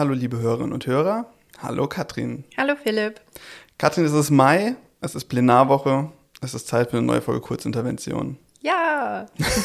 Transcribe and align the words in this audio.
Hallo 0.00 0.14
liebe 0.14 0.38
Hörerinnen 0.38 0.72
und 0.72 0.86
Hörer. 0.86 1.26
Hallo 1.58 1.86
Katrin. 1.86 2.44
Hallo 2.56 2.72
Philipp. 2.82 3.20
Katrin, 3.76 4.06
es 4.06 4.14
ist 4.14 4.30
Mai, 4.30 4.74
es 5.02 5.14
ist 5.14 5.26
Plenarwoche, 5.26 6.10
es 6.40 6.54
ist 6.54 6.68
Zeit 6.68 6.90
für 6.90 6.96
eine 6.96 7.06
neue 7.06 7.20
Folge 7.20 7.42
Kurzintervention. 7.42 8.38
Ja. 8.62 9.26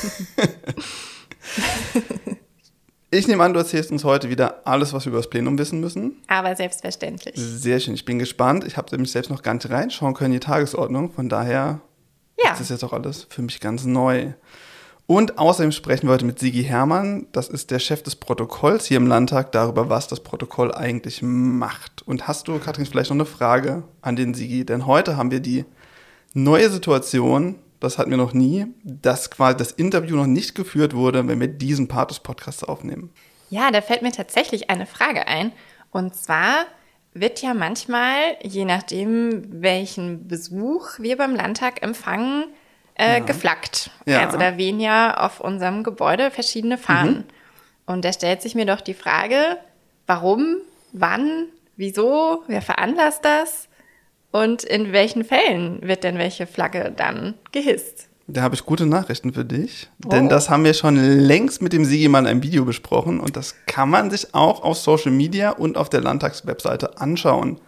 ich 3.12 3.30
nehme 3.30 3.46
an, 3.46 3.54
du 3.54 3.60
erzählst 3.60 3.94
uns 3.94 4.04
heute 4.04 4.30
wieder 4.30 4.68
alles, 4.68 4.92
was 4.92 5.06
wir 5.06 5.12
über 5.12 5.20
das 5.20 5.30
Plenum 5.30 5.58
wissen 5.58 5.80
müssen. 5.80 6.18
Aber 6.28 6.54
selbstverständlich. 6.58 7.36
Sehr 7.38 7.80
schön, 7.80 7.94
ich 7.94 8.04
bin 8.04 8.20
gespannt. 8.20 8.66
Ich 8.66 8.76
habe 8.76 8.92
nämlich 8.92 9.14
selbst 9.14 9.32
noch 9.32 9.42
gar 9.42 9.54
nicht 9.54 9.70
reinschauen 9.70 10.16
können 10.16 10.34
in 10.34 10.42
die 10.42 10.46
Tagesordnung. 10.46 11.14
Von 11.14 11.30
daher 11.30 11.80
Ja. 12.44 12.52
ist 12.52 12.60
das 12.60 12.68
jetzt 12.68 12.84
auch 12.84 12.92
alles 12.92 13.26
für 13.30 13.42
mich 13.42 13.62
ganz 13.62 13.86
neu. 13.86 14.34
Und 15.08 15.38
außerdem 15.38 15.72
sprechen 15.72 16.08
wir 16.08 16.14
heute 16.14 16.26
mit 16.26 16.40
Sigi 16.40 16.64
Hermann. 16.64 17.28
Das 17.32 17.48
ist 17.48 17.70
der 17.70 17.78
Chef 17.78 18.02
des 18.02 18.16
Protokolls 18.16 18.88
hier 18.88 18.98
im 18.98 19.06
Landtag 19.06 19.52
darüber, 19.52 19.88
was 19.88 20.08
das 20.08 20.22
Protokoll 20.22 20.74
eigentlich 20.74 21.22
macht. 21.22 22.02
Und 22.08 22.28
hast 22.28 22.48
du, 22.48 22.58
Katrin, 22.58 22.88
vielleicht 22.88 23.12
noch 23.12 23.16
eine 23.16 23.26
Frage 23.26 23.84
an 24.02 24.16
den 24.16 24.34
Sigi? 24.34 24.66
Denn 24.66 24.88
heute 24.88 25.16
haben 25.16 25.30
wir 25.30 25.42
die 25.42 25.66
neue 26.34 26.72
Situation, 26.72 27.60
das 27.80 28.00
hatten 28.00 28.10
wir 28.10 28.18
noch 28.18 28.34
nie, 28.34 28.66
dass 28.84 29.30
quasi 29.30 29.58
das 29.58 29.72
Interview 29.72 30.16
noch 30.16 30.26
nicht 30.26 30.56
geführt 30.56 30.96
wurde, 30.96 31.28
wenn 31.28 31.40
wir 31.40 31.50
diesen 31.50 31.88
Part 31.88 32.10
des 32.10 32.20
Podcasts 32.20 32.64
aufnehmen. 32.64 33.12
Ja, 33.52 33.70
da 33.70 33.82
fällt 33.82 34.02
mir 34.02 34.12
tatsächlich 34.12 34.72
eine 34.72 34.88
Frage 34.88 35.28
ein. 35.28 35.52
Und 35.92 36.16
zwar 36.16 36.66
wird 37.14 37.44
ja 37.44 37.54
manchmal, 37.54 38.18
je 38.42 38.66
nachdem, 38.66 39.62
welchen 39.62 40.28
Besuch 40.28 40.98
wir 40.98 41.16
beim 41.16 41.36
Landtag 41.36 41.84
empfangen, 41.84 42.46
äh, 42.96 43.22
geflaggt. 43.22 43.92
Ja. 44.06 44.26
Also 44.26 44.38
da 44.38 44.58
wehen 44.58 44.80
ja 44.80 45.18
auf 45.18 45.40
unserem 45.40 45.84
Gebäude 45.84 46.32
verschiedene 46.32 46.78
Fahnen. 46.78 47.26
Und 47.86 48.04
da 48.04 48.12
stellt 48.12 48.42
sich 48.42 48.56
mir 48.56 48.66
doch 48.66 48.82
die 48.82 48.94
Frage, 48.94 49.58
warum, 50.08 50.58
wann, 50.92 51.46
wieso, 51.78 52.44
wer 52.48 52.62
veranlasst 52.62 53.24
das 53.24 53.68
und 54.32 54.64
in 54.64 54.92
welchen 54.92 55.24
Fällen 55.24 55.82
wird 55.82 56.04
denn 56.04 56.18
welche 56.18 56.48
Flagge 56.48 56.92
dann 56.96 57.36
gehisst? 57.52 58.10
Da 58.28 58.42
habe 58.42 58.56
ich 58.56 58.66
gute 58.66 58.88
Nachrichten 58.88 59.34
für 59.34 59.46
dich, 59.46 59.88
denn 60.00 60.26
Oh. 60.26 60.30
das 60.30 60.50
haben 60.50 60.64
wir 60.64 60.74
schon 60.74 60.96
längst 60.96 61.62
mit 61.62 61.74
dem 61.74 61.86
Sigi 61.86 62.08
mal 62.08 62.20
in 62.20 62.26
einem 62.28 62.42
Video 62.42 62.66
besprochen 62.66 63.20
und 63.20 63.38
das 63.38 63.54
kann 63.68 63.90
man 63.90 64.10
sich 64.10 64.34
auch 64.34 64.64
auf 64.64 64.78
Social 64.78 65.12
Media 65.12 65.52
und 65.52 65.78
auf 65.78 65.90
der 65.90 66.02
Landtagswebseite 66.02 66.98
anschauen. 66.98 67.62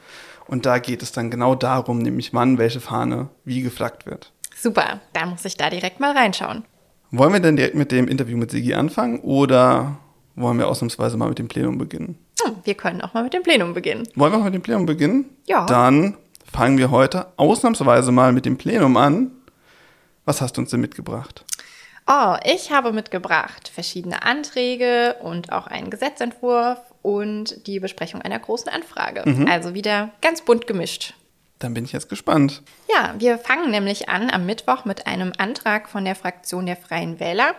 Und 0.48 0.66
da 0.66 0.80
geht 0.80 1.04
es 1.04 1.12
dann 1.12 1.30
genau 1.30 1.54
darum, 1.54 2.00
nämlich 2.00 2.34
wann 2.34 2.58
welche 2.58 2.80
Fahne 2.80 3.30
wie 3.46 3.62
geflaggt 3.62 4.08
wird. 4.08 4.32
Super, 4.60 5.02
da 5.14 5.26
muss 5.28 5.46
ich 5.46 5.56
da 5.56 5.70
direkt 5.70 6.00
mal 6.00 6.18
reinschauen. 6.18 6.66
Wollen 7.12 7.32
wir 7.32 7.40
denn 7.40 7.56
direkt 7.56 7.76
mit 7.76 7.92
dem 7.92 8.08
Interview 8.08 8.38
mit 8.38 8.52
Sigi 8.52 8.74
anfangen 8.74 9.20
oder 9.20 9.98
wollen 10.36 10.58
wir 10.58 10.68
ausnahmsweise 10.68 11.16
mal 11.16 11.30
mit 11.30 11.40
dem 11.40 11.48
Plenum 11.48 11.78
beginnen? 11.78 12.18
Hm, 12.42 12.56
wir 12.64 12.74
können 12.74 13.02
auch 13.02 13.14
mal 13.14 13.24
mit 13.24 13.34
dem 13.34 13.44
Plenum 13.44 13.74
beginnen. 13.74 14.08
Wollen 14.16 14.34
wir 14.34 14.40
mal 14.40 14.46
mit 14.46 14.56
dem 14.56 14.62
Plenum 14.64 14.86
beginnen? 14.86 15.26
Ja. 15.46 15.66
Dann 15.68 16.18
fangen 16.52 16.78
wir 16.78 16.92
heute 16.92 17.28
ausnahmsweise 17.38 18.12
mal 18.12 18.34
mit 18.34 18.46
dem 18.46 18.58
Plenum 18.58 18.98
an. 18.98 19.32
Was 20.26 20.42
hast 20.42 20.58
du 20.58 20.62
uns 20.62 20.72
denn 20.72 20.82
mitgebracht? 20.82 21.46
Oh, 22.08 22.36
ich 22.44 22.72
habe 22.72 22.94
mitgebracht 22.94 23.70
verschiedene 23.74 24.24
Anträge 24.24 25.18
und 25.22 25.52
auch 25.52 25.68
einen 25.68 25.90
Gesetzentwurf 25.90 26.80
und 27.02 27.68
die 27.68 27.80
Besprechung 27.80 28.22
einer 28.22 28.40
großen 28.40 28.70
Anfrage. 28.70 29.24
Also 29.50 29.74
wieder 29.74 30.10
ganz 30.22 30.42
bunt 30.42 30.68
gemischt. 30.68 31.14
Dann 31.60 31.74
bin 31.74 31.86
ich 31.86 31.92
jetzt 31.92 32.10
gespannt. 32.10 32.62
Ja, 32.94 33.16
wir 33.18 33.40
fangen 33.40 33.72
nämlich 33.72 34.10
an 34.10 34.30
am 34.30 34.46
Mittwoch 34.46 34.86
mit 34.86 35.08
einem 35.08 35.34
Antrag 35.38 35.90
von 35.90 36.06
der 36.06 36.14
Fraktion 36.14 36.68
der 36.68 36.76
Freien 36.76 37.20
Wähler, 37.20 37.56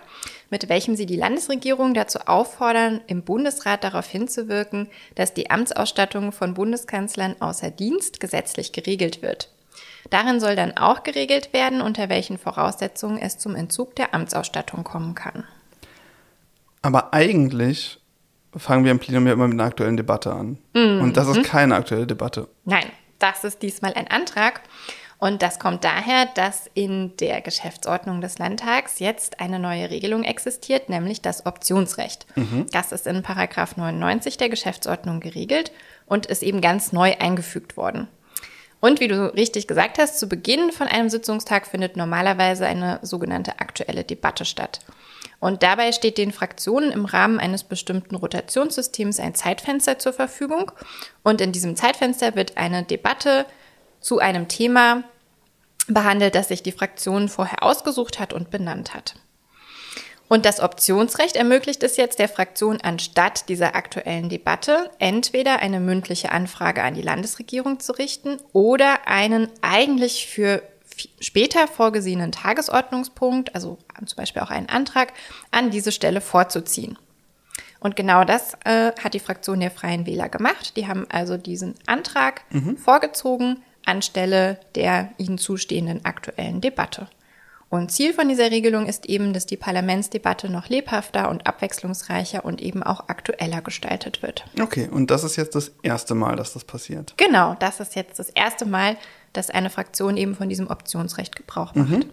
mit 0.50 0.68
welchem 0.68 0.94
sie 0.94 1.06
die 1.06 1.16
Landesregierung 1.16 1.94
dazu 1.94 2.20
auffordern, 2.20 3.00
im 3.08 3.22
Bundesrat 3.22 3.82
darauf 3.82 4.06
hinzuwirken, 4.06 4.88
dass 5.16 5.34
die 5.34 5.50
Amtsausstattung 5.50 6.30
von 6.30 6.54
Bundeskanzlern 6.54 7.36
außer 7.40 7.72
Dienst 7.72 8.20
gesetzlich 8.20 8.72
geregelt 8.72 9.20
wird. 9.20 9.52
Darin 10.10 10.38
soll 10.38 10.54
dann 10.54 10.76
auch 10.76 11.02
geregelt 11.02 11.52
werden, 11.52 11.80
unter 11.80 12.08
welchen 12.08 12.38
Voraussetzungen 12.38 13.18
es 13.18 13.36
zum 13.38 13.56
Entzug 13.56 13.96
der 13.96 14.14
Amtsausstattung 14.14 14.84
kommen 14.84 15.16
kann. 15.16 15.44
Aber 16.82 17.12
eigentlich 17.12 17.98
fangen 18.56 18.84
wir 18.84 18.92
im 18.92 19.00
Plenum 19.00 19.26
ja 19.26 19.32
immer 19.32 19.48
mit 19.48 19.58
einer 19.58 19.68
aktuellen 19.68 19.96
Debatte 19.96 20.32
an. 20.32 20.58
Und 20.72 21.16
das 21.16 21.28
ist 21.28 21.42
keine 21.42 21.74
aktuelle 21.74 22.06
Debatte. 22.06 22.48
Nein, 22.64 22.86
das 23.18 23.44
ist 23.44 23.62
diesmal 23.62 23.94
ein 23.94 24.08
Antrag. 24.08 24.62
Und 25.20 25.42
das 25.42 25.58
kommt 25.58 25.82
daher, 25.82 26.26
dass 26.36 26.70
in 26.74 27.16
der 27.16 27.40
Geschäftsordnung 27.40 28.20
des 28.20 28.38
Landtags 28.38 29.00
jetzt 29.00 29.40
eine 29.40 29.58
neue 29.58 29.90
Regelung 29.90 30.22
existiert, 30.22 30.88
nämlich 30.88 31.20
das 31.20 31.44
Optionsrecht. 31.44 32.26
Das 32.72 32.92
ist 32.92 33.06
in 33.06 33.24
Paragraph 33.24 33.76
99 33.76 34.36
der 34.36 34.48
Geschäftsordnung 34.48 35.18
geregelt 35.18 35.72
und 36.06 36.26
ist 36.26 36.44
eben 36.44 36.60
ganz 36.60 36.92
neu 36.92 37.16
eingefügt 37.18 37.76
worden. 37.76 38.06
Und 38.80 39.00
wie 39.00 39.08
du 39.08 39.34
richtig 39.34 39.66
gesagt 39.66 39.98
hast, 39.98 40.20
zu 40.20 40.28
Beginn 40.28 40.70
von 40.70 40.86
einem 40.86 41.08
Sitzungstag 41.08 41.66
findet 41.66 41.96
normalerweise 41.96 42.64
eine 42.66 43.00
sogenannte 43.02 43.58
aktuelle 43.58 44.04
Debatte 44.04 44.44
statt. 44.44 44.78
Und 45.40 45.62
dabei 45.62 45.92
steht 45.92 46.18
den 46.18 46.32
Fraktionen 46.32 46.90
im 46.90 47.04
Rahmen 47.04 47.38
eines 47.38 47.62
bestimmten 47.62 48.16
Rotationssystems 48.16 49.20
ein 49.20 49.34
Zeitfenster 49.34 49.98
zur 49.98 50.12
Verfügung. 50.12 50.72
Und 51.22 51.40
in 51.40 51.52
diesem 51.52 51.76
Zeitfenster 51.76 52.34
wird 52.34 52.56
eine 52.56 52.82
Debatte 52.82 53.46
zu 54.00 54.18
einem 54.18 54.48
Thema 54.48 55.04
behandelt, 55.86 56.34
das 56.34 56.48
sich 56.48 56.62
die 56.62 56.72
Fraktion 56.72 57.28
vorher 57.28 57.62
ausgesucht 57.62 58.18
hat 58.18 58.32
und 58.32 58.50
benannt 58.50 58.94
hat. 58.94 59.14
Und 60.28 60.44
das 60.44 60.60
Optionsrecht 60.60 61.36
ermöglicht 61.36 61.82
es 61.82 61.96
jetzt 61.96 62.18
der 62.18 62.28
Fraktion 62.28 62.80
anstatt 62.82 63.48
dieser 63.48 63.74
aktuellen 63.74 64.28
Debatte 64.28 64.90
entweder 64.98 65.60
eine 65.60 65.80
mündliche 65.80 66.32
Anfrage 66.32 66.82
an 66.82 66.94
die 66.94 67.02
Landesregierung 67.02 67.80
zu 67.80 67.92
richten 67.92 68.38
oder 68.52 69.08
einen 69.08 69.48
eigentlich 69.62 70.26
für 70.26 70.62
später 71.20 71.66
vorgesehenen 71.68 72.32
Tagesordnungspunkt, 72.32 73.54
also 73.54 73.78
zum 74.04 74.16
Beispiel 74.16 74.42
auch 74.42 74.50
einen 74.50 74.68
Antrag, 74.68 75.12
an 75.50 75.70
diese 75.70 75.92
Stelle 75.92 76.20
vorzuziehen. 76.20 76.98
Und 77.80 77.94
genau 77.94 78.24
das 78.24 78.54
äh, 78.64 78.92
hat 79.02 79.14
die 79.14 79.20
Fraktion 79.20 79.60
der 79.60 79.70
Freien 79.70 80.04
Wähler 80.04 80.28
gemacht. 80.28 80.76
Die 80.76 80.88
haben 80.88 81.06
also 81.10 81.36
diesen 81.36 81.74
Antrag 81.86 82.42
vorgezogen 82.76 83.62
anstelle 83.88 84.60
der 84.74 85.10
ihnen 85.16 85.38
zustehenden 85.38 86.04
aktuellen 86.04 86.60
Debatte. 86.60 87.08
Und 87.70 87.92
Ziel 87.92 88.14
von 88.14 88.28
dieser 88.28 88.50
Regelung 88.50 88.86
ist 88.86 89.06
eben, 89.06 89.34
dass 89.34 89.44
die 89.44 89.58
Parlamentsdebatte 89.58 90.48
noch 90.48 90.68
lebhafter 90.68 91.28
und 91.28 91.46
abwechslungsreicher 91.46 92.44
und 92.44 92.62
eben 92.62 92.82
auch 92.82 93.08
aktueller 93.08 93.60
gestaltet 93.60 94.22
wird. 94.22 94.44
Okay, 94.58 94.88
und 94.90 95.10
das 95.10 95.22
ist 95.22 95.36
jetzt 95.36 95.54
das 95.54 95.72
erste 95.82 96.14
Mal, 96.14 96.36
dass 96.36 96.54
das 96.54 96.64
passiert. 96.64 97.12
Genau, 97.18 97.56
das 97.58 97.80
ist 97.80 97.94
jetzt 97.94 98.18
das 98.18 98.30
erste 98.30 98.64
Mal, 98.64 98.96
dass 99.32 99.50
eine 99.50 99.70
Fraktion 99.70 100.16
eben 100.16 100.34
von 100.34 100.48
diesem 100.48 100.68
Optionsrecht 100.68 101.36
Gebrauch 101.36 101.74
macht. 101.74 102.06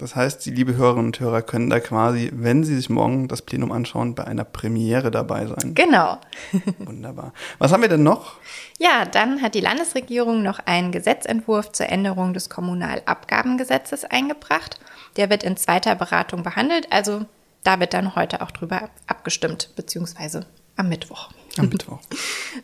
Das 0.00 0.16
heißt, 0.16 0.46
die 0.46 0.50
liebe 0.50 0.76
Hörerinnen 0.76 1.06
und 1.06 1.20
Hörer 1.20 1.42
können 1.42 1.68
da 1.68 1.78
quasi, 1.78 2.30
wenn 2.32 2.64
sie 2.64 2.74
sich 2.74 2.88
morgen 2.88 3.28
das 3.28 3.42
Plenum 3.42 3.70
anschauen, 3.70 4.14
bei 4.14 4.24
einer 4.24 4.44
Premiere 4.44 5.10
dabei 5.10 5.46
sein. 5.46 5.74
Genau. 5.74 6.18
Wunderbar. 6.78 7.34
Was 7.58 7.70
haben 7.70 7.82
wir 7.82 7.90
denn 7.90 8.02
noch? 8.02 8.36
Ja, 8.78 9.04
dann 9.04 9.42
hat 9.42 9.54
die 9.54 9.60
Landesregierung 9.60 10.42
noch 10.42 10.58
einen 10.64 10.90
Gesetzentwurf 10.90 11.72
zur 11.72 11.90
Änderung 11.90 12.32
des 12.32 12.48
Kommunalabgabengesetzes 12.48 14.06
eingebracht. 14.06 14.80
Der 15.16 15.28
wird 15.28 15.42
in 15.42 15.58
zweiter 15.58 15.94
Beratung 15.96 16.42
behandelt, 16.44 16.90
also 16.90 17.26
da 17.62 17.78
wird 17.78 17.92
dann 17.92 18.14
heute 18.14 18.40
auch 18.40 18.52
drüber 18.52 18.88
abgestimmt, 19.06 19.68
beziehungsweise 19.76 20.46
am 20.76 20.88
Mittwoch. 20.88 21.28
Am 21.58 21.68
Mittwoch. 21.68 21.98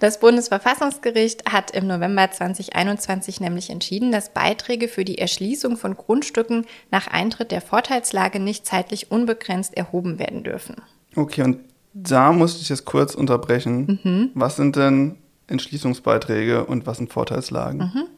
Das 0.00 0.18
Bundesverfassungsgericht 0.20 1.50
hat 1.50 1.70
im 1.70 1.86
November 1.86 2.28
2021 2.30 3.40
nämlich 3.40 3.70
entschieden, 3.70 4.10
dass 4.10 4.30
Beiträge 4.30 4.88
für 4.88 5.04
die 5.04 5.18
Erschließung 5.18 5.76
von 5.76 5.96
Grundstücken 5.96 6.66
nach 6.90 7.06
Eintritt 7.06 7.52
der 7.52 7.60
Vorteilslage 7.60 8.40
nicht 8.40 8.66
zeitlich 8.66 9.12
unbegrenzt 9.12 9.76
erhoben 9.76 10.18
werden 10.18 10.42
dürfen. 10.42 10.76
Okay, 11.14 11.42
und 11.42 11.60
da 11.94 12.32
musste 12.32 12.62
ich 12.62 12.68
jetzt 12.68 12.84
kurz 12.84 13.14
unterbrechen. 13.14 14.30
Was 14.34 14.56
sind 14.56 14.76
denn 14.76 15.16
Entschließungsbeiträge 15.46 16.64
und 16.66 16.86
was 16.86 16.98
sind 16.98 17.12
Vorteilslagen? 17.12 18.08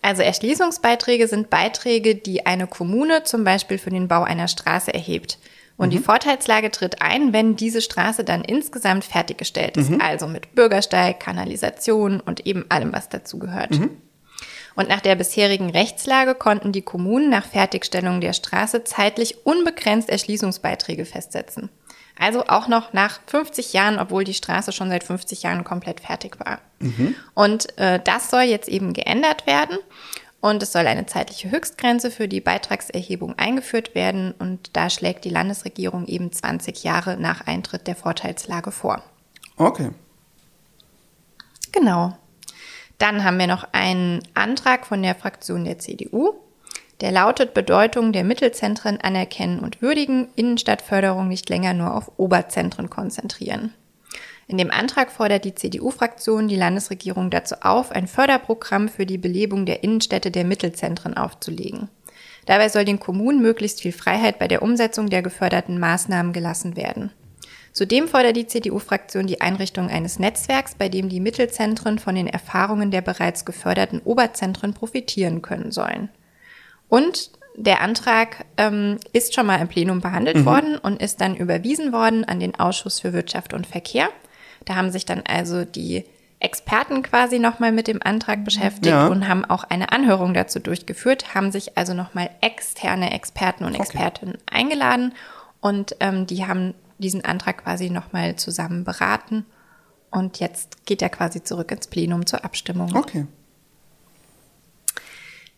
Also 0.00 0.22
Erschließungsbeiträge 0.22 1.28
sind 1.28 1.48
Beiträge, 1.48 2.16
die 2.16 2.44
eine 2.44 2.66
Kommune 2.66 3.22
zum 3.22 3.44
Beispiel 3.44 3.78
für 3.78 3.90
den 3.90 4.08
Bau 4.08 4.24
einer 4.24 4.48
Straße 4.48 4.92
erhebt. 4.92 5.38
Und 5.76 5.90
die 5.90 5.98
Vorteilslage 5.98 6.70
tritt 6.70 7.02
ein, 7.02 7.32
wenn 7.32 7.56
diese 7.56 7.80
Straße 7.80 8.24
dann 8.24 8.42
insgesamt 8.44 9.04
fertiggestellt 9.04 9.76
ist. 9.76 9.90
Also 10.00 10.26
mit 10.28 10.54
Bürgersteig, 10.54 11.18
Kanalisation 11.20 12.20
und 12.20 12.46
eben 12.46 12.66
allem, 12.68 12.92
was 12.92 13.08
dazu 13.08 13.38
gehört. 13.38 13.72
Und 14.74 14.88
nach 14.88 15.00
der 15.00 15.16
bisherigen 15.16 15.70
Rechtslage 15.70 16.34
konnten 16.34 16.72
die 16.72 16.82
Kommunen 16.82 17.30
nach 17.30 17.44
Fertigstellung 17.44 18.20
der 18.20 18.32
Straße 18.32 18.84
zeitlich 18.84 19.44
unbegrenzt 19.46 20.08
Erschließungsbeiträge 20.08 21.04
festsetzen. 21.04 21.68
Also 22.18 22.44
auch 22.46 22.68
noch 22.68 22.92
nach 22.92 23.20
50 23.26 23.72
Jahren, 23.72 23.98
obwohl 23.98 24.24
die 24.24 24.34
Straße 24.34 24.72
schon 24.72 24.90
seit 24.90 25.02
50 25.04 25.42
Jahren 25.42 25.64
komplett 25.64 26.00
fertig 26.00 26.38
war. 26.38 26.60
Und 27.34 27.76
äh, 27.78 28.00
das 28.02 28.30
soll 28.30 28.42
jetzt 28.42 28.68
eben 28.68 28.92
geändert 28.92 29.46
werden. 29.46 29.78
Und 30.42 30.60
es 30.60 30.72
soll 30.72 30.88
eine 30.88 31.06
zeitliche 31.06 31.52
Höchstgrenze 31.52 32.10
für 32.10 32.26
die 32.26 32.40
Beitragserhebung 32.40 33.38
eingeführt 33.38 33.94
werden. 33.94 34.34
Und 34.36 34.76
da 34.76 34.90
schlägt 34.90 35.24
die 35.24 35.30
Landesregierung 35.30 36.06
eben 36.06 36.32
20 36.32 36.82
Jahre 36.82 37.16
nach 37.16 37.46
Eintritt 37.46 37.86
der 37.86 37.94
Vorteilslage 37.94 38.72
vor. 38.72 39.04
Okay. 39.56 39.90
Genau. 41.70 42.18
Dann 42.98 43.22
haben 43.22 43.38
wir 43.38 43.46
noch 43.46 43.68
einen 43.70 44.20
Antrag 44.34 44.84
von 44.84 45.00
der 45.00 45.14
Fraktion 45.14 45.64
der 45.64 45.78
CDU. 45.78 46.34
Der 47.00 47.12
lautet 47.12 47.54
Bedeutung 47.54 48.12
der 48.12 48.24
Mittelzentren 48.24 49.00
anerkennen 49.00 49.60
und 49.60 49.80
würdigen, 49.80 50.28
Innenstadtförderung 50.34 51.28
nicht 51.28 51.48
länger 51.50 51.72
nur 51.72 51.94
auf 51.94 52.10
Oberzentren 52.16 52.90
konzentrieren. 52.90 53.72
In 54.48 54.58
dem 54.58 54.70
Antrag 54.70 55.10
fordert 55.10 55.44
die 55.44 55.54
CDU-Fraktion 55.54 56.48
die 56.48 56.56
Landesregierung 56.56 57.30
dazu 57.30 57.56
auf, 57.62 57.92
ein 57.92 58.06
Förderprogramm 58.06 58.88
für 58.88 59.06
die 59.06 59.18
Belebung 59.18 59.66
der 59.66 59.82
Innenstädte 59.82 60.30
der 60.30 60.44
Mittelzentren 60.44 61.16
aufzulegen. 61.16 61.88
Dabei 62.46 62.68
soll 62.68 62.84
den 62.84 62.98
Kommunen 62.98 63.40
möglichst 63.40 63.80
viel 63.80 63.92
Freiheit 63.92 64.38
bei 64.38 64.48
der 64.48 64.62
Umsetzung 64.62 65.08
der 65.08 65.22
geförderten 65.22 65.78
Maßnahmen 65.78 66.32
gelassen 66.32 66.76
werden. 66.76 67.12
Zudem 67.72 68.06
fordert 68.06 68.36
die 68.36 68.46
CDU-Fraktion 68.46 69.26
die 69.26 69.40
Einrichtung 69.40 69.88
eines 69.88 70.18
Netzwerks, 70.18 70.74
bei 70.74 70.88
dem 70.88 71.08
die 71.08 71.20
Mittelzentren 71.20 71.98
von 71.98 72.14
den 72.14 72.26
Erfahrungen 72.26 72.90
der 72.90 73.00
bereits 73.00 73.44
geförderten 73.44 74.00
Oberzentren 74.00 74.74
profitieren 74.74 75.40
können 75.40 75.70
sollen. 75.72 76.10
Und 76.88 77.30
der 77.56 77.80
Antrag 77.80 78.44
ähm, 78.58 78.98
ist 79.12 79.34
schon 79.34 79.46
mal 79.46 79.60
im 79.60 79.68
Plenum 79.68 80.00
behandelt 80.00 80.38
mhm. 80.38 80.46
worden 80.46 80.78
und 80.78 81.00
ist 81.00 81.20
dann 81.20 81.36
überwiesen 81.36 81.92
worden 81.92 82.24
an 82.24 82.40
den 82.40 82.54
Ausschuss 82.54 83.00
für 83.00 83.14
Wirtschaft 83.14 83.54
und 83.54 83.66
Verkehr. 83.66 84.08
Da 84.64 84.76
haben 84.76 84.90
sich 84.90 85.04
dann 85.04 85.22
also 85.26 85.64
die 85.64 86.04
Experten 86.42 87.02
quasi 87.02 87.38
nochmal 87.38 87.70
mit 87.70 87.86
dem 87.86 88.02
Antrag 88.02 88.44
beschäftigt 88.44 88.86
ja. 88.86 89.06
und 89.06 89.28
haben 89.28 89.44
auch 89.44 89.62
eine 89.62 89.92
Anhörung 89.92 90.34
dazu 90.34 90.58
durchgeführt, 90.58 91.36
haben 91.36 91.52
sich 91.52 91.78
also 91.78 91.94
nochmal 91.94 92.30
externe 92.40 93.12
Experten 93.12 93.64
und 93.64 93.74
okay. 93.74 93.82
Expertinnen 93.82 94.38
eingeladen 94.50 95.14
und 95.60 95.94
ähm, 96.00 96.26
die 96.26 96.44
haben 96.44 96.74
diesen 96.98 97.24
Antrag 97.24 97.62
quasi 97.62 97.90
nochmal 97.90 98.34
zusammen 98.36 98.82
beraten 98.82 99.46
und 100.10 100.40
jetzt 100.40 100.84
geht 100.84 101.00
er 101.00 101.10
quasi 101.10 101.44
zurück 101.44 101.70
ins 101.70 101.86
Plenum 101.86 102.26
zur 102.26 102.44
Abstimmung. 102.44 102.96
Okay. 102.96 103.26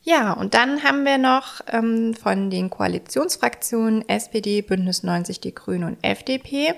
Ja, 0.03 0.35
und 0.35 0.53
dann 0.53 0.83
haben 0.85 1.07
wir 1.07 1.17
noch 1.17 1.63
ähm, 1.69 2.13
von 2.13 2.51
den 2.51 2.69
Koalitionsfraktionen 2.69 4.07
SPD, 4.07 4.61
Bündnis 4.61 5.03
90, 5.03 5.41
die 5.41 5.55
Grünen 5.55 5.85
und 5.85 6.05
FDP 6.05 6.75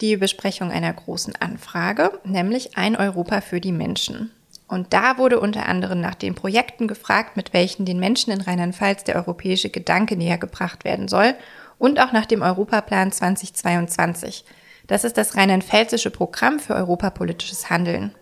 die 0.00 0.16
Besprechung 0.16 0.70
einer 0.70 0.92
großen 0.92 1.34
Anfrage, 1.36 2.18
nämlich 2.24 2.76
ein 2.76 2.96
Europa 2.96 3.40
für 3.40 3.60
die 3.60 3.72
Menschen. 3.72 4.30
Und 4.68 4.92
da 4.92 5.18
wurde 5.18 5.38
unter 5.38 5.66
anderem 5.66 6.00
nach 6.00 6.16
den 6.16 6.34
Projekten 6.34 6.88
gefragt, 6.88 7.36
mit 7.36 7.52
welchen 7.52 7.84
den 7.86 8.00
Menschen 8.00 8.32
in 8.32 8.40
Rheinland-Pfalz 8.40 9.04
der 9.04 9.16
europäische 9.16 9.70
Gedanke 9.70 10.16
näher 10.16 10.38
gebracht 10.38 10.84
werden 10.84 11.08
soll 11.08 11.34
und 11.78 12.00
auch 12.00 12.12
nach 12.12 12.26
dem 12.26 12.42
Europaplan 12.42 13.12
2022. 13.12 14.44
Das 14.86 15.04
ist 15.04 15.16
das 15.16 15.36
rheinland-pfälzische 15.36 16.10
Programm 16.10 16.58
für 16.58 16.74
europapolitisches 16.74 17.70
Handeln. 17.70 18.14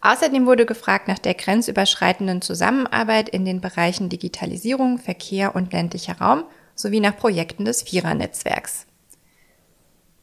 Außerdem 0.00 0.46
wurde 0.46 0.66
gefragt 0.66 1.08
nach 1.08 1.18
der 1.18 1.34
grenzüberschreitenden 1.34 2.40
Zusammenarbeit 2.40 3.28
in 3.28 3.44
den 3.44 3.60
Bereichen 3.60 4.08
Digitalisierung, 4.08 4.98
Verkehr 4.98 5.56
und 5.56 5.72
ländlicher 5.72 6.18
Raum 6.18 6.44
sowie 6.74 7.00
nach 7.00 7.16
Projekten 7.16 7.64
des 7.64 7.82
Vierer-Netzwerks. 7.82 8.87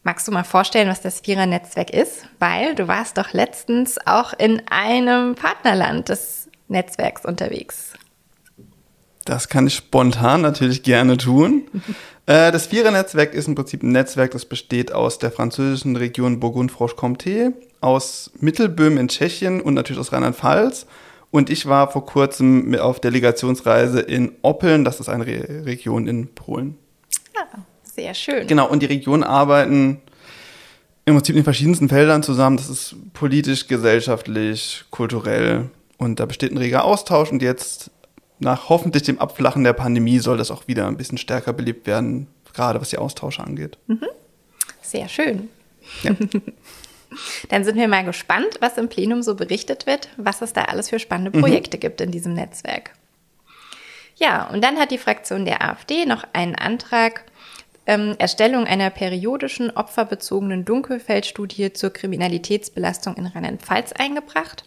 Magst 0.05 0.27
du 0.27 0.31
mal 0.31 0.43
vorstellen, 0.43 0.87
was 0.87 1.01
das 1.01 1.21
Vierer-Netzwerk 1.21 1.89
ist? 1.89 2.27
Weil 2.37 2.75
du 2.75 2.87
warst 2.87 3.17
doch 3.17 3.33
letztens 3.33 3.97
auch 4.05 4.33
in 4.37 4.61
einem 4.69 5.33
Partnerland 5.33 6.09
des 6.09 6.47
Netzwerks 6.67 7.25
unterwegs. 7.25 7.93
Das 9.25 9.49
kann 9.49 9.65
ich 9.65 9.73
spontan 9.73 10.41
natürlich 10.41 10.83
gerne 10.83 11.17
tun. 11.17 11.63
äh, 12.27 12.51
das 12.51 12.67
Vierer-Netzwerk 12.67 13.33
ist 13.33 13.47
im 13.47 13.55
Prinzip 13.55 13.81
ein 13.81 13.93
Netzwerk, 13.93 14.29
das 14.29 14.45
besteht 14.45 14.91
aus 14.91 15.17
der 15.17 15.31
französischen 15.31 15.95
Region 15.95 16.39
Burgund-Franche-Comté, 16.39 17.53
aus 17.81 18.29
Mittelböhmen 18.39 18.99
in 18.99 19.07
Tschechien 19.07 19.59
und 19.59 19.73
natürlich 19.73 19.99
aus 19.99 20.13
Rheinland-Pfalz. 20.13 20.85
Und 21.31 21.49
ich 21.49 21.65
war 21.65 21.89
vor 21.89 22.05
kurzem 22.05 22.75
auf 22.75 22.99
Delegationsreise 22.99 24.01
in 24.01 24.33
Oppeln, 24.43 24.85
das 24.85 24.99
ist 24.99 25.09
eine 25.09 25.25
Re 25.25 25.65
Region 25.65 26.05
in 26.05 26.27
Polen. 26.35 26.77
Ah, 27.35 27.57
sehr 27.95 28.13
schön. 28.13 28.47
Genau, 28.47 28.68
und 28.68 28.81
die 28.81 28.88
Regionen 28.88 29.24
arbeiten 29.24 30.01
im 31.06 31.15
Prinzip 31.15 31.36
in 31.36 31.44
verschiedensten 31.44 31.89
Feldern 31.89 32.24
zusammen. 32.24 32.57
Das 32.57 32.69
ist 32.69 32.95
politisch, 33.13 33.68
gesellschaftlich, 33.68 34.86
kulturell. 34.89 35.69
Und 35.97 36.19
da 36.19 36.25
besteht 36.25 36.51
ein 36.51 36.57
reger 36.57 36.83
Austausch. 36.83 37.31
Und 37.31 37.42
jetzt, 37.42 37.92
nach 38.39 38.69
hoffentlich 38.69 39.03
dem 39.03 39.19
Abflachen 39.19 39.63
der 39.63 39.74
Pandemie, 39.74 40.19
soll 40.19 40.38
das 40.38 40.51
auch 40.51 40.68
wieder 40.68 40.88
ein 40.88 40.97
bisschen 40.97 41.18
stärker 41.18 41.53
belebt 41.53 41.88
werden, 41.88 42.27
gerade 42.53 42.81
was 42.81 42.89
die 42.89 42.97
Austausche 42.97 43.44
angeht. 43.44 43.77
Mhm. 43.88 44.07
Sehr 44.81 45.07
schön. 45.07 45.50
Ja. 46.03 46.12
Dann 47.50 47.63
sind 47.63 47.77
wir 47.77 47.88
mal 47.88 48.03
gespannt, 48.03 48.57
was 48.59 48.77
im 48.77 48.89
Plenum 48.89 49.21
so 49.21 49.36
berichtet 49.36 49.86
wird, 49.86 50.09
was 50.18 50.41
es 50.41 50.51
da 50.51 50.63
alles 50.63 50.89
für 50.89 51.00
spannende 51.00 51.38
mhm. 51.38 51.41
Projekte 51.41 51.77
mhm. 51.77 51.81
gibt 51.81 52.01
in 52.01 52.12
diesem 52.12 52.33
Netzwerk. 52.33 52.91
Ja, 54.18 54.48
und 54.48 54.63
dann 54.63 54.77
hat 54.77 54.91
die 54.91 54.98
Fraktion 54.98 55.45
der 55.45 55.62
AfD 55.62 56.06
noch 56.06 56.24
einen 56.33 56.56
Antrag 56.56 57.25
ähm, 57.87 58.15
Erstellung 58.17 58.65
einer 58.65 58.89
periodischen 58.89 59.71
opferbezogenen 59.71 60.65
Dunkelfeldstudie 60.65 61.73
zur 61.73 61.91
Kriminalitätsbelastung 61.91 63.15
in 63.15 63.27
Rheinland-Pfalz 63.27 63.93
eingebracht. 63.93 64.65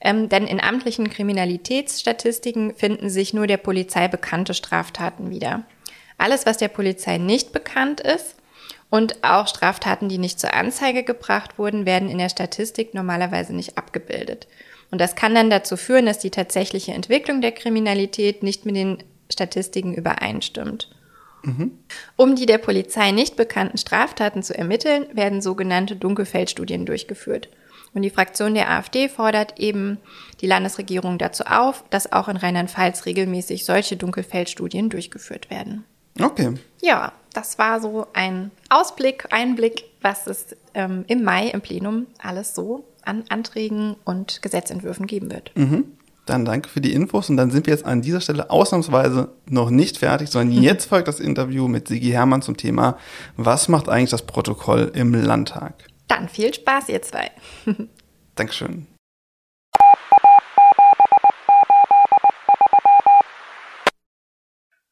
Ähm, 0.00 0.28
denn 0.28 0.46
in 0.46 0.60
amtlichen 0.60 1.10
Kriminalitätsstatistiken 1.10 2.74
finden 2.74 3.10
sich 3.10 3.34
nur 3.34 3.46
der 3.46 3.58
Polizei 3.58 4.08
bekannte 4.08 4.54
Straftaten 4.54 5.30
wieder. 5.30 5.64
Alles, 6.16 6.46
was 6.46 6.56
der 6.56 6.68
Polizei 6.68 7.18
nicht 7.18 7.52
bekannt 7.52 8.00
ist 8.00 8.36
und 8.88 9.22
auch 9.22 9.46
Straftaten, 9.46 10.08
die 10.08 10.18
nicht 10.18 10.40
zur 10.40 10.54
Anzeige 10.54 11.02
gebracht 11.02 11.58
wurden, 11.58 11.84
werden 11.84 12.08
in 12.08 12.18
der 12.18 12.30
Statistik 12.30 12.94
normalerweise 12.94 13.54
nicht 13.54 13.76
abgebildet. 13.76 14.46
Und 14.90 15.00
das 15.00 15.14
kann 15.14 15.34
dann 15.34 15.50
dazu 15.50 15.76
führen, 15.76 16.06
dass 16.06 16.18
die 16.18 16.30
tatsächliche 16.30 16.92
Entwicklung 16.92 17.40
der 17.40 17.52
Kriminalität 17.52 18.42
nicht 18.42 18.66
mit 18.66 18.76
den 18.76 18.98
Statistiken 19.30 19.94
übereinstimmt. 19.94 20.90
Mhm. 21.42 21.78
Um 22.16 22.36
die 22.36 22.46
der 22.46 22.58
Polizei 22.58 23.12
nicht 23.12 23.36
bekannten 23.36 23.78
Straftaten 23.78 24.42
zu 24.42 24.56
ermitteln, 24.56 25.06
werden 25.12 25.40
sogenannte 25.40 25.96
Dunkelfeldstudien 25.96 26.86
durchgeführt. 26.86 27.48
Und 27.92 28.02
die 28.02 28.10
Fraktion 28.10 28.54
der 28.54 28.70
AfD 28.70 29.08
fordert 29.08 29.58
eben 29.58 29.98
die 30.40 30.46
Landesregierung 30.46 31.18
dazu 31.18 31.44
auf, 31.44 31.84
dass 31.90 32.12
auch 32.12 32.28
in 32.28 32.36
Rheinland-Pfalz 32.36 33.06
regelmäßig 33.06 33.64
solche 33.64 33.96
Dunkelfeldstudien 33.96 34.90
durchgeführt 34.90 35.50
werden. 35.50 35.84
Okay. 36.20 36.54
Ja, 36.82 37.12
das 37.32 37.58
war 37.58 37.80
so 37.80 38.06
ein 38.12 38.50
Ausblick, 38.68 39.26
Einblick, 39.30 39.84
was 40.00 40.26
es 40.26 40.56
ähm, 40.74 41.04
im 41.08 41.22
Mai 41.22 41.48
im 41.48 41.60
Plenum 41.60 42.06
alles 42.18 42.54
so 42.54 42.84
an 43.02 43.24
Anträgen 43.28 43.96
und 44.04 44.42
Gesetzentwürfen 44.42 45.06
geben 45.06 45.30
wird. 45.30 45.52
Mhm. 45.56 45.96
Dann 46.30 46.44
danke 46.44 46.68
für 46.68 46.80
die 46.80 46.92
Infos 46.92 47.28
und 47.28 47.36
dann 47.36 47.50
sind 47.50 47.66
wir 47.66 47.74
jetzt 47.74 47.84
an 47.84 48.02
dieser 48.02 48.20
Stelle 48.20 48.50
ausnahmsweise 48.50 49.32
noch 49.46 49.70
nicht 49.70 49.98
fertig, 49.98 50.28
sondern 50.28 50.56
jetzt 50.62 50.88
folgt 50.88 51.08
das 51.08 51.18
Interview 51.18 51.66
mit 51.66 51.88
Sigi 51.88 52.10
Hermann 52.10 52.40
zum 52.40 52.56
Thema, 52.56 52.98
was 53.36 53.66
macht 53.66 53.88
eigentlich 53.88 54.10
das 54.10 54.22
Protokoll 54.22 54.92
im 54.94 55.12
Landtag? 55.12 55.88
Dann 56.06 56.28
viel 56.28 56.54
Spaß, 56.54 56.88
ihr 56.90 57.02
zwei. 57.02 57.32
Dankeschön. 58.36 58.86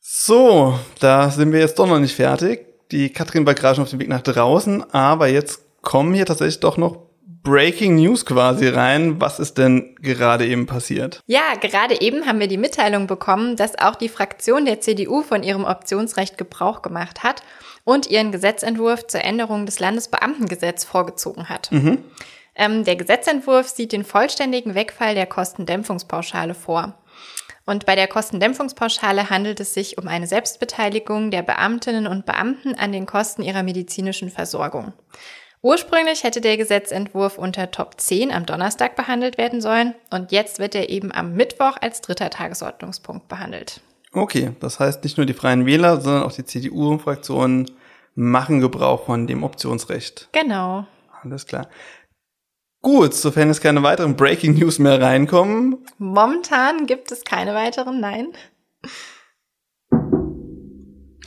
So, 0.00 0.76
da 0.98 1.30
sind 1.30 1.52
wir 1.52 1.60
jetzt 1.60 1.78
doch 1.78 1.86
noch 1.86 2.00
nicht 2.00 2.16
fertig. 2.16 2.66
Die 2.90 3.12
Katrin 3.12 3.46
war 3.46 3.54
gerade 3.54 3.76
schon 3.76 3.84
auf 3.84 3.90
dem 3.90 4.00
Weg 4.00 4.08
nach 4.08 4.22
draußen, 4.22 4.92
aber 4.92 5.28
jetzt 5.28 5.62
kommen 5.82 6.14
hier 6.14 6.26
tatsächlich 6.26 6.58
doch 6.58 6.76
noch 6.76 7.07
Breaking 7.42 7.96
News 7.96 8.26
quasi 8.26 8.68
rein. 8.68 9.20
Was 9.20 9.38
ist 9.38 9.58
denn 9.58 9.94
gerade 10.00 10.46
eben 10.46 10.66
passiert? 10.66 11.22
Ja, 11.26 11.54
gerade 11.60 12.00
eben 12.00 12.26
haben 12.26 12.40
wir 12.40 12.48
die 12.48 12.56
Mitteilung 12.56 13.06
bekommen, 13.06 13.56
dass 13.56 13.78
auch 13.78 13.94
die 13.94 14.08
Fraktion 14.08 14.64
der 14.64 14.80
CDU 14.80 15.22
von 15.22 15.42
ihrem 15.42 15.64
Optionsrecht 15.64 16.38
Gebrauch 16.38 16.82
gemacht 16.82 17.22
hat 17.22 17.42
und 17.84 18.10
ihren 18.10 18.32
Gesetzentwurf 18.32 19.06
zur 19.06 19.24
Änderung 19.24 19.66
des 19.66 19.80
Landesbeamtengesetzes 19.80 20.88
vorgezogen 20.88 21.48
hat. 21.48 21.72
Mhm. 21.72 22.04
Ähm, 22.54 22.84
der 22.84 22.96
Gesetzentwurf 22.96 23.68
sieht 23.68 23.92
den 23.92 24.04
vollständigen 24.04 24.74
Wegfall 24.74 25.14
der 25.14 25.26
Kostendämpfungspauschale 25.26 26.54
vor. 26.54 26.94
Und 27.64 27.84
bei 27.84 27.94
der 27.94 28.08
Kostendämpfungspauschale 28.08 29.30
handelt 29.30 29.60
es 29.60 29.74
sich 29.74 29.98
um 29.98 30.08
eine 30.08 30.26
Selbstbeteiligung 30.26 31.30
der 31.30 31.42
Beamtinnen 31.42 32.06
und 32.06 32.24
Beamten 32.24 32.74
an 32.74 32.92
den 32.92 33.04
Kosten 33.04 33.42
ihrer 33.42 33.62
medizinischen 33.62 34.30
Versorgung. 34.30 34.94
Ursprünglich 35.60 36.22
hätte 36.22 36.40
der 36.40 36.56
Gesetzentwurf 36.56 37.36
unter 37.36 37.70
Top 37.70 38.00
10 38.00 38.32
am 38.32 38.46
Donnerstag 38.46 38.94
behandelt 38.94 39.38
werden 39.38 39.60
sollen 39.60 39.94
und 40.10 40.30
jetzt 40.30 40.60
wird 40.60 40.74
er 40.74 40.88
eben 40.88 41.12
am 41.12 41.34
Mittwoch 41.34 41.76
als 41.80 42.00
dritter 42.00 42.30
Tagesordnungspunkt 42.30 43.26
behandelt. 43.28 43.80
Okay, 44.12 44.52
das 44.60 44.78
heißt 44.78 45.02
nicht 45.02 45.16
nur 45.16 45.26
die 45.26 45.34
Freien 45.34 45.66
Wähler, 45.66 46.00
sondern 46.00 46.22
auch 46.22 46.32
die 46.32 46.44
CDU-Fraktionen 46.44 47.70
machen 48.14 48.60
Gebrauch 48.60 49.06
von 49.06 49.26
dem 49.26 49.42
Optionsrecht. 49.42 50.28
Genau. 50.32 50.86
Alles 51.22 51.46
klar. 51.46 51.68
Gut, 52.80 53.12
sofern 53.12 53.50
es 53.50 53.60
keine 53.60 53.82
weiteren 53.82 54.16
Breaking 54.16 54.56
News 54.56 54.78
mehr 54.78 55.00
reinkommen. 55.00 55.84
Momentan 55.98 56.86
gibt 56.86 57.10
es 57.10 57.24
keine 57.24 57.54
weiteren, 57.54 58.00
nein. 58.00 58.28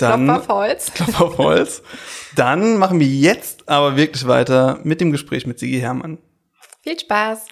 Dann, 0.01 0.25
Klopf 0.25 0.49
auf 0.49 0.55
Holz. 0.55 0.91
Klopf 0.95 1.21
auf 1.21 1.37
Holz. 1.37 1.83
Dann 2.35 2.77
machen 2.77 2.99
wir 2.99 3.07
jetzt 3.07 3.69
aber 3.69 3.97
wirklich 3.97 4.27
weiter 4.27 4.79
mit 4.83 4.99
dem 4.99 5.11
Gespräch 5.11 5.45
mit 5.45 5.59
Sigi 5.59 5.79
Hermann. 5.79 6.17
Viel 6.81 6.99
Spaß. 6.99 7.45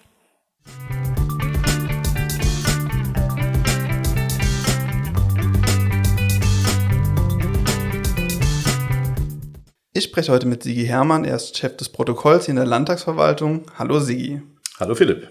Ich 9.92 10.04
spreche 10.04 10.32
heute 10.32 10.46
mit 10.46 10.62
Sigi 10.62 10.86
Hermann, 10.86 11.24
er 11.24 11.36
ist 11.36 11.56
Chef 11.56 11.76
des 11.76 11.90
Protokolls 11.90 12.46
hier 12.46 12.52
in 12.52 12.56
der 12.56 12.66
Landtagsverwaltung. 12.66 13.66
Hallo 13.78 14.00
Sigi. 14.00 14.42
Hallo 14.80 14.94
Philipp. 14.94 15.28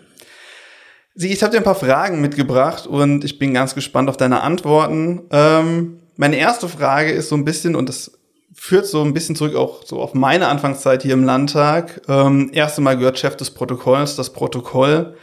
Sigi, 1.15 1.33
ich 1.33 1.43
habe 1.43 1.51
dir 1.51 1.57
ein 1.57 1.63
paar 1.63 1.75
Fragen 1.75 2.21
mitgebracht 2.21 2.88
und 2.88 3.25
ich 3.25 3.39
bin 3.39 3.53
ganz 3.53 3.75
gespannt 3.75 4.07
auf 4.07 4.15
deine 4.15 4.41
Antworten. 4.41 5.23
Ähm, 5.31 5.98
meine 6.19 6.35
erste 6.35 6.67
Frage 6.67 7.11
ist 7.11 7.29
so 7.29 7.35
ein 7.35 7.45
bisschen, 7.45 7.77
und 7.77 7.88
das 7.88 8.19
führt 8.53 8.85
so 8.85 9.01
ein 9.01 9.13
bisschen 9.13 9.38
zurück 9.38 9.55
auch 9.55 9.85
so 9.85 10.01
auf 10.01 10.13
meine 10.13 10.49
Anfangszeit 10.49 11.01
hier 11.01 11.13
im 11.13 11.23
Landtag. 11.23 12.01
Ähm, 12.09 12.49
erste 12.51 12.81
Mal 12.81 12.97
gehört 12.97 13.17
Chef 13.17 13.38
des 13.38 13.51
Protokolls, 13.51 14.17
das 14.17 14.33
Protokoll. 14.33 15.15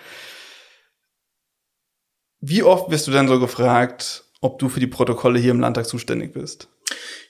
Wie 2.40 2.62
oft 2.62 2.90
wirst 2.90 3.06
du 3.06 3.10
denn 3.10 3.28
so 3.28 3.38
gefragt, 3.38 4.24
ob 4.40 4.58
du 4.58 4.70
für 4.70 4.80
die 4.80 4.86
Protokolle 4.86 5.38
hier 5.38 5.50
im 5.50 5.60
Landtag 5.60 5.84
zuständig 5.84 6.32
bist? 6.32 6.68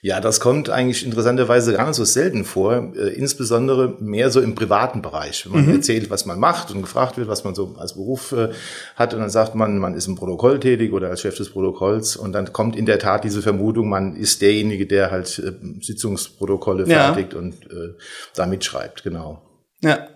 Ja, 0.01 0.21
das 0.21 0.39
kommt 0.39 0.69
eigentlich 0.69 1.03
interessanterweise 1.03 1.73
gar 1.73 1.87
nicht 1.87 1.95
so 1.95 2.05
selten 2.05 2.45
vor, 2.45 2.93
äh, 2.95 3.09
insbesondere 3.09 3.97
mehr 3.99 4.29
so 4.29 4.41
im 4.41 4.53
privaten 4.53 5.01
Bereich. 5.01 5.45
Wenn 5.45 5.53
man 5.53 5.65
mhm. 5.65 5.75
erzählt, 5.75 6.09
was 6.09 6.25
man 6.25 6.39
macht 6.39 6.71
und 6.71 6.81
gefragt 6.81 7.17
wird, 7.17 7.27
was 7.27 7.43
man 7.43 7.55
so 7.55 7.75
als 7.77 7.95
Beruf 7.95 8.31
äh, 8.31 8.49
hat 8.95 9.13
und 9.13 9.21
dann 9.21 9.29
sagt 9.29 9.55
man, 9.55 9.79
man 9.79 9.95
ist 9.95 10.07
im 10.07 10.15
Protokoll 10.15 10.59
tätig 10.59 10.93
oder 10.93 11.09
als 11.09 11.21
Chef 11.21 11.35
des 11.35 11.49
Protokolls 11.49 12.15
und 12.15 12.31
dann 12.33 12.53
kommt 12.53 12.75
in 12.75 12.85
der 12.85 12.99
Tat 12.99 13.23
diese 13.23 13.41
Vermutung, 13.41 13.89
man 13.89 14.15
ist 14.15 14.41
derjenige, 14.41 14.85
der 14.85 15.09
halt 15.09 15.39
äh, 15.39 15.51
Sitzungsprotokolle 15.81 16.87
ja. 16.87 17.13
fertigt 17.13 17.33
und 17.33 17.65
äh, 17.65 17.95
da 18.35 18.45
mitschreibt, 18.45 19.03
genau. 19.03 19.41
Ja. 19.81 20.07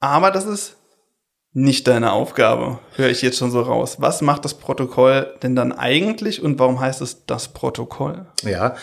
Aber 0.00 0.30
das 0.30 0.46
ist 0.46 0.77
nicht 1.58 1.88
deine 1.88 2.12
Aufgabe, 2.12 2.78
höre 2.94 3.08
ich 3.10 3.20
jetzt 3.20 3.38
schon 3.38 3.50
so 3.50 3.60
raus. 3.60 3.96
Was 3.98 4.22
macht 4.22 4.44
das 4.44 4.54
Protokoll 4.54 5.26
denn 5.42 5.56
dann 5.56 5.72
eigentlich 5.72 6.40
und 6.40 6.58
warum 6.60 6.78
heißt 6.78 7.00
es 7.00 7.24
das 7.26 7.48
Protokoll? 7.48 8.26
Ja, 8.44 8.76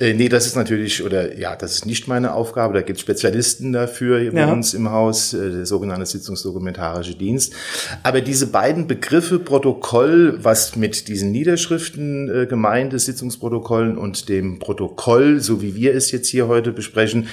äh, 0.00 0.12
nee, 0.12 0.28
das 0.28 0.46
ist 0.46 0.56
natürlich, 0.56 1.04
oder 1.04 1.38
ja, 1.38 1.54
das 1.54 1.74
ist 1.74 1.86
nicht 1.86 2.08
meine 2.08 2.34
Aufgabe. 2.34 2.74
Da 2.74 2.82
gibt 2.82 2.96
es 2.96 3.02
Spezialisten 3.02 3.72
dafür 3.72 4.18
hier 4.18 4.32
ja. 4.32 4.46
bei 4.46 4.52
uns 4.52 4.74
im 4.74 4.90
Haus, 4.90 5.34
äh, 5.34 5.50
der 5.50 5.66
sogenannte 5.66 6.04
Sitzungsdokumentarische 6.04 7.14
Dienst. 7.14 7.54
Aber 8.02 8.20
diese 8.20 8.48
beiden 8.48 8.88
Begriffe 8.88 9.38
Protokoll, 9.38 10.38
was 10.42 10.74
mit 10.74 11.06
diesen 11.06 11.30
Niederschriften 11.30 12.42
äh, 12.42 12.46
gemeint 12.46 12.92
ist, 12.92 13.04
Sitzungsprotokollen 13.04 13.96
und 13.96 14.28
dem 14.28 14.58
Protokoll, 14.58 15.38
so 15.40 15.62
wie 15.62 15.76
wir 15.76 15.94
es 15.94 16.10
jetzt 16.10 16.28
hier 16.28 16.48
heute 16.48 16.72
besprechen, 16.72 17.28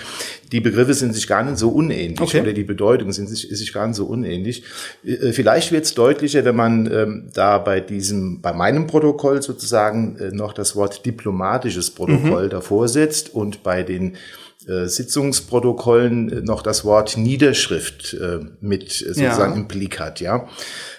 die 0.51 0.59
Begriffe 0.59 0.93
sind 0.93 1.15
sich 1.15 1.25
gar 1.25 1.43
nicht 1.43 1.57
so 1.57 1.69
unähnlich 1.69 2.21
okay. 2.21 2.41
oder 2.41 2.53
die 2.53 2.63
Bedeutung 2.63 3.11
sind 3.11 3.27
sich, 3.27 3.49
ist 3.49 3.57
sich 3.57 3.73
gar 3.73 3.87
nicht 3.87 3.95
so 3.95 4.05
unähnlich. 4.05 4.63
Äh, 5.05 5.31
vielleicht 5.31 5.71
wird 5.71 5.85
es 5.85 5.93
deutlicher, 5.93 6.45
wenn 6.45 6.55
man 6.55 6.91
ähm, 6.91 7.29
da 7.33 7.57
bei 7.57 7.79
diesem, 7.79 8.41
bei 8.41 8.53
meinem 8.53 8.87
Protokoll 8.87 9.41
sozusagen 9.41 10.17
äh, 10.17 10.31
noch 10.31 10.53
das 10.53 10.75
Wort 10.75 11.05
diplomatisches 11.05 11.91
Protokoll 11.91 12.45
mhm. 12.45 12.49
davor 12.49 12.87
setzt 12.87 13.33
und 13.33 13.63
bei 13.63 13.83
den 13.83 14.17
Sitzungsprotokollen 14.65 16.31
äh, 16.31 16.41
noch 16.41 16.61
das 16.61 16.85
Wort 16.85 17.17
Niederschrift 17.17 18.13
äh, 18.13 18.39
mit 18.61 18.91
sozusagen 18.91 19.53
ja. 19.53 19.59
im 19.59 19.67
Blick 19.67 19.99
hat, 19.99 20.21
ja. 20.21 20.47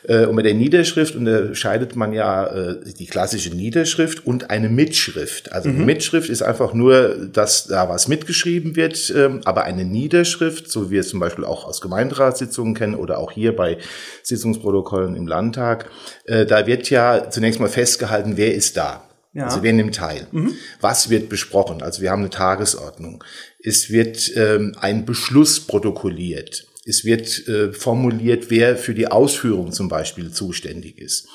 Äh, 0.06 0.26
und 0.26 0.36
bei 0.36 0.42
der 0.42 0.54
Niederschrift 0.54 1.16
unterscheidet 1.16 1.96
man 1.96 2.12
ja 2.12 2.46
äh, 2.46 2.76
die 2.98 3.06
klassische 3.06 3.50
Niederschrift 3.50 4.26
und 4.26 4.50
eine 4.50 4.68
Mitschrift. 4.68 5.52
Also 5.52 5.70
mhm. 5.70 5.84
Mitschrift 5.84 6.28
ist 6.28 6.42
einfach 6.42 6.74
nur, 6.74 7.28
dass 7.32 7.66
da 7.66 7.88
was 7.88 8.08
mitgeschrieben 8.08 8.76
wird, 8.76 9.10
äh, 9.10 9.30
aber 9.44 9.64
eine 9.64 9.84
Niederschrift, 9.84 10.70
so 10.70 10.90
wie 10.90 10.94
wir 10.94 11.00
es 11.00 11.08
zum 11.08 11.20
Beispiel 11.20 11.44
auch 11.44 11.66
aus 11.66 11.80
Gemeinderatssitzungen 11.80 12.74
kennen 12.74 12.94
oder 12.94 13.18
auch 13.18 13.32
hier 13.32 13.56
bei 13.56 13.78
Sitzungsprotokollen 14.22 15.16
im 15.16 15.26
Landtag, 15.26 15.90
äh, 16.26 16.46
da 16.46 16.66
wird 16.66 16.90
ja 16.90 17.30
zunächst 17.30 17.60
mal 17.60 17.68
festgehalten, 17.68 18.36
wer 18.36 18.54
ist 18.54 18.76
da. 18.76 19.02
Ja. 19.34 19.46
Also 19.46 19.62
wer 19.62 19.72
nimmt 19.72 19.96
teil? 19.96 20.28
Mhm. 20.30 20.54
Was 20.80 21.10
wird 21.10 21.28
besprochen? 21.28 21.82
Also 21.82 22.02
wir 22.02 22.10
haben 22.10 22.20
eine 22.20 22.30
Tagesordnung. 22.30 23.24
Es 23.62 23.90
wird 23.90 24.32
ähm, 24.36 24.74
ein 24.78 25.04
Beschluss 25.04 25.60
protokolliert. 25.60 26.66
Es 26.86 27.04
wird 27.04 27.48
äh, 27.48 27.72
formuliert, 27.72 28.50
wer 28.50 28.76
für 28.76 28.94
die 28.94 29.08
Ausführung 29.08 29.72
zum 29.72 29.88
Beispiel 29.88 30.30
zuständig 30.30 30.98
ist. 30.98 31.26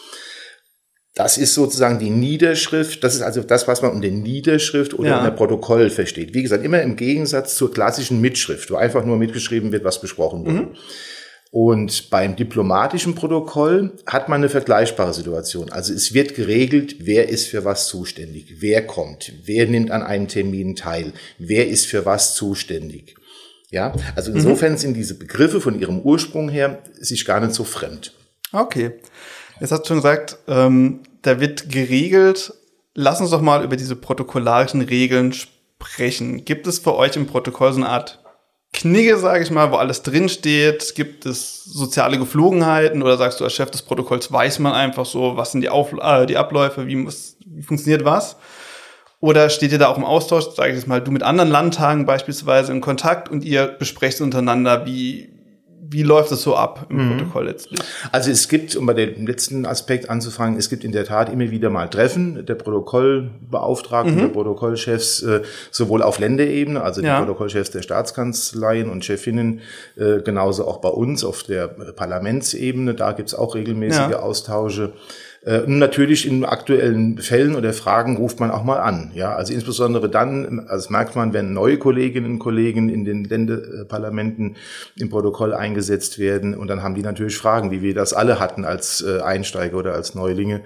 Das 1.15 1.37
ist 1.37 1.53
sozusagen 1.53 1.99
die 1.99 2.11
Niederschrift. 2.11 3.03
Das 3.03 3.15
ist 3.15 3.21
also 3.21 3.41
das, 3.41 3.67
was 3.67 3.81
man 3.81 3.91
unter 3.91 4.07
Niederschrift 4.07 4.93
oder 4.93 5.09
ja. 5.09 5.17
unter 5.17 5.31
Protokoll 5.31 5.89
versteht. 5.89 6.33
Wie 6.33 6.43
gesagt, 6.43 6.63
immer 6.63 6.81
im 6.81 6.95
Gegensatz 6.95 7.55
zur 7.55 7.73
klassischen 7.73 8.21
Mitschrift, 8.21 8.71
wo 8.71 8.75
einfach 8.75 9.03
nur 9.03 9.17
mitgeschrieben 9.17 9.73
wird, 9.73 9.83
was 9.83 9.99
besprochen 9.99 10.45
wurde. 10.45 10.61
Mhm. 10.61 10.75
Und 11.51 12.11
beim 12.11 12.35
diplomatischen 12.35 13.15
Protokoll 13.15 13.93
hat 14.05 14.29
man 14.29 14.41
eine 14.41 14.49
vergleichbare 14.49 15.15
Situation. 15.15 15.71
Also 15.71 15.93
es 15.93 16.13
wird 16.13 16.35
geregelt, 16.35 16.97
wer 16.99 17.29
ist 17.29 17.47
für 17.47 17.65
was 17.65 17.87
zuständig, 17.87 18.57
wer 18.59 18.85
kommt, 18.85 19.33
wer 19.45 19.65
nimmt 19.65 19.89
an 19.89 20.03
einem 20.03 20.27
Termin 20.27 20.75
teil, 20.75 21.13
wer 21.39 21.67
ist 21.67 21.87
für 21.87 22.05
was 22.05 22.35
zuständig. 22.35 23.15
Ja, 23.71 23.93
also 24.15 24.31
insofern 24.31 24.73
mhm. 24.73 24.77
sind 24.77 24.93
diese 24.95 25.15
Begriffe 25.15 25.61
von 25.61 25.79
ihrem 25.79 25.99
Ursprung 25.99 26.49
her 26.49 26.83
sich 26.99 27.25
gar 27.25 27.39
nicht 27.39 27.53
so 27.53 27.63
fremd. 27.63 28.13
Okay. 28.51 28.91
Jetzt 29.59 29.71
hast 29.71 29.83
du 29.83 29.87
schon 29.89 29.97
gesagt, 29.97 30.37
ähm, 30.47 31.01
da 31.21 31.39
wird 31.39 31.69
geregelt. 31.69 32.53
Lass 32.95 33.21
uns 33.21 33.29
doch 33.29 33.41
mal 33.41 33.63
über 33.63 33.75
diese 33.75 33.95
protokollarischen 33.95 34.81
Regeln 34.81 35.33
sprechen. 35.33 36.45
Gibt 36.45 36.65
es 36.65 36.79
für 36.79 36.95
euch 36.95 37.15
im 37.15 37.27
Protokoll 37.27 37.73
so 37.73 37.77
eine 37.77 37.89
Art 37.89 38.19
Knigge, 38.73 39.17
sage 39.17 39.43
ich 39.43 39.51
mal, 39.51 39.71
wo 39.71 39.75
alles 39.75 40.03
drinsteht? 40.03 40.93
Gibt 40.95 41.25
es 41.25 41.63
soziale 41.63 42.17
Geflogenheiten 42.17 43.01
oder 43.01 43.17
sagst 43.17 43.39
du, 43.39 43.43
als 43.43 43.53
Chef 43.53 43.71
des 43.71 43.81
Protokolls 43.81 44.31
weiß 44.31 44.59
man 44.59 44.73
einfach 44.73 45.05
so, 45.05 45.37
was 45.37 45.51
sind 45.51 45.61
die, 45.61 45.69
Auf 45.69 45.91
äh, 45.93 46.25
die 46.25 46.37
Abläufe, 46.37 46.87
wie, 46.87 46.95
muss, 46.95 47.35
wie 47.45 47.63
funktioniert 47.63 48.05
was? 48.05 48.37
Oder 49.21 49.49
steht 49.49 49.71
ihr 49.71 49.79
da 49.79 49.87
auch 49.87 49.97
im 49.97 50.05
Austausch, 50.05 50.45
sage 50.55 50.69
ich 50.69 50.75
jetzt 50.77 50.87
mal, 50.87 51.01
du 51.01 51.11
mit 51.11 51.23
anderen 51.23 51.49
Landtagen 51.49 52.05
beispielsweise 52.05 52.71
in 52.71 52.79
Kontakt 52.79 53.27
und 53.27 53.43
ihr 53.43 53.67
besprecht 53.67 54.21
untereinander, 54.21 54.85
wie, 54.85 55.29
wie 55.91 56.03
läuft 56.03 56.31
es 56.31 56.43
so 56.43 56.55
ab 56.55 56.85
im 56.89 56.97
mhm. 56.97 57.17
Protokoll 57.17 57.45
letztlich? 57.45 57.79
Also 58.11 58.29
es 58.29 58.47
gibt, 58.47 58.75
um 58.75 58.85
bei 58.85 58.93
dem 58.93 59.25
letzten 59.25 59.65
Aspekt 59.65 60.09
anzufangen, 60.09 60.57
es 60.57 60.69
gibt 60.69 60.83
in 60.83 60.91
der 60.91 61.05
Tat 61.05 61.31
immer 61.31 61.49
wieder 61.49 61.69
mal 61.69 61.89
Treffen 61.89 62.45
der 62.45 62.55
Protokollbeauftragten, 62.55 64.15
mhm. 64.15 64.19
der 64.19 64.27
Protokollchefs, 64.27 65.23
äh, 65.23 65.41
sowohl 65.71 66.03
auf 66.03 66.19
Länderebene, 66.19 66.81
also 66.81 67.01
die 67.01 67.07
ja. 67.07 67.19
Protokollchefs 67.19 67.71
der 67.71 67.81
Staatskanzleien 67.81 68.89
und 68.89 69.03
Chefinnen, 69.03 69.61
äh, 69.97 70.21
genauso 70.21 70.67
auch 70.67 70.77
bei 70.77 70.89
uns 70.89 71.23
auf 71.23 71.43
der 71.43 71.67
Parlamentsebene, 71.67 72.93
da 72.93 73.13
gibt's 73.13 73.33
auch 73.33 73.55
regelmäßige 73.55 74.11
ja. 74.11 74.19
Austausche. 74.19 74.93
Äh, 75.49 75.61
und 75.61 75.79
natürlich 75.79 76.27
in 76.27 76.45
aktuellen 76.45 77.17
Fällen 77.17 77.55
oder 77.55 77.73
Fragen 77.73 78.17
ruft 78.17 78.39
man 78.39 78.51
auch 78.51 78.63
mal 78.63 78.79
an. 78.79 79.11
Ja, 79.15 79.35
also 79.35 79.51
insbesondere 79.51 80.07
dann, 80.07 80.67
also 80.67 80.91
merkt 80.91 81.15
man, 81.15 81.33
wenn 81.33 81.53
neue 81.53 81.77
Kolleginnen 81.77 82.33
und 82.33 82.39
Kollegen 82.39 82.89
in 82.89 83.03
den 83.03 83.23
Länderparlamenten 83.23 84.55
im 84.97 85.09
Protokoll 85.09 85.53
eingesetzt 85.53 86.19
werden 86.19 86.53
und 86.53 86.67
dann 86.67 86.83
haben 86.83 86.93
die 86.93 87.01
natürlich 87.01 87.37
Fragen, 87.37 87.71
wie 87.71 87.81
wir 87.81 87.95
das 87.95 88.13
alle 88.13 88.39
hatten 88.39 88.63
als 88.63 89.01
äh, 89.01 89.21
Einsteiger 89.21 89.77
oder 89.77 89.93
als 89.93 90.13
Neulinge. 90.13 90.61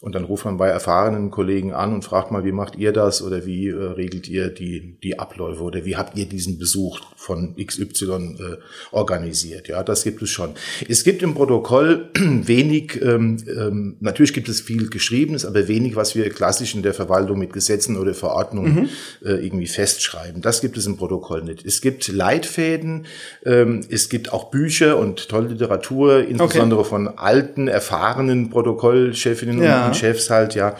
Und 0.00 0.14
dann 0.14 0.24
ruft 0.24 0.44
man 0.44 0.58
bei 0.58 0.68
erfahrenen 0.68 1.32
Kollegen 1.32 1.72
an 1.72 1.92
und 1.92 2.04
fragt 2.04 2.30
mal, 2.30 2.44
wie 2.44 2.52
macht 2.52 2.76
ihr 2.76 2.92
das 2.92 3.20
oder 3.20 3.46
wie 3.46 3.66
äh, 3.66 3.74
regelt 3.74 4.28
ihr 4.28 4.48
die, 4.48 4.96
die 5.02 5.18
Abläufe 5.18 5.60
oder 5.60 5.84
wie 5.84 5.96
habt 5.96 6.16
ihr 6.16 6.26
diesen 6.26 6.56
Besuch 6.56 7.00
von 7.16 7.56
XY 7.56 8.04
äh, 8.04 8.56
organisiert? 8.92 9.66
Ja, 9.66 9.82
das 9.82 10.04
gibt 10.04 10.22
es 10.22 10.30
schon. 10.30 10.50
Es 10.88 11.02
gibt 11.02 11.24
im 11.24 11.34
Protokoll 11.34 12.10
wenig, 12.14 13.02
ähm, 13.02 13.38
ähm, 13.48 13.96
natürlich 13.98 14.32
gibt 14.32 14.48
es 14.48 14.60
viel 14.60 14.88
Geschriebenes, 14.88 15.44
aber 15.44 15.66
wenig, 15.66 15.96
was 15.96 16.14
wir 16.14 16.30
klassisch 16.30 16.76
in 16.76 16.82
der 16.82 16.94
Verwaltung 16.94 17.40
mit 17.40 17.52
Gesetzen 17.52 17.96
oder 17.96 18.14
Verordnungen 18.14 18.74
mhm. 18.74 18.88
äh, 19.26 19.44
irgendwie 19.44 19.66
festschreiben. 19.66 20.42
Das 20.42 20.60
gibt 20.60 20.76
es 20.76 20.86
im 20.86 20.96
Protokoll 20.96 21.42
nicht. 21.42 21.66
Es 21.66 21.80
gibt 21.80 22.06
Leitfäden, 22.06 23.06
ähm, 23.44 23.80
es 23.90 24.08
gibt 24.08 24.32
auch 24.32 24.52
Bücher 24.52 24.96
und 24.96 25.28
tolle 25.28 25.48
Literatur, 25.48 26.24
insbesondere 26.24 26.80
okay. 26.80 26.88
von 26.88 27.08
alten, 27.08 27.66
erfahrenen 27.66 28.48
Protokollchefinnen 28.50 29.60
ja 29.60 29.87
und 29.87 29.87
Chefs 29.94 30.30
halt, 30.30 30.54
ja. 30.54 30.76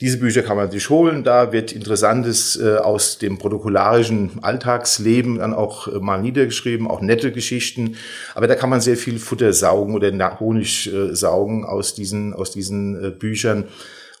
Diese 0.00 0.18
Bücher 0.18 0.42
kann 0.42 0.56
man 0.56 0.68
sich 0.68 0.90
holen. 0.90 1.22
Da 1.22 1.52
wird 1.52 1.70
Interessantes 1.70 2.60
äh, 2.60 2.76
aus 2.76 3.18
dem 3.18 3.38
protokollarischen 3.38 4.42
Alltagsleben 4.42 5.38
dann 5.38 5.54
auch 5.54 5.86
äh, 5.86 6.00
mal 6.00 6.20
niedergeschrieben, 6.20 6.88
auch 6.88 7.00
nette 7.00 7.30
Geschichten. 7.30 7.94
Aber 8.34 8.48
da 8.48 8.56
kann 8.56 8.68
man 8.68 8.80
sehr 8.80 8.96
viel 8.96 9.20
Futter 9.20 9.52
saugen 9.52 9.94
oder 9.94 10.40
Honig 10.40 10.92
äh, 10.92 11.14
saugen 11.14 11.64
aus 11.64 11.94
diesen, 11.94 12.34
aus 12.34 12.50
diesen 12.50 13.00
äh, 13.00 13.10
Büchern. 13.10 13.68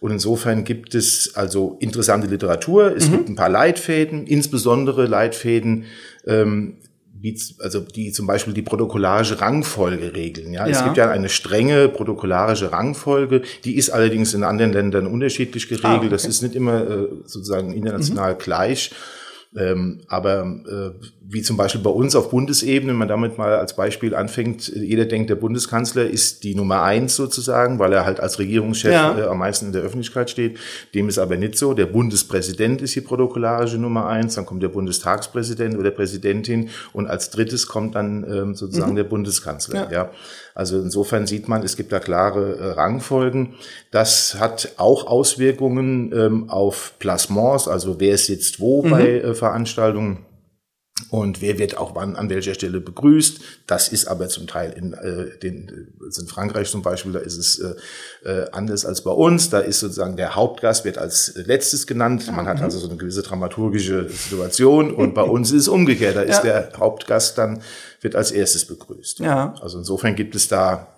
Und 0.02 0.12
insofern 0.12 0.62
gibt 0.62 0.94
es 0.94 1.32
also 1.34 1.76
interessante 1.80 2.28
Literatur. 2.28 2.94
Es 2.96 3.08
mhm. 3.08 3.12
gibt 3.12 3.28
ein 3.30 3.36
paar 3.36 3.48
Leitfäden, 3.48 4.26
insbesondere 4.26 5.06
Leitfäden, 5.06 5.86
ähm, 6.26 6.76
wie, 7.22 7.38
also 7.60 7.80
die 7.80 8.10
zum 8.10 8.26
Beispiel 8.26 8.52
die 8.52 8.62
protokollarische 8.62 9.40
Rangfolge 9.40 10.14
regeln. 10.14 10.52
Ja? 10.52 10.66
ja, 10.66 10.72
es 10.72 10.84
gibt 10.84 10.96
ja 10.96 11.08
eine 11.08 11.28
strenge 11.28 11.88
protokollarische 11.88 12.72
Rangfolge, 12.72 13.42
die 13.64 13.76
ist 13.76 13.90
allerdings 13.90 14.34
in 14.34 14.42
anderen 14.42 14.72
Ländern 14.72 15.06
unterschiedlich 15.06 15.68
geregelt. 15.68 15.84
Ah, 15.84 15.96
okay. 15.98 16.08
Das 16.08 16.24
ist 16.24 16.42
nicht 16.42 16.56
immer 16.56 16.82
äh, 16.82 17.08
sozusagen 17.24 17.72
international 17.72 18.34
mhm. 18.34 18.38
gleich. 18.38 18.90
Ähm, 19.54 20.00
aber 20.08 20.46
äh, 20.66 21.06
wie 21.24 21.42
zum 21.42 21.56
Beispiel 21.56 21.82
bei 21.82 21.90
uns 21.90 22.16
auf 22.16 22.30
Bundesebene, 22.30 22.92
wenn 22.92 22.98
man 22.98 23.08
damit 23.08 23.36
mal 23.36 23.54
als 23.54 23.76
Beispiel 23.76 24.14
anfängt, 24.14 24.68
jeder 24.68 25.04
denkt, 25.04 25.28
der 25.28 25.34
Bundeskanzler 25.34 26.08
ist 26.08 26.42
die 26.44 26.54
Nummer 26.54 26.82
eins 26.82 27.16
sozusagen, 27.16 27.78
weil 27.78 27.92
er 27.92 28.06
halt 28.06 28.18
als 28.18 28.38
Regierungschef 28.38 28.92
ja. 28.92 29.18
äh, 29.18 29.22
am 29.24 29.38
meisten 29.38 29.66
in 29.66 29.72
der 29.72 29.82
Öffentlichkeit 29.82 30.30
steht. 30.30 30.58
Dem 30.94 31.08
ist 31.08 31.18
aber 31.18 31.36
nicht 31.36 31.56
so. 31.56 31.74
Der 31.74 31.86
Bundespräsident 31.86 32.80
ist 32.80 32.94
die 32.94 33.02
protokollarische 33.02 33.78
Nummer 33.78 34.06
eins, 34.06 34.36
dann 34.36 34.46
kommt 34.46 34.62
der 34.62 34.68
Bundestagspräsident 34.68 35.76
oder 35.76 35.90
Präsidentin 35.90 36.70
und 36.92 37.06
als 37.08 37.28
drittes 37.30 37.66
kommt 37.66 37.94
dann 37.94 38.24
ähm, 38.24 38.54
sozusagen 38.54 38.92
mhm. 38.92 38.96
der 38.96 39.04
Bundeskanzler. 39.04 39.90
Ja. 39.90 39.92
ja. 39.92 40.10
Also 40.54 40.78
insofern 40.78 41.26
sieht 41.26 41.48
man, 41.48 41.62
es 41.62 41.76
gibt 41.76 41.92
da 41.92 41.98
klare 41.98 42.56
äh, 42.56 42.70
Rangfolgen. 42.72 43.54
Das 43.90 44.36
hat 44.38 44.72
auch 44.76 45.06
Auswirkungen 45.06 46.12
ähm, 46.12 46.50
auf 46.50 46.94
Plasments, 46.98 47.68
also 47.68 48.00
wer 48.00 48.18
sitzt 48.18 48.60
wo 48.60 48.82
mhm. 48.82 48.90
bei 48.90 49.08
äh, 49.20 49.34
Veranstaltungen. 49.34 50.26
Und 51.10 51.40
wer 51.40 51.58
wird 51.58 51.76
auch 51.76 51.94
wann 51.94 52.16
an 52.16 52.30
welcher 52.30 52.54
Stelle 52.54 52.80
begrüßt? 52.80 53.40
Das 53.66 53.88
ist 53.88 54.06
aber 54.06 54.28
zum 54.28 54.46
Teil 54.46 54.72
in, 54.72 54.92
äh, 54.92 55.38
den, 55.38 55.92
in 56.00 56.26
Frankreich 56.26 56.70
zum 56.70 56.82
Beispiel, 56.82 57.12
da 57.12 57.18
ist 57.18 57.36
es 57.36 57.58
äh, 57.58 57.74
äh, 58.28 58.50
anders 58.52 58.86
als 58.86 59.02
bei 59.02 59.10
uns. 59.10 59.50
Da 59.50 59.60
ist 59.60 59.80
sozusagen 59.80 60.16
der 60.16 60.34
Hauptgast 60.34 60.84
wird 60.84 60.98
als 60.98 61.34
letztes 61.34 61.86
genannt. 61.86 62.30
Man 62.34 62.46
hat 62.46 62.58
mhm. 62.58 62.64
also 62.64 62.78
so 62.78 62.88
eine 62.88 62.96
gewisse 62.96 63.22
dramaturgische 63.22 64.08
Situation. 64.08 64.94
Und 64.94 65.14
bei 65.14 65.22
uns 65.22 65.50
ist 65.50 65.62
es 65.62 65.68
umgekehrt. 65.68 66.16
Da 66.16 66.22
ist 66.22 66.42
der 66.42 66.72
Hauptgast 66.76 67.38
dann 67.38 67.62
wird 68.00 68.16
als 68.16 68.32
erstes 68.32 68.66
begrüßt. 68.66 69.20
Ja. 69.20 69.54
Also 69.60 69.78
insofern 69.78 70.16
gibt 70.16 70.34
es 70.34 70.48
da 70.48 70.88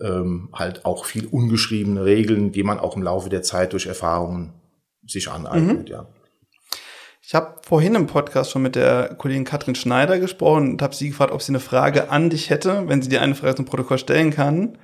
ähm, 0.00 0.50
halt 0.52 0.84
auch 0.84 1.04
viel 1.04 1.26
ungeschriebene 1.26 2.04
Regeln, 2.04 2.52
die 2.52 2.62
man 2.62 2.78
auch 2.78 2.96
im 2.96 3.02
Laufe 3.02 3.28
der 3.28 3.42
Zeit 3.42 3.72
durch 3.72 3.86
Erfahrungen 3.86 4.54
sich 5.06 5.30
aneignet, 5.30 5.88
mhm. 5.88 5.92
ja. 5.92 6.06
Ich 7.32 7.34
habe 7.34 7.54
vorhin 7.62 7.94
im 7.94 8.08
Podcast 8.08 8.50
schon 8.50 8.60
mit 8.60 8.76
der 8.76 9.14
Kollegin 9.16 9.44
Katrin 9.44 9.74
Schneider 9.74 10.18
gesprochen 10.18 10.72
und 10.72 10.82
habe 10.82 10.94
sie 10.94 11.08
gefragt, 11.08 11.32
ob 11.32 11.40
sie 11.40 11.52
eine 11.52 11.60
Frage 11.60 12.10
an 12.10 12.28
dich 12.28 12.50
hätte, 12.50 12.86
wenn 12.88 13.00
sie 13.00 13.08
dir 13.08 13.22
eine 13.22 13.34
Frage 13.34 13.54
zum 13.54 13.64
Protokoll 13.64 13.96
stellen 13.96 14.30
kann. 14.30 14.76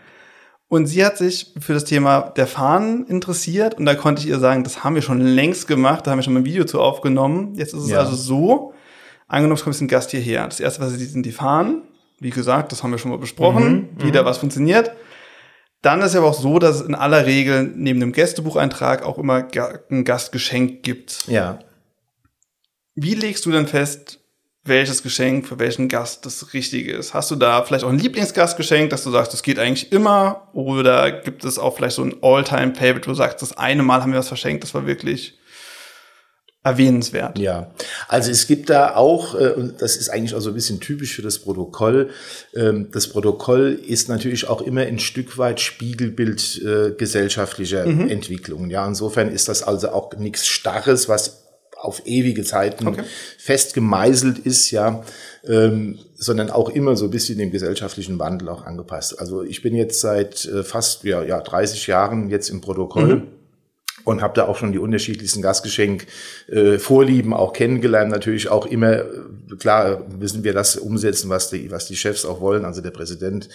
Und 0.66 0.86
sie 0.86 1.04
hat 1.04 1.18
sich 1.18 1.52
für 1.60 1.74
das 1.74 1.84
Thema 1.84 2.32
der 2.38 2.46
Fahnen 2.46 3.06
interessiert 3.06 3.74
und 3.74 3.84
da 3.84 3.94
konnte 3.94 4.22
ich 4.22 4.28
ihr 4.28 4.38
sagen, 4.38 4.64
das 4.64 4.82
haben 4.82 4.94
wir 4.94 5.02
schon 5.02 5.20
längst 5.20 5.68
gemacht, 5.68 6.06
da 6.06 6.10
haben 6.10 6.20
wir 6.20 6.22
schon 6.22 6.32
mal 6.32 6.40
ein 6.40 6.46
Video 6.46 6.64
zu 6.64 6.80
aufgenommen. 6.80 7.52
Jetzt 7.54 7.74
ist 7.74 7.82
es 7.82 7.90
ja. 7.90 7.98
also 7.98 8.14
so, 8.16 8.72
angenommen, 9.26 9.58
es 9.58 9.64
kommt 9.64 9.78
ein 9.78 9.86
Gast 9.86 10.10
hierher. 10.12 10.46
Das 10.46 10.58
erste, 10.58 10.80
was 10.80 10.92
sie 10.92 11.00
sieht, 11.00 11.10
sind 11.10 11.26
die 11.26 11.32
Fahnen. 11.32 11.82
Wie 12.18 12.30
gesagt, 12.30 12.72
das 12.72 12.82
haben 12.82 12.92
wir 12.92 12.98
schon 12.98 13.10
mal 13.10 13.18
besprochen, 13.18 13.72
mhm, 13.72 13.88
wie 13.98 14.10
da 14.10 14.22
mhm. 14.22 14.26
was 14.26 14.38
funktioniert. 14.38 14.92
Dann 15.82 16.00
ist 16.00 16.12
es 16.12 16.16
aber 16.16 16.28
auch 16.28 16.34
so, 16.34 16.58
dass 16.58 16.76
es 16.76 16.88
in 16.88 16.94
aller 16.94 17.26
Regel 17.26 17.70
neben 17.76 18.00
dem 18.00 18.12
Gästebucheintrag 18.12 19.04
auch 19.04 19.18
immer 19.18 19.46
ein 19.90 20.04
Gastgeschenk 20.04 20.82
gibt. 20.82 21.28
Ja. 21.28 21.58
Wie 23.00 23.14
legst 23.14 23.46
du 23.46 23.52
denn 23.52 23.68
fest, 23.68 24.18
welches 24.64 25.04
Geschenk 25.04 25.46
für 25.46 25.60
welchen 25.60 25.86
Gast 25.86 26.26
das 26.26 26.52
Richtige 26.52 26.96
ist? 26.96 27.14
Hast 27.14 27.30
du 27.30 27.36
da 27.36 27.62
vielleicht 27.62 27.84
auch 27.84 27.90
ein 27.90 27.98
Lieblingsgastgeschenk, 27.98 28.90
dass 28.90 29.04
du 29.04 29.12
sagst, 29.12 29.32
das 29.32 29.44
geht 29.44 29.60
eigentlich 29.60 29.92
immer? 29.92 30.48
Oder 30.52 31.12
gibt 31.12 31.44
es 31.44 31.60
auch 31.60 31.76
vielleicht 31.76 31.94
so 31.94 32.02
ein 32.02 32.16
All-Time-Favorite, 32.22 33.06
wo 33.06 33.12
du 33.12 33.14
sagst, 33.14 33.40
das 33.40 33.56
eine 33.56 33.84
Mal 33.84 34.02
haben 34.02 34.10
wir 34.10 34.18
was 34.18 34.26
verschenkt, 34.26 34.64
das 34.64 34.74
war 34.74 34.84
wirklich 34.84 35.38
erwähnenswert. 36.64 37.38
Ja, 37.38 37.70
also 38.08 38.32
es 38.32 38.48
gibt 38.48 38.68
da 38.68 38.96
auch, 38.96 39.36
äh, 39.36 39.52
und 39.52 39.80
das 39.80 39.96
ist 39.96 40.08
eigentlich 40.08 40.34
auch 40.34 40.40
so 40.40 40.50
ein 40.50 40.54
bisschen 40.54 40.80
typisch 40.80 41.14
für 41.14 41.22
das 41.22 41.38
Protokoll, 41.38 42.10
ähm, 42.56 42.88
das 42.90 43.08
Protokoll 43.08 43.80
ist 43.86 44.08
natürlich 44.08 44.48
auch 44.48 44.60
immer 44.60 44.80
ein 44.80 44.98
Stück 44.98 45.38
weit 45.38 45.60
Spiegelbild 45.60 46.60
äh, 46.62 46.90
gesellschaftlicher 46.98 47.86
mhm. 47.86 48.10
Entwicklungen. 48.10 48.70
Ja, 48.70 48.84
insofern 48.84 49.30
ist 49.30 49.48
das 49.48 49.62
also 49.62 49.90
auch 49.90 50.12
nichts 50.16 50.48
Starres, 50.48 51.08
was 51.08 51.47
auf 51.78 52.02
ewige 52.06 52.42
Zeiten 52.42 52.88
okay. 52.88 53.04
fest 53.38 53.72
gemeißelt 53.72 54.38
ist, 54.38 54.70
ja, 54.72 55.04
ähm, 55.46 55.98
sondern 56.14 56.50
auch 56.50 56.70
immer 56.70 56.96
so 56.96 57.04
ein 57.04 57.10
bisschen 57.10 57.38
dem 57.38 57.52
gesellschaftlichen 57.52 58.18
Wandel 58.18 58.48
auch 58.48 58.66
angepasst. 58.66 59.18
Also 59.20 59.44
ich 59.44 59.62
bin 59.62 59.74
jetzt 59.74 60.00
seit 60.00 60.44
äh, 60.46 60.64
fast 60.64 61.04
ja, 61.04 61.22
ja 61.22 61.40
30 61.40 61.86
Jahren 61.86 62.30
jetzt 62.30 62.50
im 62.50 62.60
Protokoll. 62.60 63.16
Mhm 63.16 63.22
und 64.04 64.22
habe 64.22 64.32
da 64.32 64.46
auch 64.46 64.56
schon 64.56 64.72
die 64.72 64.78
unterschiedlichsten 64.78 65.42
Gastgeschenk 65.42 66.06
äh, 66.48 66.78
Vorlieben 66.78 67.34
auch 67.34 67.52
kennengelernt. 67.52 68.10
Natürlich 68.10 68.48
auch 68.48 68.64
immer 68.64 69.02
klar 69.58 70.06
müssen 70.18 70.44
wir 70.44 70.54
das 70.54 70.76
umsetzen, 70.76 71.28
was 71.28 71.50
die 71.50 71.70
was 71.70 71.88
die 71.88 71.96
Chefs 71.96 72.24
auch 72.24 72.40
wollen, 72.40 72.64
also 72.64 72.80
der 72.80 72.90
Präsident 72.90 73.50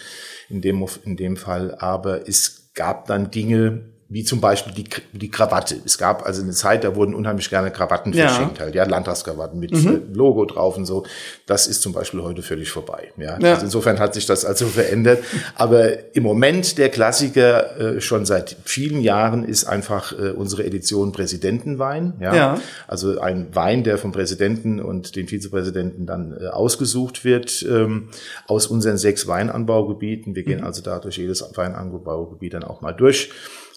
in 0.48 0.60
dem 0.60 0.86
in 1.04 1.16
dem 1.16 1.36
Fall. 1.36 1.74
Aber 1.80 2.28
es 2.28 2.70
gab 2.74 3.06
dann 3.06 3.32
Dinge, 3.32 3.80
wie 4.08 4.22
zum 4.22 4.40
Beispiel 4.40 4.72
die, 4.74 4.84
die 5.12 5.30
Krawatte. 5.30 5.76
Es 5.84 5.96
gab 5.96 6.26
also 6.26 6.42
eine 6.42 6.52
Zeit, 6.52 6.84
da 6.84 6.94
wurden 6.94 7.14
unheimlich 7.14 7.48
gerne 7.48 7.70
Krawatten 7.70 8.12
ja. 8.12 8.28
verschenkt, 8.28 8.60
halt, 8.60 8.74
ja, 8.74 8.84
Landtagskrawatten 8.84 9.58
mit 9.58 9.72
mhm. 9.72 9.88
Äh, 9.88 10.00
Logo 10.14 10.44
drauf 10.44 10.76
und 10.76 10.84
so. 10.84 11.04
Das 11.46 11.66
ist 11.66 11.80
zum 11.80 11.92
Beispiel 11.92 12.22
heute 12.22 12.42
völlig 12.42 12.70
vorbei. 12.70 13.12
Ja. 13.16 13.38
ja. 13.40 13.54
Also 13.54 13.64
insofern 13.64 13.98
hat 13.98 14.14
sich 14.14 14.26
das 14.26 14.44
also 14.44 14.66
verändert. 14.66 15.24
Aber 15.54 16.14
im 16.14 16.22
Moment 16.22 16.76
der 16.76 16.90
Klassiker 16.90 17.96
äh, 17.96 18.00
schon 18.00 18.26
seit 18.26 18.56
vielen 18.64 19.00
Jahren 19.00 19.44
ist 19.44 19.64
einfach 19.64 20.12
äh, 20.12 20.30
unsere 20.30 20.64
Edition 20.64 21.12
Präsidentenwein. 21.12 22.14
Ja. 22.20 22.34
ja. 22.34 22.60
Also 22.86 23.18
ein 23.20 23.54
Wein, 23.54 23.84
der 23.84 23.96
vom 23.96 24.12
Präsidenten 24.12 24.80
und 24.80 25.16
den 25.16 25.28
Vizepräsidenten 25.28 26.04
dann 26.04 26.36
äh, 26.38 26.48
ausgesucht 26.48 27.24
wird 27.24 27.64
ähm, 27.68 28.10
aus 28.46 28.66
unseren 28.66 28.98
sechs 28.98 29.26
Weinanbaugebieten. 29.26 30.34
Wir 30.34 30.42
gehen 30.42 30.60
mhm. 30.60 30.66
also 30.66 30.82
da 30.82 30.98
durch 30.98 31.16
jedes 31.16 31.42
Weinanbaugebiet 31.56 32.52
dann 32.52 32.64
auch 32.64 32.82
mal 32.82 32.92
durch 32.92 33.30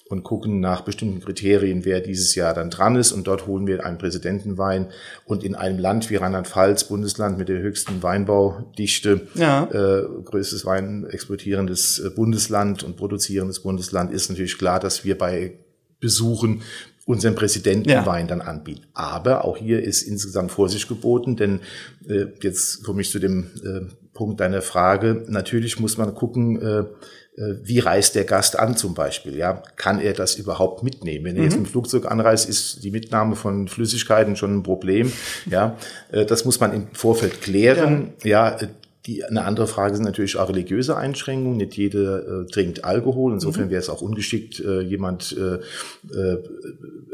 und 0.09 0.23
gucken 0.23 0.59
nach 0.59 0.81
bestimmten 0.81 1.19
Kriterien, 1.19 1.85
wer 1.85 2.01
dieses 2.01 2.35
Jahr 2.35 2.53
dann 2.53 2.69
dran 2.69 2.95
ist. 2.95 3.11
Und 3.11 3.27
dort 3.27 3.47
holen 3.47 3.67
wir 3.67 3.85
einen 3.85 3.97
Präsidentenwein. 3.97 4.87
Und 5.25 5.43
in 5.43 5.55
einem 5.55 5.79
Land 5.79 6.09
wie 6.09 6.15
Rheinland-Pfalz, 6.15 6.85
Bundesland 6.85 7.37
mit 7.37 7.49
der 7.49 7.59
höchsten 7.59 8.01
Weinbaudichte, 8.03 9.27
ja. 9.35 9.65
äh, 9.65 10.03
größtes 10.23 10.65
Wein 10.65 11.05
exportierendes 11.09 11.99
äh, 11.99 12.09
Bundesland 12.09 12.83
und 12.83 12.97
produzierendes 12.97 13.61
Bundesland, 13.61 14.11
ist 14.11 14.29
natürlich 14.29 14.57
klar, 14.57 14.79
dass 14.79 15.03
wir 15.03 15.17
bei 15.17 15.53
Besuchen 15.99 16.61
unseren 17.05 17.35
Präsidentenwein 17.35 18.25
ja. 18.25 18.27
dann 18.27 18.41
anbieten. 18.41 18.85
Aber 18.93 19.45
auch 19.45 19.57
hier 19.57 19.81
ist 19.81 20.01
insgesamt 20.01 20.51
Vorsicht 20.51 20.89
geboten, 20.89 21.37
denn 21.37 21.61
äh, 22.07 22.25
jetzt 22.41 22.83
komme 22.83 23.01
ich 23.01 23.09
zu 23.09 23.19
dem 23.19 23.47
äh, 23.63 23.93
Punkt 24.13 24.41
deiner 24.41 24.61
Frage. 24.61 25.23
Natürlich 25.27 25.79
muss 25.79 25.97
man 25.97 26.13
gucken, 26.13 26.61
äh, 26.61 26.83
wie 27.37 27.79
reist 27.79 28.15
der 28.15 28.23
Gast 28.23 28.57
an 28.57 28.75
zum 28.75 28.95
Beispiel? 28.95 29.37
Ja, 29.37 29.61
kann 29.75 29.99
er 29.99 30.13
das 30.13 30.35
überhaupt 30.35 30.83
mitnehmen? 30.83 31.25
Wenn 31.25 31.37
er 31.37 31.43
jetzt 31.43 31.53
mhm. 31.53 31.61
mit 31.61 31.69
dem 31.69 31.71
Flugzeug 31.71 32.09
anreist, 32.09 32.49
ist 32.49 32.83
die 32.83 32.89
Mitnahme 32.89 33.35
von 33.35 33.67
Flüssigkeiten 33.67 34.35
schon 34.35 34.57
ein 34.57 34.63
Problem. 34.63 35.11
Ja, 35.45 35.77
äh, 36.11 36.25
das 36.25 36.45
muss 36.45 36.59
man 36.59 36.73
im 36.73 36.87
Vorfeld 36.93 37.41
klären. 37.41 38.13
Ja, 38.23 38.57
ja 38.59 38.67
die, 39.07 39.23
eine 39.23 39.45
andere 39.45 39.67
Frage 39.67 39.95
sind 39.95 40.03
natürlich 40.03 40.37
auch 40.37 40.49
religiöse 40.49 40.97
Einschränkungen. 40.97 41.57
Nicht 41.57 41.77
jeder 41.77 42.41
äh, 42.41 42.45
trinkt 42.45 42.83
Alkohol. 42.83 43.33
Insofern 43.33 43.65
mhm. 43.65 43.69
wäre 43.69 43.81
es 43.81 43.89
auch 43.89 44.01
ungeschickt, 44.01 44.59
äh, 44.59 44.81
jemand 44.81 45.35
äh, 45.37 45.55
äh, 46.13 46.43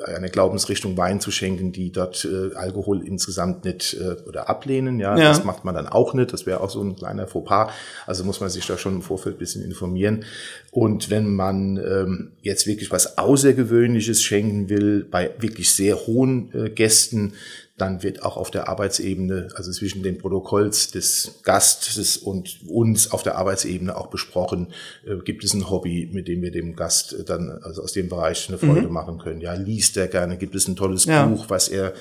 eine 0.05 0.29
Glaubensrichtung 0.29 0.97
Wein 0.97 1.19
zu 1.19 1.29
schenken, 1.29 1.71
die 1.71 1.91
dort 1.91 2.25
äh, 2.25 2.55
Alkohol 2.55 3.05
insgesamt 3.05 3.63
nicht 3.63 3.93
äh, 3.93 4.15
oder 4.27 4.49
ablehnen. 4.49 4.99
Ja, 4.99 5.15
ja, 5.15 5.25
das 5.25 5.43
macht 5.43 5.65
man 5.65 5.75
dann 5.75 5.87
auch 5.87 6.15
nicht. 6.15 6.33
Das 6.33 6.47
wäre 6.47 6.61
auch 6.61 6.71
so 6.71 6.81
ein 6.81 6.95
kleiner 6.95 7.27
Fauxpas. 7.27 7.71
Also 8.07 8.23
muss 8.23 8.41
man 8.41 8.49
sich 8.49 8.65
da 8.65 8.77
schon 8.77 8.95
im 8.95 9.01
Vorfeld 9.03 9.37
bisschen 9.37 9.63
informieren. 9.63 10.25
Und 10.71 11.11
wenn 11.11 11.35
man 11.35 11.77
ähm, 11.77 12.31
jetzt 12.41 12.65
wirklich 12.65 12.89
was 12.89 13.19
Außergewöhnliches 13.19 14.23
schenken 14.23 14.67
will, 14.69 15.05
bei 15.09 15.31
wirklich 15.37 15.69
sehr 15.69 16.07
hohen 16.07 16.51
äh, 16.53 16.69
Gästen, 16.71 17.33
dann 17.77 18.03
wird 18.03 18.23
auch 18.23 18.37
auf 18.37 18.51
der 18.51 18.69
Arbeitsebene, 18.69 19.49
also 19.55 19.71
zwischen 19.71 20.03
den 20.03 20.19
Protokolls 20.19 20.91
des 20.91 21.39
Gastes 21.43 22.17
und 22.17 22.59
uns 22.67 23.11
auf 23.11 23.23
der 23.23 23.35
Arbeitsebene 23.35 23.95
auch 23.97 24.07
besprochen, 24.07 24.73
äh, 25.05 25.17
gibt 25.23 25.43
es 25.43 25.53
ein 25.53 25.69
Hobby, 25.69 26.09
mit 26.11 26.27
dem 26.27 26.41
wir 26.41 26.51
dem 26.51 26.75
Gast 26.75 27.15
dann 27.27 27.49
also 27.63 27.81
aus 27.81 27.93
dem 27.93 28.09
Bereich 28.09 28.47
eine 28.47 28.59
Freude 28.59 28.87
mhm. 28.87 28.93
machen 28.93 29.17
können. 29.17 29.41
Ja, 29.41 29.53
liest 29.53 29.97
er 29.97 30.07
gerne, 30.07 30.37
gibt 30.37 30.53
es 30.53 30.67
ein 30.67 30.75
tolles 30.75 31.05
ja. 31.05 31.25
Buch, 31.25 31.45
was 31.49 31.67
er 31.67 31.93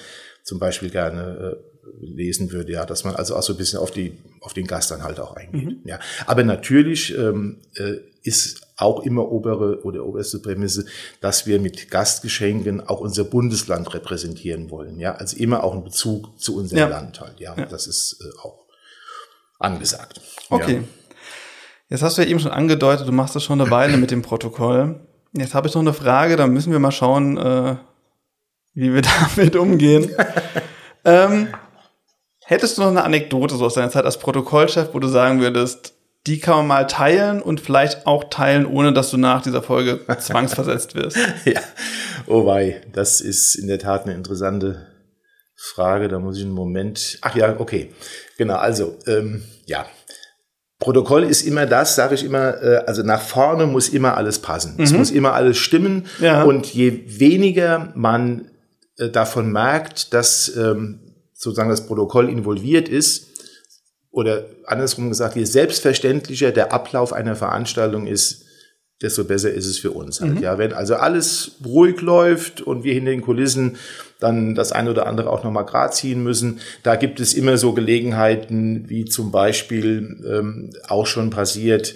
zum 0.43 0.59
Beispiel 0.59 0.91
gerne 0.91 1.57
äh, 1.57 1.73
lesen 2.01 2.53
würde, 2.53 2.73
ja, 2.73 2.85
dass 2.85 3.05
man 3.05 3.15
also 3.15 3.37
auch 3.37 3.43
so 3.43 3.55
ein 3.55 3.57
bisschen 3.57 3.79
auf 3.79 3.91
die 3.91 4.19
auf 4.41 4.53
den 4.53 4.67
Gast 4.67 4.91
dann 4.91 5.03
halt 5.03 5.21
auch 5.21 5.37
eingeht. 5.37 5.65
Mhm. 5.65 5.81
Ja, 5.85 6.01
aber 6.27 6.43
natürlich 6.45 7.17
ähm, 7.17 7.61
äh, 7.77 7.99
ist 8.23 8.72
auch 8.83 9.05
immer 9.05 9.31
obere 9.31 9.83
oder 9.85 10.05
oberste 10.05 10.39
Prämisse, 10.39 10.85
dass 11.21 11.47
wir 11.47 11.61
mit 11.61 11.91
Gastgeschenken 11.91 12.87
auch 12.87 13.01
unser 13.01 13.25
Bundesland 13.25 13.95
repräsentieren 13.95 14.71
wollen. 14.71 14.99
Ja, 14.99 15.15
also 15.15 15.37
immer 15.37 15.65
auch 15.65 15.75
ein 15.75 15.85
Bezug 15.85 16.39
zu 16.41 16.57
unserem 16.57 16.79
ja. 16.81 16.89
Land 16.89 17.21
halt. 17.21 17.41
Ja, 17.41 17.55
ja. 17.57 17.67
das 17.67 17.87
ist 17.87 18.19
äh, 18.21 18.39
auch 18.47 18.67
angesagt. 19.59 20.21
Okay. 20.51 20.77
Ja. 20.77 20.83
Jetzt 21.89 22.03
hast 22.03 22.17
du 22.17 22.23
ja 22.23 22.29
eben 22.29 22.41
schon 22.41 22.53
angedeutet, 22.53 23.07
du 23.07 23.13
machst 23.13 23.37
das 23.37 23.45
schon 23.45 23.61
eine 23.61 23.71
Weile 23.71 23.97
mit 23.97 24.11
dem 24.11 24.23
Protokoll. 24.23 25.07
Jetzt 25.35 25.55
habe 25.55 25.69
ich 25.69 25.75
noch 25.75 25.83
eine 25.83 25.93
Frage, 25.93 26.37
da 26.37 26.47
müssen 26.47 26.73
wir 26.73 26.79
mal 26.79 26.91
schauen, 26.91 27.37
äh, 27.37 27.77
wie 28.75 28.93
wir 28.95 29.03
damit 29.37 29.57
umgehen. 29.57 30.11
ähm, 31.05 31.49
hättest 32.45 32.79
du 32.79 32.83
noch 32.83 32.89
eine 32.89 33.05
Anekdote 33.05 33.57
so 33.57 33.67
aus 33.67 33.75
deiner 33.75 33.91
Zeit 33.91 34.05
als 34.05 34.19
Protokollchef, 34.19 34.89
wo 34.93 34.99
du 34.99 35.09
sagen 35.09 35.41
würdest, 35.41 35.95
die 36.27 36.39
kann 36.39 36.59
man 36.59 36.67
mal 36.67 36.87
teilen 36.87 37.43
und 37.43 37.61
vielleicht 37.61 38.07
auch 38.07 38.25
teilen, 38.25 38.67
ohne 38.67 38.93
dass 38.93 39.11
du 39.11 39.17
nach 39.17 39.43
dieser 39.43 39.63
Folge 39.63 40.01
zwangsversetzt 40.19 40.95
wirst. 40.95 41.17
ja, 41.45 41.61
oh 42.27 42.47
wei, 42.47 42.81
das 42.93 43.21
ist 43.21 43.57
in 43.57 43.67
der 43.67 43.79
Tat 43.79 44.05
eine 44.05 44.15
interessante 44.15 44.87
Frage, 45.57 46.09
da 46.09 46.19
muss 46.19 46.37
ich 46.37 46.45
einen 46.45 46.53
Moment. 46.53 47.19
Ach 47.23 47.35
ja, 47.37 47.59
okay. 47.59 47.93
Genau, 48.37 48.57
also, 48.57 48.99
ähm, 49.07 49.43
ja. 49.67 49.87
Protokoll 50.79 51.23
ist 51.23 51.43
immer 51.43 51.67
das, 51.67 51.95
sage 51.95 52.17
ich 52.17 52.25
immer, 52.25 52.61
äh, 52.61 52.83
also 52.87 53.05
nach 53.05 53.21
vorne 53.21 53.67
muss 53.67 53.89
immer 53.89 54.17
alles 54.17 54.41
passen. 54.41 54.75
Mhm. 54.77 54.83
Es 54.83 54.93
muss 54.93 55.11
immer 55.13 55.35
alles 55.35 55.59
stimmen. 55.59 56.07
Ja. 56.19 56.43
Und 56.43 56.67
je 56.75 57.05
weniger 57.07 57.93
man 57.95 58.51
äh, 58.99 59.09
davon 59.09 59.53
merkt, 59.53 60.13
dass 60.13 60.57
ähm, 60.57 61.15
sozusagen 61.33 61.71
das 61.71 61.87
Protokoll 61.87 62.29
involviert 62.29 62.89
ist, 62.89 63.32
oder 64.13 64.45
andersrum 64.67 65.09
gesagt, 65.09 65.37
je 65.37 65.45
selbstverständlicher 65.45 66.53
der 66.53 66.73
Ablauf 66.73 67.13
einer 67.13 67.35
Veranstaltung 67.35 68.07
ist, 68.07 68.45
desto 69.01 69.25
besser 69.25 69.51
ist 69.51 69.67
es 69.67 69.79
für 69.79 69.91
uns 69.91 70.21
halt. 70.21 70.37
Mhm. 70.37 70.43
Ja, 70.43 70.59
wenn 70.59 70.73
also 70.73 70.95
alles 70.95 71.57
ruhig 71.65 72.01
läuft 72.01 72.61
und 72.61 72.85
wir 72.85 72.95
hinter 72.95 73.11
den 73.11 73.23
Kulissen 73.23 73.77
dann 74.21 74.55
das 74.55 74.71
eine 74.71 74.91
oder 74.91 75.07
andere 75.07 75.31
auch 75.31 75.43
nochmal 75.43 75.67
grad 75.67 75.95
ziehen 75.95 76.23
müssen, 76.23 76.61
da 76.85 76.95
gibt 76.95 77.19
es 77.19 77.35
immer 77.35 77.57
so 77.57 77.73
Gelegenheiten, 77.73 78.89
wie 78.89 79.05
zum 79.05 79.33
Beispiel 79.33 80.23
ähm, 80.25 80.71
auch 80.87 81.07
schon 81.07 81.31
passiert, 81.31 81.95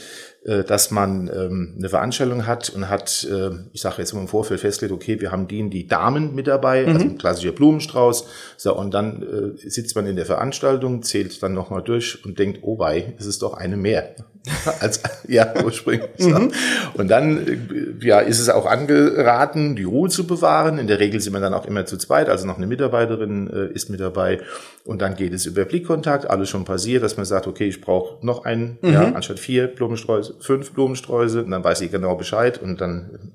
dass 0.62 0.92
man 0.92 1.28
ähm, 1.28 1.74
eine 1.76 1.88
Veranstaltung 1.88 2.46
hat 2.46 2.70
und 2.70 2.88
hat, 2.88 3.26
äh, 3.30 3.50
ich 3.72 3.80
sage 3.80 3.96
jetzt 3.98 4.14
mal 4.14 4.20
im 4.20 4.28
Vorfeld 4.28 4.61
festgelegt, 4.61 4.94
okay, 4.94 5.20
wir 5.20 5.32
haben 5.32 5.48
die, 5.48 5.68
die 5.68 5.88
Damen 5.88 6.35
mit 6.37 6.46
dabei, 6.46 6.82
mhm. 6.82 6.92
also 6.92 7.00
ein 7.00 7.18
klassischer 7.18 7.52
Blumenstrauß. 7.52 8.26
So, 8.56 8.76
und 8.76 8.94
dann 8.94 9.22
äh, 9.22 9.68
sitzt 9.68 9.96
man 9.96 10.06
in 10.06 10.14
der 10.14 10.26
Veranstaltung, 10.26 11.02
zählt 11.02 11.42
dann 11.42 11.52
nochmal 11.52 11.82
durch 11.82 12.24
und 12.24 12.38
denkt, 12.38 12.61
oh 12.62 12.78
wei, 12.78 13.14
es 13.18 13.26
ist 13.26 13.42
doch 13.42 13.54
eine 13.54 13.76
mehr. 13.76 14.14
als 14.80 15.00
ja 15.26 15.52
ursprünglich. 15.64 16.18
Mhm. 16.18 16.52
Und 16.94 17.09
dann 17.09 17.46
äh, 17.46 18.06
ja 18.06 18.20
ist 18.20 18.40
es 18.40 18.48
auch 18.48 18.66
angeraten, 18.66 19.76
die 19.76 19.85
Ruhe 19.85 20.09
zu 20.09 20.26
bewahren. 20.26 20.78
In 20.78 20.87
der 20.87 21.00
Regel 21.00 21.20
sind 21.20 21.32
wir 21.32 21.40
dann 21.40 21.54
auch 21.54 21.66
immer 21.66 21.87
zu 21.87 21.96
zweit, 21.96 22.28
also 22.28 22.46
noch 22.46 22.56
eine 22.56 22.66
Mitarbeiterin 22.66 23.50
äh, 23.50 23.72
ist 23.72 23.90
mit 23.90 24.00
dabei. 24.00 24.40
Und 24.85 25.02
dann 25.02 25.16
geht 25.16 25.32
es 25.32 25.46
über 25.46 25.64
Blickkontakt, 25.64 26.30
alles 26.30 26.48
schon 26.48 26.64
passiert, 26.64 27.02
dass 27.02 27.16
man 27.16 27.26
sagt, 27.26 27.48
okay, 27.48 27.66
ich 27.66 27.80
brauche 27.80 28.24
noch 28.24 28.44
einen, 28.44 28.78
mhm. 28.82 28.92
ja, 28.92 29.12
anstatt 29.12 29.40
vier 29.40 29.66
Blumensträuße, 29.66 30.37
fünf 30.40 30.72
Blumensträuße. 30.72 31.42
Und 31.42 31.50
dann 31.50 31.64
weiß 31.64 31.80
ich 31.80 31.90
genau 31.90 32.14
Bescheid 32.14 32.62
und 32.62 32.80
dann 32.80 33.32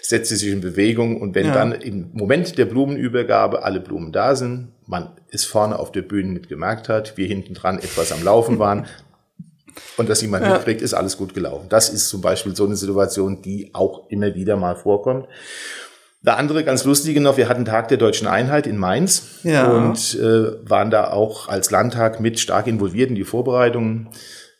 setzt 0.00 0.28
sie 0.28 0.36
sich 0.36 0.52
in 0.52 0.60
Bewegung. 0.60 1.20
Und 1.20 1.34
wenn 1.34 1.46
ja. 1.46 1.54
dann 1.54 1.72
im 1.72 2.10
Moment 2.12 2.56
der 2.56 2.66
Blumenübergabe 2.66 3.64
alle 3.64 3.80
Blumen 3.80 4.12
da 4.12 4.36
sind, 4.36 4.68
man 4.86 5.10
es 5.30 5.44
vorne 5.44 5.78
auf 5.78 5.90
der 5.90 6.02
Bühne 6.02 6.32
nicht 6.34 6.48
gemerkt 6.48 6.88
hat, 6.88 7.16
wir 7.16 7.26
hinten 7.26 7.54
dran 7.54 7.78
etwas 7.78 8.12
am 8.12 8.22
Laufen 8.22 8.58
waren, 8.60 8.86
und 9.96 10.08
dass 10.08 10.22
jemand 10.22 10.44
ja. 10.44 10.54
mitkriegt, 10.54 10.82
ist 10.82 10.94
alles 10.94 11.16
gut 11.16 11.34
gelaufen. 11.34 11.66
Das 11.68 11.88
ist 11.88 12.08
zum 12.08 12.20
Beispiel 12.20 12.54
so 12.56 12.66
eine 12.66 12.76
Situation, 12.76 13.42
die 13.42 13.70
auch 13.74 14.08
immer 14.10 14.34
wieder 14.34 14.56
mal 14.56 14.76
vorkommt. 14.76 15.26
Der 16.24 16.38
andere 16.38 16.62
ganz 16.62 16.84
lustige 16.84 17.20
noch, 17.20 17.36
wir 17.36 17.48
hatten 17.48 17.64
Tag 17.64 17.88
der 17.88 17.98
deutschen 17.98 18.28
Einheit 18.28 18.68
in 18.68 18.78
Mainz 18.78 19.40
ja. 19.42 19.68
und 19.68 20.14
äh, 20.14 20.68
waren 20.68 20.90
da 20.90 21.10
auch 21.10 21.48
als 21.48 21.72
Landtag 21.72 22.20
mit 22.20 22.38
stark 22.38 22.68
involviert 22.68 23.10
in 23.10 23.16
die 23.16 23.24
Vorbereitungen, 23.24 24.08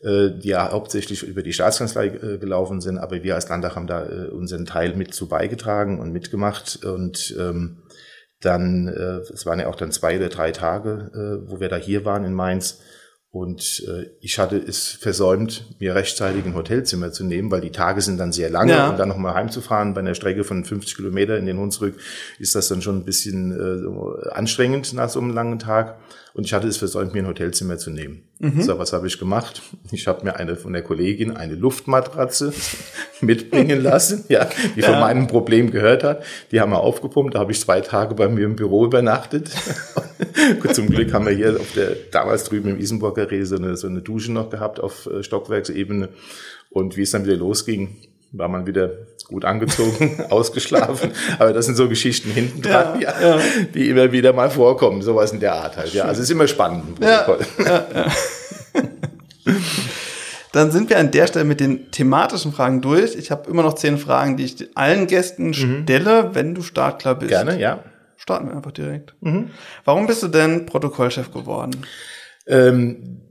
äh, 0.02 0.30
die 0.42 0.48
ja 0.48 0.72
hauptsächlich 0.72 1.22
über 1.22 1.42
die 1.42 1.52
Staatskanzlei 1.52 2.06
äh, 2.08 2.38
gelaufen 2.38 2.80
sind, 2.80 2.98
aber 2.98 3.22
wir 3.22 3.36
als 3.36 3.48
Landtag 3.48 3.76
haben 3.76 3.86
da 3.86 4.04
äh, 4.04 4.28
unseren 4.30 4.66
Teil 4.66 4.96
mit 4.96 5.14
zu 5.14 5.28
beigetragen 5.28 6.00
und 6.00 6.12
mitgemacht 6.12 6.84
und 6.84 7.36
ähm, 7.38 7.82
dann, 8.40 8.88
äh, 8.88 9.32
es 9.32 9.46
waren 9.46 9.60
ja 9.60 9.68
auch 9.68 9.76
dann 9.76 9.92
zwei 9.92 10.16
oder 10.16 10.30
drei 10.30 10.50
Tage, 10.50 11.12
äh, 11.14 11.48
wo 11.48 11.60
wir 11.60 11.68
da 11.68 11.76
hier 11.76 12.04
waren 12.04 12.24
in 12.24 12.34
Mainz 12.34 12.80
und 13.32 13.82
äh, 13.88 14.10
ich 14.20 14.38
hatte 14.38 14.58
es 14.58 14.88
versäumt, 14.88 15.64
mir 15.78 15.94
rechtzeitig 15.94 16.44
ein 16.44 16.54
Hotelzimmer 16.54 17.12
zu 17.12 17.24
nehmen, 17.24 17.50
weil 17.50 17.62
die 17.62 17.70
Tage 17.70 18.02
sind 18.02 18.18
dann 18.18 18.30
sehr 18.30 18.50
lange 18.50 18.72
ja. 18.72 18.90
und 18.90 18.98
dann 18.98 19.08
nochmal 19.08 19.32
heimzufahren 19.32 19.94
bei 19.94 20.00
einer 20.00 20.14
Strecke 20.14 20.44
von 20.44 20.66
50 20.66 20.96
Kilometer 20.96 21.38
in 21.38 21.46
den 21.46 21.58
Hunsrück 21.58 21.98
ist 22.38 22.54
das 22.54 22.68
dann 22.68 22.82
schon 22.82 22.98
ein 22.98 23.04
bisschen 23.06 23.52
äh, 23.52 24.28
anstrengend 24.32 24.92
nach 24.92 25.08
so 25.08 25.18
einem 25.18 25.30
langen 25.30 25.58
Tag. 25.58 25.96
Und 26.34 26.44
ich 26.46 26.54
hatte 26.54 26.66
es 26.66 26.78
versäumt, 26.78 27.12
mir 27.12 27.20
ein 27.20 27.26
Hotelzimmer 27.26 27.76
zu 27.76 27.90
nehmen. 27.90 28.22
Mhm. 28.38 28.62
So, 28.62 28.78
was 28.78 28.94
habe 28.94 29.06
ich 29.06 29.18
gemacht? 29.18 29.60
Ich 29.90 30.06
habe 30.06 30.24
mir 30.24 30.36
eine 30.36 30.56
von 30.56 30.72
der 30.72 30.82
Kollegin 30.82 31.36
eine 31.36 31.54
Luftmatratze 31.54 32.54
mitbringen 33.20 33.82
lassen, 33.82 34.24
ja, 34.28 34.48
die 34.74 34.80
ja. 34.80 34.90
von 34.90 35.00
meinem 35.00 35.26
Problem 35.26 35.70
gehört 35.70 36.04
hat. 36.04 36.24
Die 36.50 36.60
haben 36.60 36.72
wir 36.72 36.80
aufgepumpt. 36.80 37.34
Da 37.34 37.40
habe 37.40 37.52
ich 37.52 37.60
zwei 37.60 37.82
Tage 37.82 38.14
bei 38.14 38.28
mir 38.28 38.46
im 38.46 38.56
Büro 38.56 38.86
übernachtet. 38.86 39.50
Zum 40.72 40.88
Glück 40.88 41.12
haben 41.12 41.26
wir 41.26 41.32
hier 41.32 41.60
auf 41.60 41.72
der 41.74 41.96
damals 42.10 42.44
drüben 42.44 42.70
im 42.70 42.78
Isenburger 42.78 43.30
Reh 43.30 43.44
so 43.44 43.56
eine, 43.56 43.76
so 43.76 43.86
eine 43.86 44.00
Dusche 44.00 44.32
noch 44.32 44.48
gehabt 44.48 44.80
auf 44.80 45.06
äh, 45.06 45.22
Stockwerksebene. 45.22 46.08
Und 46.70 46.96
wie 46.96 47.02
es 47.02 47.10
dann 47.10 47.24
wieder 47.24 47.36
losging, 47.36 47.96
war 48.32 48.48
man 48.48 48.66
wieder 48.66 48.90
gut 49.32 49.44
angezogen, 49.44 50.24
ausgeschlafen. 50.30 51.12
Aber 51.38 51.52
das 51.52 51.66
sind 51.66 51.74
so 51.74 51.88
Geschichten 51.88 52.30
hinten 52.30 52.62
dran, 52.62 53.00
ja, 53.00 53.14
ja, 53.20 53.36
ja, 53.36 53.42
die 53.74 53.88
immer 53.88 54.12
wieder 54.12 54.32
mal 54.32 54.50
vorkommen. 54.50 55.02
Sowas 55.02 55.32
in 55.32 55.40
der 55.40 55.54
Art 55.54 55.76
halt. 55.76 55.92
Ja, 55.92 56.04
also 56.04 56.20
es 56.20 56.28
ist 56.28 56.30
immer 56.30 56.46
spannend. 56.46 56.98
Ja, 57.00 57.26
Dann 60.52 60.70
sind 60.70 60.90
wir 60.90 60.98
an 60.98 61.10
der 61.10 61.26
Stelle 61.26 61.46
mit 61.46 61.60
den 61.60 61.90
thematischen 61.90 62.52
Fragen 62.52 62.82
durch. 62.82 63.16
Ich 63.16 63.30
habe 63.30 63.50
immer 63.50 63.62
noch 63.62 63.72
zehn 63.74 63.96
Fragen, 63.96 64.36
die 64.36 64.44
ich 64.44 64.68
allen 64.76 65.06
Gästen 65.06 65.48
mhm. 65.48 65.84
stelle, 65.84 66.34
wenn 66.34 66.54
du 66.54 66.62
startklar 66.62 67.14
bist. 67.14 67.30
Gerne, 67.30 67.58
ja. 67.58 67.82
Starten 68.16 68.48
wir 68.48 68.54
einfach 68.54 68.72
direkt. 68.72 69.14
Mhm. 69.20 69.50
Warum 69.84 70.06
bist 70.06 70.22
du 70.22 70.28
denn 70.28 70.66
Protokollchef 70.66 71.32
geworden? 71.32 71.86
Ähm, 72.46 73.22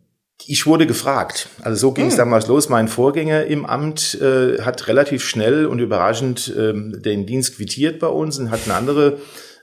ich 0.47 0.65
wurde 0.65 0.87
gefragt. 0.87 1.49
Also 1.61 1.87
so 1.87 1.91
ging 1.93 2.07
es 2.07 2.13
hm. 2.13 2.19
damals 2.19 2.47
los. 2.47 2.69
Mein 2.69 2.87
Vorgänger 2.87 3.45
im 3.45 3.65
Amt 3.65 4.19
äh, 4.21 4.61
hat 4.61 4.87
relativ 4.87 5.23
schnell 5.23 5.65
und 5.65 5.79
überraschend 5.79 6.53
ähm, 6.57 7.01
den 7.01 7.25
Dienst 7.25 7.57
quittiert 7.57 7.99
bei 7.99 8.07
uns 8.07 8.39
und 8.39 8.51
hat 8.51 8.61
eine 8.65 8.75
andere 8.75 9.17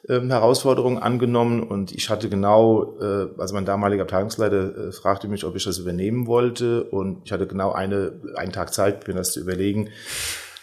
ähm, 0.08 0.30
Herausforderung 0.30 0.98
angenommen. 0.98 1.62
Und 1.62 1.92
ich 1.92 2.10
hatte 2.10 2.28
genau, 2.28 2.98
äh, 3.00 3.26
also 3.38 3.54
mein 3.54 3.64
damaliger 3.64 4.02
Abteilungsleiter 4.02 4.88
äh, 4.88 4.92
fragte 4.92 5.28
mich, 5.28 5.44
ob 5.44 5.56
ich 5.56 5.64
das 5.64 5.78
übernehmen 5.78 6.26
wollte. 6.26 6.84
Und 6.84 7.22
ich 7.24 7.32
hatte 7.32 7.46
genau 7.46 7.72
eine, 7.72 8.12
einen 8.36 8.52
Tag 8.52 8.72
Zeit, 8.72 9.06
mir 9.08 9.14
das 9.14 9.32
zu 9.32 9.40
überlegen. 9.40 9.90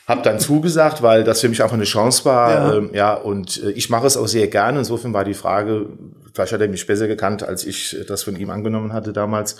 Hab 0.08 0.22
dann 0.24 0.40
zugesagt, 0.40 1.02
weil 1.02 1.24
das 1.24 1.42
für 1.42 1.50
mich 1.50 1.64
einfach 1.64 1.76
eine 1.76 1.86
Chance 1.86 2.26
war. 2.26 2.52
Ja, 2.52 2.74
ähm, 2.76 2.90
ja 2.94 3.14
und 3.14 3.64
äh, 3.64 3.72
ich 3.72 3.90
mache 3.90 4.08
es 4.08 4.18
auch 4.18 4.28
sehr 4.28 4.48
gerne. 4.48 4.80
Insofern 4.80 5.14
war 5.14 5.26
die 5.26 5.34
Frage, 5.34 5.88
vielleicht 6.34 6.54
hat 6.54 6.62
er 6.62 6.68
mich 6.68 6.86
besser 6.86 7.08
gekannt, 7.08 7.44
als 7.44 7.66
ich 7.66 7.98
das 8.08 8.24
von 8.24 8.36
ihm 8.36 8.50
angenommen 8.50 8.94
hatte 8.94 9.14
damals 9.14 9.58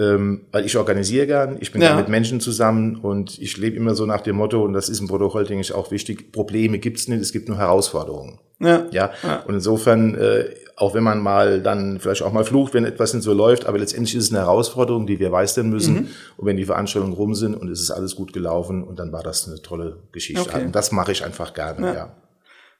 ähm, 0.00 0.46
weil 0.50 0.64
ich 0.64 0.78
organisiere 0.78 1.26
gern, 1.26 1.58
ich 1.60 1.72
bin 1.72 1.82
ja. 1.82 1.94
mit 1.94 2.08
Menschen 2.08 2.40
zusammen 2.40 2.96
und 2.96 3.38
ich 3.38 3.58
lebe 3.58 3.76
immer 3.76 3.94
so 3.94 4.06
nach 4.06 4.22
dem 4.22 4.36
Motto, 4.36 4.64
und 4.64 4.72
das 4.72 4.88
ist 4.88 5.00
im 5.00 5.08
Protokoll, 5.08 5.44
denke 5.44 5.60
ich, 5.60 5.74
auch 5.74 5.90
wichtig, 5.90 6.32
Probleme 6.32 6.78
gibt's 6.78 7.06
nicht, 7.06 7.20
es 7.20 7.32
gibt 7.32 7.48
nur 7.48 7.58
Herausforderungen. 7.58 8.38
Ja. 8.60 8.86
ja. 8.90 9.10
ja. 9.22 9.42
Und 9.46 9.54
insofern, 9.54 10.14
äh, 10.14 10.54
auch 10.76 10.94
wenn 10.94 11.02
man 11.02 11.20
mal 11.20 11.60
dann 11.60 12.00
vielleicht 12.00 12.22
auch 12.22 12.32
mal 12.32 12.44
flucht, 12.44 12.72
wenn 12.72 12.86
etwas 12.86 13.12
nicht 13.12 13.24
so 13.24 13.34
läuft, 13.34 13.66
aber 13.66 13.78
letztendlich 13.78 14.14
ist 14.14 14.24
es 14.24 14.30
eine 14.30 14.40
Herausforderung, 14.40 15.06
die 15.06 15.18
wir 15.18 15.28
meistern 15.28 15.68
müssen. 15.68 15.94
Mhm. 15.94 16.08
Und 16.38 16.46
wenn 16.46 16.56
die 16.56 16.64
Veranstaltungen 16.64 17.12
rum 17.12 17.34
sind 17.34 17.54
und 17.54 17.68
es 17.68 17.80
ist 17.80 17.90
alles 17.90 18.16
gut 18.16 18.32
gelaufen 18.32 18.82
und 18.82 18.98
dann 18.98 19.12
war 19.12 19.22
das 19.22 19.46
eine 19.46 19.60
tolle 19.60 19.98
Geschichte. 20.12 20.40
Okay. 20.40 20.64
Und 20.64 20.74
das 20.74 20.92
mache 20.92 21.12
ich 21.12 21.24
einfach 21.24 21.52
gerne, 21.52 21.86
ja. 21.86 21.94
ja. 21.94 22.16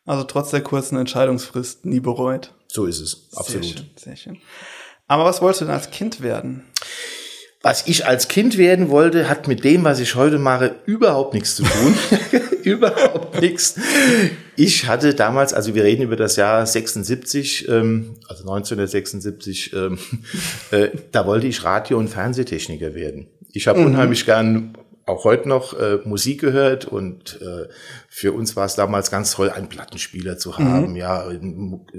Also 0.07 0.25
trotz 0.25 0.51
der 0.51 0.63
kurzen 0.63 0.97
Entscheidungsfrist 0.97 1.85
nie 1.85 2.01
bereut. 2.01 2.55
So 2.69 2.87
ist 2.87 3.01
es, 3.01 3.29
absolut. 3.35 3.65
Sehr 3.65 3.75
schön, 3.75 3.91
sehr 3.97 4.17
schön. 4.17 4.39
Aber 5.11 5.25
was 5.25 5.43
wolltest 5.43 5.63
du 5.63 5.65
denn 5.65 5.75
als 5.75 5.91
Kind 5.91 6.23
werden? 6.23 6.63
Was 7.63 7.89
ich 7.89 8.07
als 8.07 8.29
Kind 8.29 8.57
werden 8.57 8.91
wollte, 8.91 9.29
hat 9.29 9.49
mit 9.49 9.65
dem, 9.65 9.83
was 9.83 9.99
ich 9.99 10.15
heute 10.15 10.39
mache, 10.39 10.77
überhaupt 10.87 11.35
nichts 11.35 11.57
zu 11.57 11.65
tun. 11.65 11.95
überhaupt 12.63 13.41
nichts. 13.41 13.75
Ich 14.55 14.87
hatte 14.87 15.13
damals, 15.15 15.53
also 15.53 15.75
wir 15.75 15.83
reden 15.83 16.03
über 16.03 16.15
das 16.15 16.37
Jahr 16.37 16.65
76, 16.65 17.69
ähm, 17.69 18.19
also 18.29 18.43
1976, 18.43 19.73
ähm, 19.73 19.99
äh, 20.71 20.91
da 21.11 21.27
wollte 21.27 21.49
ich 21.49 21.65
Radio- 21.65 21.99
und 21.99 22.07
Fernsehtechniker 22.07 22.95
werden. 22.95 23.27
Ich 23.53 23.67
habe 23.67 23.81
mhm. 23.81 23.87
unheimlich 23.87 24.25
gern 24.27 24.79
auch 25.11 25.25
heute 25.25 25.49
noch 25.49 25.79
äh, 25.79 25.99
Musik 26.05 26.41
gehört 26.41 26.87
und 26.87 27.41
äh, 27.43 27.69
für 28.09 28.33
uns 28.33 28.57
war 28.57 28.67
es 28.67 28.75
damals 28.75 29.11
ganz 29.11 29.33
toll, 29.33 29.51
einen 29.51 29.69
Plattenspieler 29.69 30.39
zu 30.39 30.59
haben, 30.59 30.91
mhm. 30.91 30.97
ja, 30.97 31.31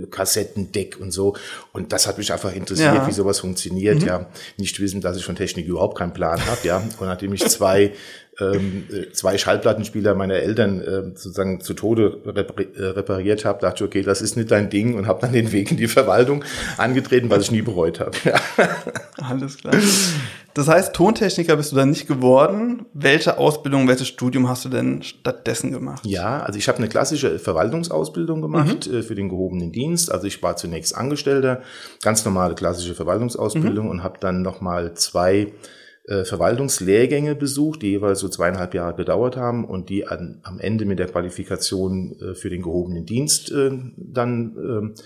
Kassettendeck 0.10 1.00
und 1.00 1.12
so. 1.12 1.36
Und 1.74 1.94
das 1.94 2.08
hat 2.08 2.18
mich 2.18 2.34
einfach 2.34 2.54
interessiert, 2.54 2.96
ja. 2.96 3.08
wie 3.08 3.12
sowas 3.12 3.40
funktioniert, 3.40 4.02
mhm. 4.02 4.08
ja. 4.08 4.30
Nicht 4.58 4.80
wissen, 4.80 5.02
dass 5.02 5.18
ich 5.18 5.26
von 5.26 5.36
Technik 5.36 5.68
überhaupt 5.68 5.98
keinen 5.98 6.14
Plan 6.14 6.44
habe, 6.46 6.60
ja. 6.64 6.78
Und 6.78 7.08
nachdem 7.08 7.34
ich 7.34 7.48
zwei 7.48 7.94
ähm, 8.42 8.88
zwei 9.14 9.38
Schallplattenspieler 9.38 10.16
meiner 10.16 10.36
Eltern 10.36 10.82
äh, 10.82 11.04
sozusagen 11.16 11.62
zu 11.62 11.74
Tode 11.74 12.18
äh, 12.26 12.84
repariert 12.84 13.46
habe, 13.46 13.60
dachte 13.62 13.84
ich, 13.84 13.88
okay, 13.88 14.02
das 14.02 14.22
ist 14.22 14.36
nicht 14.36 14.52
dein 14.52 14.70
Ding 14.70 14.96
und 14.96 15.08
habe 15.08 15.22
dann 15.22 15.34
den 15.34 15.52
Weg 15.52 15.72
in 15.72 15.78
die 15.78 15.88
Verwaltung 15.88 16.44
angetreten, 16.78 17.30
was 17.30 17.44
ich 17.44 17.52
nie 17.52 17.62
bereut 17.62 18.00
habe. 18.00 18.12
Ja. 18.24 18.36
Alles 19.18 19.58
klar. 19.58 19.74
Das 20.54 20.68
heißt, 20.68 20.94
Tontechniker 20.94 21.56
bist 21.56 21.72
du 21.72 21.78
dann 21.78 21.90
nicht 21.90 22.08
geworden. 22.08 22.86
Welche 22.94 23.38
Ausbildung, 23.38 23.88
welches 23.88 24.10
Studium 24.10 24.50
hast 24.50 24.66
du 24.66 24.70
denn 24.70 25.02
stattdessen 25.02 25.72
gemacht? 25.72 26.06
Ja, 26.06 26.42
also 26.42 26.60
ich 26.60 26.68
habe 26.68 26.78
eine 26.80 26.90
klassische 26.90 27.40
Verwaltungsausbildung 27.40 28.42
gemacht 28.42 28.88
mhm. 28.88 28.98
äh, 28.98 29.02
für 29.04 29.16
den 29.16 29.30
gehobenen 29.30 29.72
Dienst. 29.72 30.12
Also 30.12 30.28
ich 30.28 30.44
war 30.44 30.58
zunächst 30.58 30.96
Angestellter, 30.96 31.62
ganz 32.02 32.26
normale 32.26 32.56
klassische 32.56 32.96
Verwaltungsausbildung 32.96 33.86
mhm. 33.86 33.92
und 33.92 34.04
habe 34.04 34.18
dann 34.20 34.42
nochmal 34.42 34.94
zwei 34.96 35.54
äh, 36.06 36.24
Verwaltungslehrgänge 36.24 37.36
besucht, 37.36 37.82
die 37.82 37.92
jeweils 37.92 38.20
so 38.20 38.30
zweieinhalb 38.30 38.74
Jahre 38.74 38.96
gedauert 38.96 39.38
haben 39.38 39.66
und 39.66 39.90
die 39.90 40.08
an, 40.08 40.40
am 40.44 40.60
Ende 40.60 40.86
mit 40.86 41.00
der 41.00 41.08
Qualifikation 41.08 42.16
äh, 42.20 42.34
für 42.34 42.50
den 42.50 42.64
gehobenen 42.64 43.06
Dienst 43.06 43.52
äh, 43.52 43.72
dann 43.98 44.94
äh, 44.98 45.02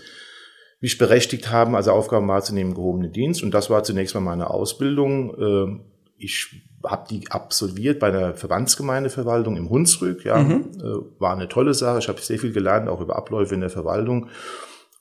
mich 0.80 0.98
berechtigt 0.98 1.52
haben, 1.52 1.76
also 1.76 1.92
Aufgaben 1.92 2.28
wahrzunehmen, 2.28 2.76
gehobenen 2.76 3.12
Dienst. 3.12 3.44
Und 3.44 3.54
das 3.54 3.70
war 3.70 3.84
zunächst 3.84 4.14
mal 4.16 4.22
meine 4.22 4.50
Ausbildung. 4.50 5.36
Ähm, 5.38 5.82
ich 6.18 6.64
habe 6.86 7.08
die 7.10 7.30
absolviert 7.30 8.00
bei 8.00 8.12
der 8.12 8.36
Verbandsgemeindeverwaltung 8.36 9.58
im 9.58 9.70
Hunsrück. 9.70 10.24
Ja, 10.24 10.38
mhm. 10.38 10.72
Äh, 10.80 11.20
war 11.20 11.34
eine 11.34 11.48
tolle 11.48 11.74
Sache. 11.74 12.00
Ich 12.00 12.08
habe 12.08 12.22
sehr 12.22 12.40
viel 12.40 12.54
gelernt, 12.54 12.88
auch 12.88 13.02
über 13.02 13.16
Abläufe 13.16 13.56
in 13.56 13.62
der 13.62 13.70
Verwaltung 13.70 14.30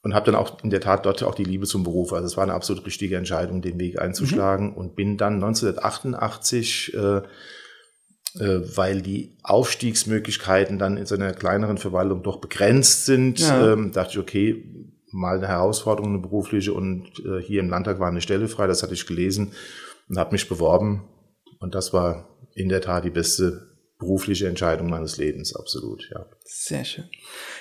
und 0.05 0.14
habe 0.14 0.27
dann 0.27 0.35
auch 0.37 0.62
in 0.62 0.71
der 0.71 0.83
Tat 0.83 1.07
dort 1.07 1.23
auch 1.25 1.35
die 1.35 1.45
Liebe 1.45 1.67
zum 1.67 1.83
Beruf. 1.83 2.12
Also 2.12 2.27
es 2.27 2.37
war 2.37 2.45
eine 2.45 2.55
absolut 2.55 2.87
richtige 2.87 3.17
Entscheidung, 3.17 3.62
den 3.62 3.81
Weg 3.81 4.01
einzuschlagen 4.01 4.69
mhm. 4.71 4.75
und 4.75 4.95
bin 4.95 5.17
dann 5.17 5.43
1988 5.43 6.95
äh, 6.95 7.23
äh, 8.38 8.61
weil 8.77 9.01
die 9.01 9.38
Aufstiegsmöglichkeiten 9.43 10.79
dann 10.79 10.97
in 10.97 11.07
so 11.07 11.14
einer 11.14 11.33
kleineren 11.33 11.79
Verwaltung 11.79 12.23
doch 12.23 12.40
begrenzt 12.40 13.07
sind, 13.07 13.38
ja. 13.38 13.73
ähm, 13.73 13.93
dachte 13.93 14.12
ich, 14.12 14.19
okay, 14.19 14.90
mal 15.12 15.38
eine 15.38 15.49
Herausforderung, 15.49 16.11
eine 16.11 16.23
berufliche 16.23 16.75
und 16.75 17.11
äh, 17.25 17.40
hier 17.40 17.61
im 17.61 17.71
Landtag 17.71 18.01
war 18.01 18.09
eine 18.09 18.21
Stelle 18.21 18.49
frei, 18.49 18.67
das 18.67 18.83
hatte 18.83 18.95
ich 18.95 19.07
gelesen 19.07 19.53
und 20.09 20.19
habe 20.19 20.33
mich 20.33 20.49
beworben 20.49 21.05
und 21.61 21.77
das 21.77 21.93
war 21.93 22.29
in 22.55 22.69
der 22.69 22.81
Tat 22.81 23.05
die 23.05 23.11
beste 23.11 23.74
berufliche 23.99 24.49
Entscheidung 24.49 24.91
meines 24.91 25.17
Lebens, 25.17 25.55
absolut, 25.55 26.09
ja. 26.11 26.27
Sehr 26.45 26.85
schön. 26.85 27.05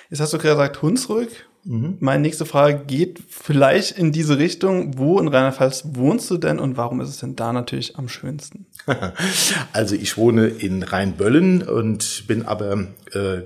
Jetzt 0.10 0.19
hast 0.19 0.34
du 0.34 0.38
gerade 0.38 0.56
gesagt, 0.56 0.82
Hunsrück. 0.82 1.30
Mhm. 1.65 1.98
Meine 2.02 2.22
nächste 2.22 2.46
Frage 2.46 2.84
geht 2.86 3.22
vielleicht 3.30 3.98
in 3.98 4.12
diese 4.12 4.38
Richtung. 4.38 4.98
Wo 4.98 5.19
in 5.19 5.30
Rheinland-Pfalz 5.30 5.84
wohnst 5.93 6.30
du 6.30 6.38
denn 6.38 6.60
und 6.60 6.76
warum 6.76 7.00
ist 7.00 7.10
es 7.10 7.19
denn 7.19 7.36
da 7.36 7.54
natürlich 7.54 7.98
am 7.98 8.10
schönsten? 8.10 8.65
Also 9.72 9.96
ich 9.96 10.17
wohne 10.17 10.48
in 10.48 10.84
Rheinböllen 10.84 11.63
und 11.63 12.28
bin 12.28 12.46
aber 12.46 12.88
äh, 13.13 13.43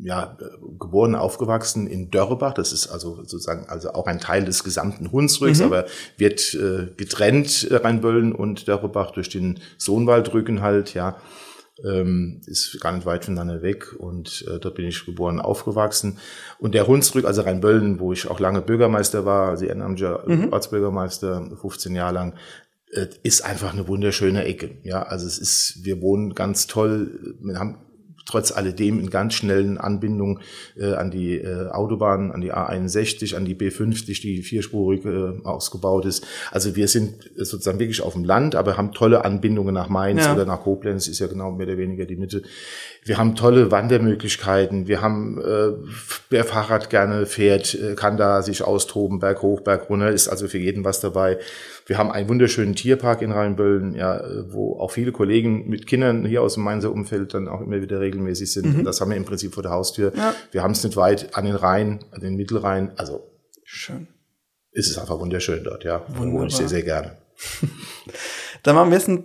ja, 0.00 0.36
geboren, 0.78 1.14
aufgewachsen 1.14 1.86
in 1.86 2.10
Dörrebach. 2.10 2.54
Das 2.54 2.72
ist 2.72 2.88
also 2.88 3.16
sozusagen 3.16 3.66
also 3.68 3.92
auch 3.92 4.06
ein 4.06 4.20
Teil 4.20 4.44
des 4.44 4.64
gesamten 4.64 5.10
Hunsrücks, 5.12 5.58
mhm. 5.58 5.66
aber 5.66 5.86
wird 6.16 6.54
äh, 6.54 6.88
getrennt 6.96 7.68
äh, 7.70 7.76
Rheinböllen 7.76 8.32
und 8.32 8.68
Dörrebach 8.68 9.10
durch 9.10 9.28
den 9.28 9.60
Sohnwaldrücken 9.76 10.62
halt, 10.62 10.94
ja. 10.94 11.20
Ähm, 11.84 12.40
ist 12.46 12.80
gar 12.80 12.92
nicht 12.92 13.06
weit 13.06 13.24
voneinander 13.24 13.62
weg 13.62 13.94
und 13.98 14.44
äh, 14.48 14.58
dort 14.58 14.74
bin 14.74 14.86
ich 14.86 15.06
geboren, 15.06 15.40
aufgewachsen. 15.40 16.18
Und 16.58 16.74
der 16.74 16.86
Hunsrück, 16.86 17.24
also 17.24 17.42
Rheinböllen, 17.42 18.00
wo 18.00 18.12
ich 18.12 18.28
auch 18.28 18.40
lange 18.40 18.62
Bürgermeister 18.62 19.24
war, 19.24 19.50
also 19.50 19.64
ehrenamtlicher 19.64 20.24
mhm. 20.26 20.52
Ortsbürgermeister, 20.52 21.56
15 21.60 21.94
Jahre 21.94 22.14
lang, 22.14 22.34
äh, 22.90 23.06
ist 23.22 23.44
einfach 23.44 23.72
eine 23.72 23.86
wunderschöne 23.86 24.44
Ecke. 24.44 24.78
Ja, 24.82 25.02
also 25.02 25.26
es 25.26 25.38
ist, 25.38 25.84
wir 25.84 26.00
wohnen 26.00 26.34
ganz 26.34 26.66
toll, 26.66 27.36
wir 27.40 27.58
haben 27.58 27.78
trotz 28.28 28.52
alledem 28.52 29.00
in 29.00 29.10
ganz 29.10 29.34
schnellen 29.34 29.78
Anbindung 29.78 30.40
äh, 30.78 30.92
an 30.92 31.10
die 31.10 31.36
äh, 31.36 31.68
Autobahn, 31.70 32.30
an 32.30 32.40
die 32.40 32.52
A61, 32.52 33.34
an 33.34 33.44
die 33.44 33.56
B50, 33.56 34.20
die 34.20 34.42
vierspurig 34.42 35.04
äh, 35.04 35.44
ausgebaut 35.44 36.04
ist. 36.04 36.26
Also 36.52 36.76
wir 36.76 36.88
sind 36.88 37.30
sozusagen 37.36 37.78
wirklich 37.78 38.02
auf 38.02 38.12
dem 38.12 38.24
Land, 38.24 38.54
aber 38.54 38.76
haben 38.76 38.92
tolle 38.92 39.24
Anbindungen 39.24 39.74
nach 39.74 39.88
Mainz 39.88 40.26
ja. 40.26 40.34
oder 40.34 40.44
nach 40.44 40.62
Koblenz, 40.62 41.08
ist 41.08 41.18
ja 41.18 41.26
genau 41.26 41.50
mehr 41.52 41.66
oder 41.66 41.78
weniger 41.78 42.04
die 42.04 42.16
Mitte. 42.16 42.42
Wir 43.04 43.16
haben 43.16 43.34
tolle 43.34 43.70
Wandermöglichkeiten. 43.70 44.86
Wir 44.86 45.00
haben, 45.00 45.40
äh, 45.40 45.72
wer 46.28 46.44
Fahrrad 46.44 46.90
gerne 46.90 47.24
fährt, 47.24 47.74
äh, 47.74 47.94
kann 47.94 48.18
da 48.18 48.42
sich 48.42 48.62
austoben, 48.62 49.18
Berg 49.18 49.40
hoch, 49.40 49.62
Berg 49.62 49.88
runter, 49.88 50.10
ist 50.10 50.28
also 50.28 50.48
für 50.48 50.58
jeden 50.58 50.84
was 50.84 51.00
dabei. 51.00 51.38
Wir 51.86 51.96
haben 51.96 52.10
einen 52.10 52.28
wunderschönen 52.28 52.74
Tierpark 52.74 53.22
in 53.22 53.32
Rheinböllen, 53.32 53.94
ja, 53.94 54.22
wo 54.50 54.78
auch 54.78 54.90
viele 54.90 55.10
Kollegen 55.10 55.66
mit 55.70 55.86
Kindern 55.86 56.26
hier 56.26 56.42
aus 56.42 56.54
dem 56.54 56.64
Mainzer 56.64 56.92
Umfeld 56.92 57.32
dann 57.32 57.48
auch 57.48 57.62
immer 57.62 57.80
wieder 57.80 58.00
regelmäßig 58.18 58.52
sind. 58.52 58.66
Mhm. 58.66 58.78
Und 58.80 58.84
das 58.84 59.00
haben 59.00 59.10
wir 59.10 59.16
im 59.16 59.24
Prinzip 59.24 59.54
vor 59.54 59.62
der 59.62 59.72
Haustür. 59.72 60.12
Ja. 60.16 60.34
Wir 60.50 60.62
haben 60.62 60.72
es 60.72 60.84
nicht 60.84 60.96
weit 60.96 61.34
an 61.36 61.44
den 61.44 61.54
Rhein, 61.54 62.04
an 62.10 62.20
den 62.20 62.36
Mittelrhein. 62.36 62.92
Also 62.96 63.30
schön. 63.64 64.08
Ist 64.72 64.90
es 64.90 64.98
einfach 64.98 65.18
wunderschön 65.18 65.64
dort, 65.64 65.84
ja. 65.84 66.02
Wunderbar. 66.08 66.32
Wohne 66.32 66.46
ich 66.48 66.56
sehr, 66.56 66.68
sehr 66.68 66.82
gerne. 66.82 67.16
dann 68.62 68.74
machen 68.74 68.90
wir 68.90 68.98
jetzt 68.98 69.08
einen 69.08 69.24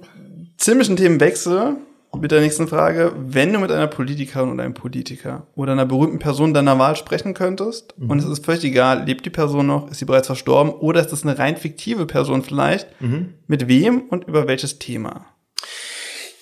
ziemlichen 0.58 0.96
Themenwechsel 0.96 1.76
mit 2.20 2.32
der 2.32 2.42
nächsten 2.42 2.68
Frage. 2.68 3.12
Wenn 3.18 3.52
du 3.52 3.60
mit 3.60 3.72
einer 3.72 3.88
Politikerin 3.88 4.52
oder 4.52 4.64
einem 4.64 4.76
Politiker 4.76 5.48
oder 5.56 5.72
einer 5.72 5.86
berühmten 5.86 6.20
Person 6.20 6.54
deiner 6.54 6.78
Wahl 6.78 6.96
sprechen 6.96 7.34
könntest 7.34 7.98
mhm. 7.98 8.12
und 8.12 8.20
es 8.20 8.26
ist 8.26 8.46
völlig 8.46 8.64
egal, 8.64 9.06
lebt 9.06 9.26
die 9.26 9.32
Person 9.32 9.68
noch, 9.68 9.90
ist 9.90 10.00
sie 10.00 10.06
bereits 10.06 10.28
verstorben 10.28 10.72
oder 10.72 11.02
ist 11.02 11.12
das 11.12 11.24
eine 11.24 11.38
rein 11.38 11.58
fiktive 11.58 12.06
Person 12.06 12.44
vielleicht, 12.44 13.02
mhm. 13.02 13.34
mit 13.48 13.68
wem 13.68 14.02
und 14.10 14.26
über 14.26 14.48
welches 14.48 14.78
Thema? 14.78 15.26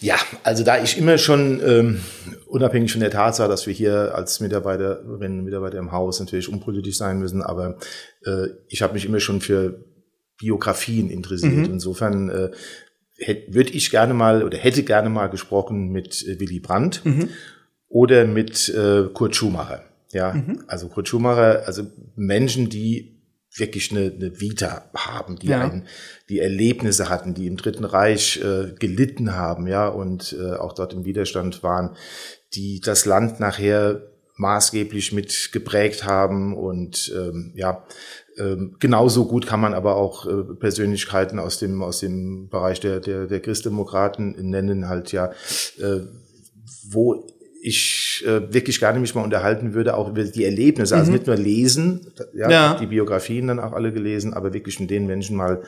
Ja, 0.02 0.16
also 0.44 0.64
da 0.64 0.82
ich 0.82 0.98
immer 0.98 1.20
schon, 1.20 1.62
ähm, 1.64 2.02
unabhängig 2.48 2.92
von 2.92 3.02
der 3.02 3.12
Tatsache, 3.12 3.48
dass 3.48 3.68
wir 3.68 3.74
hier 3.74 4.16
als 4.16 4.40
Mitarbeiterinnen 4.40 5.40
und 5.40 5.46
Mitarbeiter 5.46 5.78
im 5.78 5.92
Haus 5.92 6.20
natürlich 6.20 6.50
unpolitisch 6.50 6.98
sein 6.98 7.20
müssen, 7.20 7.44
aber 7.44 7.78
äh, 8.26 8.48
ich 8.68 8.82
habe 8.82 8.94
mich 8.94 9.06
immer 9.06 9.20
schon 9.20 9.42
für 9.42 9.86
Biografien 10.40 11.12
interessiert. 11.12 11.54
Mhm. 11.54 11.66
Insofern 11.66 12.30
äh, 12.30 12.50
würde 13.48 13.72
ich 13.74 13.92
gerne 13.92 14.16
mal 14.16 14.44
oder 14.44 14.58
hätte 14.58 14.82
gerne 14.82 15.10
mal 15.10 15.28
gesprochen 15.28 15.90
mit 15.90 16.28
äh, 16.28 16.40
Willy 16.40 16.60
Brandt 16.60 17.06
mhm. 17.06 17.30
oder 17.88 18.26
mit 18.26 18.70
äh, 18.70 19.04
Kurt 19.14 19.36
Schumacher. 19.36 19.84
Ja, 20.12 20.34
mhm. 20.34 20.64
also 20.68 20.88
Kurt 20.88 21.08
Schumacher, 21.08 21.64
also 21.68 21.84
Menschen, 22.16 22.70
die 22.70 23.21
wirklich 23.56 23.92
eine, 23.92 24.12
eine 24.12 24.40
Vita 24.40 24.90
haben, 24.96 25.38
die 25.38 25.48
ja. 25.48 25.62
ein, 25.62 25.88
die 26.30 26.40
Erlebnisse 26.40 27.10
hatten, 27.10 27.34
die 27.34 27.48
im 27.48 27.58
Dritten 27.58 27.84
Reich 27.84 28.42
äh, 28.44 28.74
gelitten 28.80 29.36
haben, 29.36 29.68
ja, 29.68 29.88
und 29.88 30.36
äh, 30.40 30.54
auch 30.54 30.74
dort 30.74 30.94
im 30.94 31.06
Widerstand 31.06 31.64
waren, 31.64 31.96
die 32.54 32.80
das 32.80 33.06
Land 33.06 33.40
nachher 33.40 34.02
maßgeblich 34.38 35.12
mit 35.12 35.52
geprägt 35.52 36.06
haben 36.06 36.56
und 36.58 37.14
ähm, 37.16 37.52
ja, 37.56 37.86
ähm, 38.38 38.78
genauso 38.80 39.28
gut 39.28 39.46
kann 39.46 39.60
man 39.60 39.74
aber 39.74 39.98
auch 39.98 40.26
äh, 40.26 40.56
Persönlichkeiten 40.56 41.38
aus 41.38 41.60
dem 41.60 41.84
aus 41.84 42.00
dem 42.00 42.50
Bereich 42.50 42.80
der 42.80 43.02
der, 43.02 43.28
der 43.28 43.40
Christdemokraten 43.40 44.32
nennen 44.50 44.88
halt 44.88 45.12
ja, 45.12 45.32
äh, 45.80 46.00
wo 46.90 47.28
ich 47.62 48.24
äh, 48.26 48.54
wirklich 48.54 48.80
gerne 48.80 49.00
mich 49.00 49.13
mal 49.13 49.24
unterhalten 49.24 49.74
würde, 49.74 49.95
auch 49.95 50.10
über 50.10 50.24
die 50.24 50.45
Erlebnisse, 50.45 50.95
also 50.95 51.12
mhm. 51.12 51.17
nicht 51.17 51.28
nur 51.28 51.36
lesen, 51.36 52.12
ja, 52.34 52.50
ja, 52.50 52.74
die 52.76 52.88
Biografien 52.88 53.47
dann 53.47 53.60
auch 53.60 53.74
alle 53.74 53.93
gelesen, 53.93 54.34
aber 54.34 54.54
wirklich 54.54 54.80
mit 54.80 54.89
den 54.89 55.06
Menschen 55.06 55.38
mal 55.38 55.62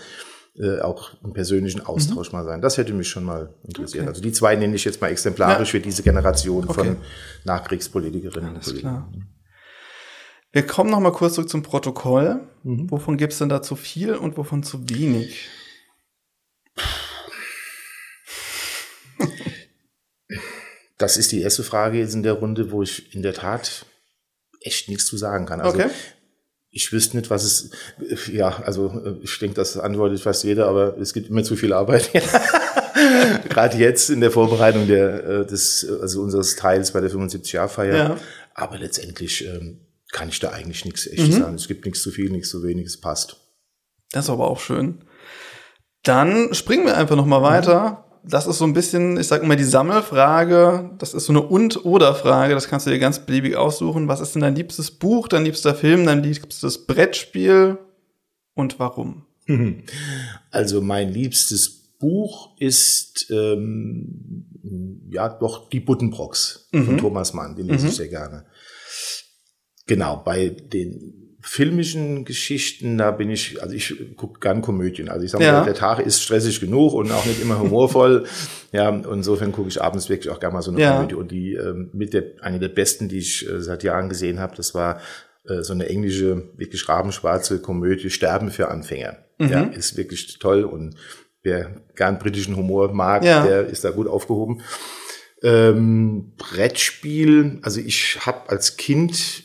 äh, 0.58 0.79
auch 0.79 1.12
im 1.23 1.34
persönlichen 1.34 1.82
Austausch 1.82 2.32
mhm. 2.32 2.39
mal 2.39 2.45
sein. 2.45 2.62
Das 2.62 2.77
hätte 2.77 2.93
mich 2.93 3.10
schon 3.10 3.23
mal 3.23 3.53
interessiert. 3.63 4.03
Okay. 4.03 4.10
Also 4.10 4.21
die 4.21 4.32
zwei 4.32 4.56
nenne 4.56 4.75
ich 4.75 4.86
jetzt 4.86 5.01
mal 5.01 5.10
exemplarisch 5.10 5.69
ja. 5.69 5.79
für 5.79 5.79
diese 5.79 6.03
Generation 6.03 6.63
okay. 6.67 6.73
von 6.73 6.97
Nachkriegspolitikerinnen 7.43 8.56
und 8.56 8.63
Politikern. 8.63 9.12
Klar. 9.12 9.12
Wir 10.51 10.67
kommen 10.67 10.91
noch 10.91 10.99
mal 10.99 11.12
kurz 11.12 11.34
zurück 11.34 11.49
zum 11.49 11.63
Protokoll. 11.63 12.41
Mhm. 12.63 12.89
Wovon 12.91 13.17
gibt 13.17 13.34
es 13.34 13.39
denn 13.39 13.49
da 13.49 13.62
zu 13.62 13.75
viel 13.75 14.13
und 14.15 14.38
wovon 14.38 14.62
zu 14.63 14.88
wenig? 14.89 15.47
Das 20.97 21.17
ist 21.17 21.32
die 21.32 21.41
erste 21.41 21.63
Frage 21.63 21.97
jetzt 21.99 22.13
in 22.13 22.23
der 22.23 22.34
Runde, 22.34 22.71
wo 22.71 22.84
ich 22.84 23.13
in 23.15 23.21
der 23.21 23.34
Tat 23.34 23.86
echt 24.62 24.89
nichts 24.89 25.06
zu 25.06 25.17
sagen 25.17 25.45
kann. 25.45 25.62
Also 25.62 25.77
okay. 25.77 25.89
ich 26.69 26.91
wüsste 26.91 27.17
nicht, 27.17 27.29
was 27.29 27.43
es, 27.43 27.71
ja, 28.32 28.62
also 28.63 29.19
ich 29.21 29.38
denke, 29.39 29.56
das 29.56 29.77
antwortet 29.77 30.21
fast 30.21 30.43
jeder, 30.43 30.67
aber 30.67 30.97
es 30.97 31.13
gibt 31.13 31.29
immer 31.29 31.43
zu 31.43 31.56
viel 31.56 31.73
Arbeit. 31.73 32.12
Gerade 33.49 33.77
jetzt 33.77 34.10
in 34.10 34.21
der 34.21 34.32
Vorbereitung 34.32 34.88
der, 34.88 35.23
äh, 35.25 35.45
des, 35.45 35.88
also 36.01 36.21
unseres 36.21 36.56
Teils 36.56 36.91
bei 36.91 37.01
der 37.01 37.12
75-Jahr-Feier. 37.12 37.95
Ja. 37.95 38.17
Aber 38.53 38.77
letztendlich 38.77 39.45
ähm, 39.45 39.82
kann 40.12 40.29
ich 40.29 40.39
da 40.39 40.51
eigentlich 40.51 40.86
nichts 40.86 41.08
echt 41.08 41.27
mhm. 41.27 41.32
sagen. 41.32 41.56
Es 41.56 41.67
gibt 41.67 41.86
nichts 41.86 42.01
zu 42.01 42.12
viel, 42.12 42.29
nichts 42.29 42.49
zu 42.49 42.63
wenig, 42.63 42.86
es 42.86 42.99
passt. 42.99 43.38
Das 44.12 44.25
ist 44.25 44.29
aber 44.29 44.49
auch 44.49 44.60
schön. 44.60 45.03
Dann 46.03 46.53
springen 46.53 46.86
wir 46.86 46.97
einfach 46.97 47.15
noch 47.15 47.25
mal 47.25 47.41
weiter. 47.41 48.12
Das 48.25 48.47
ist 48.47 48.57
so 48.57 48.65
ein 48.65 48.73
bisschen, 48.73 49.17
ich 49.17 49.27
sag 49.27 49.43
mal, 49.43 49.57
die 49.57 49.63
Sammelfrage. 49.63 50.91
Das 50.97 51.13
ist 51.13 51.25
so 51.25 51.33
eine 51.33 51.41
Und-Oder-Frage. 51.41 52.53
Das 52.53 52.69
kannst 52.69 52.88
du 52.88 52.91
dir 52.91 52.99
ganz 52.99 53.19
beliebig 53.19 53.57
aussuchen. 53.57 54.07
Was 54.07 54.21
ist 54.21 54.36
denn 54.36 54.41
dein 54.41 54.55
liebstes 54.55 54.91
Buch, 54.91 55.27
dein 55.27 55.43
liebster 55.43 55.75
Film, 55.75 56.05
dein 56.05 56.23
liebstes 56.23 56.86
Brettspiel 56.86 57.77
und 58.53 58.79
warum? 58.79 59.25
Also 60.51 60.81
mein 60.81 61.09
liebstes 61.12 61.97
Buch 61.99 62.55
ist 62.59 63.27
ähm, 63.29 64.45
ja 65.09 65.29
doch 65.29 65.69
die 65.69 65.79
Buddenbrocks 65.79 66.69
mhm. 66.71 66.86
von 66.86 66.97
Thomas 66.97 67.33
Mann. 67.33 67.55
Den 67.55 67.67
lese 67.67 67.83
mhm. 67.83 67.89
ich 67.89 67.95
sehr 67.95 68.07
gerne. 68.07 68.45
Genau, 69.86 70.17
bei 70.17 70.49
den 70.49 71.22
filmischen 71.45 72.23
Geschichten, 72.23 72.97
da 72.97 73.12
bin 73.12 73.29
ich, 73.29 73.62
also 73.62 73.75
ich 73.75 74.15
gucke 74.15 74.39
gern 74.39 74.62
Komödien. 74.62 75.10
Also 75.10 75.25
ich 75.25 75.32
sage 75.32 75.43
ja. 75.43 75.60
mal, 75.60 75.65
der 75.65 75.73
Tag 75.73 75.99
ist 75.99 76.23
stressig 76.23 76.62
genug 76.62 76.93
und 76.93 77.12
auch 77.12 77.25
nicht 77.25 77.41
immer 77.41 77.60
humorvoll. 77.60 78.25
ja, 78.71 78.88
und 78.88 79.06
insofern 79.06 79.51
gucke 79.51 79.67
ich 79.67 79.82
abends 79.82 80.10
wirklich 80.10 80.34
auch 80.34 80.39
gerne 80.39 80.53
mal 80.53 80.62
so 80.62 80.71
eine 80.71 80.82
ja. 80.82 80.95
Komödie. 80.95 81.15
Und 81.15 81.32
die 81.32 81.53
ähm, 81.56 81.89
mit 81.91 82.13
der, 82.13 82.23
eine 82.41 82.60
der 82.60 82.69
besten, 82.69 83.10
die 83.10 83.19
ich 83.19 83.47
äh, 83.47 83.62
seit 83.62 83.84
Jahren 83.84 84.08
gesehen 84.08 84.39
habe, 84.39 84.56
das 84.56 84.73
war 84.73 85.01
äh, 85.45 85.62
so 85.62 85.73
eine 85.73 85.89
englische, 85.89 86.49
wirklich 86.56 86.88
rabenschwarze 86.88 87.60
Komödie, 87.62 88.10
Sterben 88.10 88.49
für 88.49 88.69
Anfänger. 88.69 89.17
Mhm. 89.38 89.49
Ja, 89.49 89.63
ist 89.63 89.97
wirklich 89.97 90.39
toll 90.39 90.63
und 90.63 90.95
wer 91.43 91.75
gern 91.95 92.19
britischen 92.19 92.56
Humor 92.56 92.93
mag, 92.93 93.25
ja. 93.25 93.45
der 93.45 93.65
ist 93.65 93.84
da 93.84 93.91
gut 93.91 94.08
aufgehoben. 94.08 94.62
Ähm, 95.41 96.32
Brettspiel, 96.38 97.60
also 97.63 97.82
ich 97.82 98.25
habe 98.25 98.49
als 98.49 98.77
Kind 98.77 99.43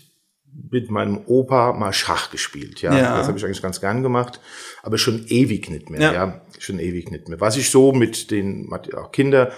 mit 0.71 0.91
meinem 0.91 1.19
Opa 1.27 1.73
mal 1.73 1.93
Schach 1.93 2.31
gespielt. 2.31 2.83
Ja, 2.83 2.97
Ja. 2.97 3.17
das 3.19 3.27
habe 3.29 3.39
ich 3.39 3.45
eigentlich 3.45 3.63
ganz 3.63 3.81
gern 3.81 4.03
gemacht, 4.03 4.41
aber 4.83 4.99
schon 4.99 5.25
ewig 5.29 5.71
nicht 5.71 5.91
mehr. 5.91 6.01
Ja. 6.01 6.13
Ja, 6.13 6.41
schon 6.59 6.79
ewig 6.79 7.11
nicht 7.11 7.29
mehr. 7.29 7.41
Was 7.41 7.57
ich 7.57 7.71
so 7.71 7.93
mit 7.93 8.31
den 8.31 8.71
auch 8.97 9.11
Kinder, 9.13 9.53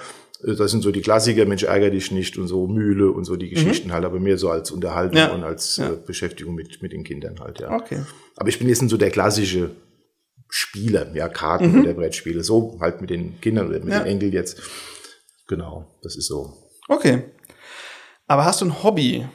äh, 0.44 0.54
das 0.54 0.70
sind 0.70 0.82
so 0.82 0.90
die 0.92 1.00
Klassiker, 1.02 1.44
Mensch 1.46 1.62
ärger 1.64 1.90
dich 1.90 2.10
nicht 2.10 2.38
und 2.38 2.46
so 2.48 2.66
Mühle 2.66 3.10
und 3.10 3.24
so 3.24 3.36
die 3.36 3.48
Geschichten 3.50 3.92
halt, 3.92 4.04
aber 4.04 4.20
mehr 4.20 4.38
so 4.38 4.50
als 4.50 4.70
Unterhaltung 4.70 5.14
Mhm. 5.14 5.28
Ja. 5.28 5.32
und 5.34 5.44
als 5.44 5.78
äh, 5.78 5.90
Beschäftigung 6.06 6.54
mit 6.54 6.82
mit 6.82 6.92
den 6.92 7.04
Kindern 7.04 7.40
halt. 7.40 7.60
Ja. 7.60 7.72
Okay. 7.72 8.02
Aber 8.36 8.48
ich 8.48 8.58
bin 8.58 8.68
jetzt 8.68 8.82
nicht 8.82 8.90
so 8.90 8.96
der 8.96 9.10
klassische 9.10 9.70
Spieler, 10.48 11.14
ja, 11.14 11.28
Karten 11.28 11.80
oder 11.80 11.92
Brettspiele, 11.94 12.42
so 12.42 12.78
halt 12.80 13.00
mit 13.00 13.10
den 13.10 13.40
Kindern 13.40 13.68
oder 13.68 13.78
mit 13.78 13.86
Mhm. 13.88 13.90
Den 13.90 14.06
Enkeln 14.06 14.32
jetzt. 14.32 14.60
Genau, 15.46 15.98
das 16.02 16.16
ist 16.16 16.26
so. 16.26 16.52
Okay. 16.88 17.24
Aber 18.26 18.44
hast 18.44 18.60
du 18.60 18.66
ein 18.66 18.82
Hobby? 18.82 19.26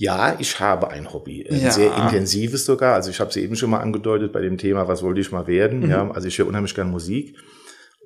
Ja, 0.00 0.36
ich 0.38 0.60
habe 0.60 0.90
ein 0.90 1.12
Hobby, 1.12 1.44
ein 1.50 1.60
Ja. 1.60 1.70
sehr 1.72 1.94
intensives 1.96 2.64
sogar. 2.64 2.94
Also 2.94 3.10
ich 3.10 3.18
habe 3.18 3.30
es 3.30 3.36
eben 3.36 3.56
schon 3.56 3.70
mal 3.70 3.80
angedeutet 3.80 4.32
bei 4.32 4.40
dem 4.40 4.56
Thema, 4.56 4.86
was 4.86 5.02
wollte 5.02 5.20
ich 5.20 5.32
mal 5.32 5.48
werden. 5.48 5.80
Mhm. 5.80 5.90
Ja, 5.90 6.10
also 6.12 6.28
ich 6.28 6.38
höre 6.38 6.46
unheimlich 6.46 6.74
gern 6.76 6.88
Musik. 6.90 7.36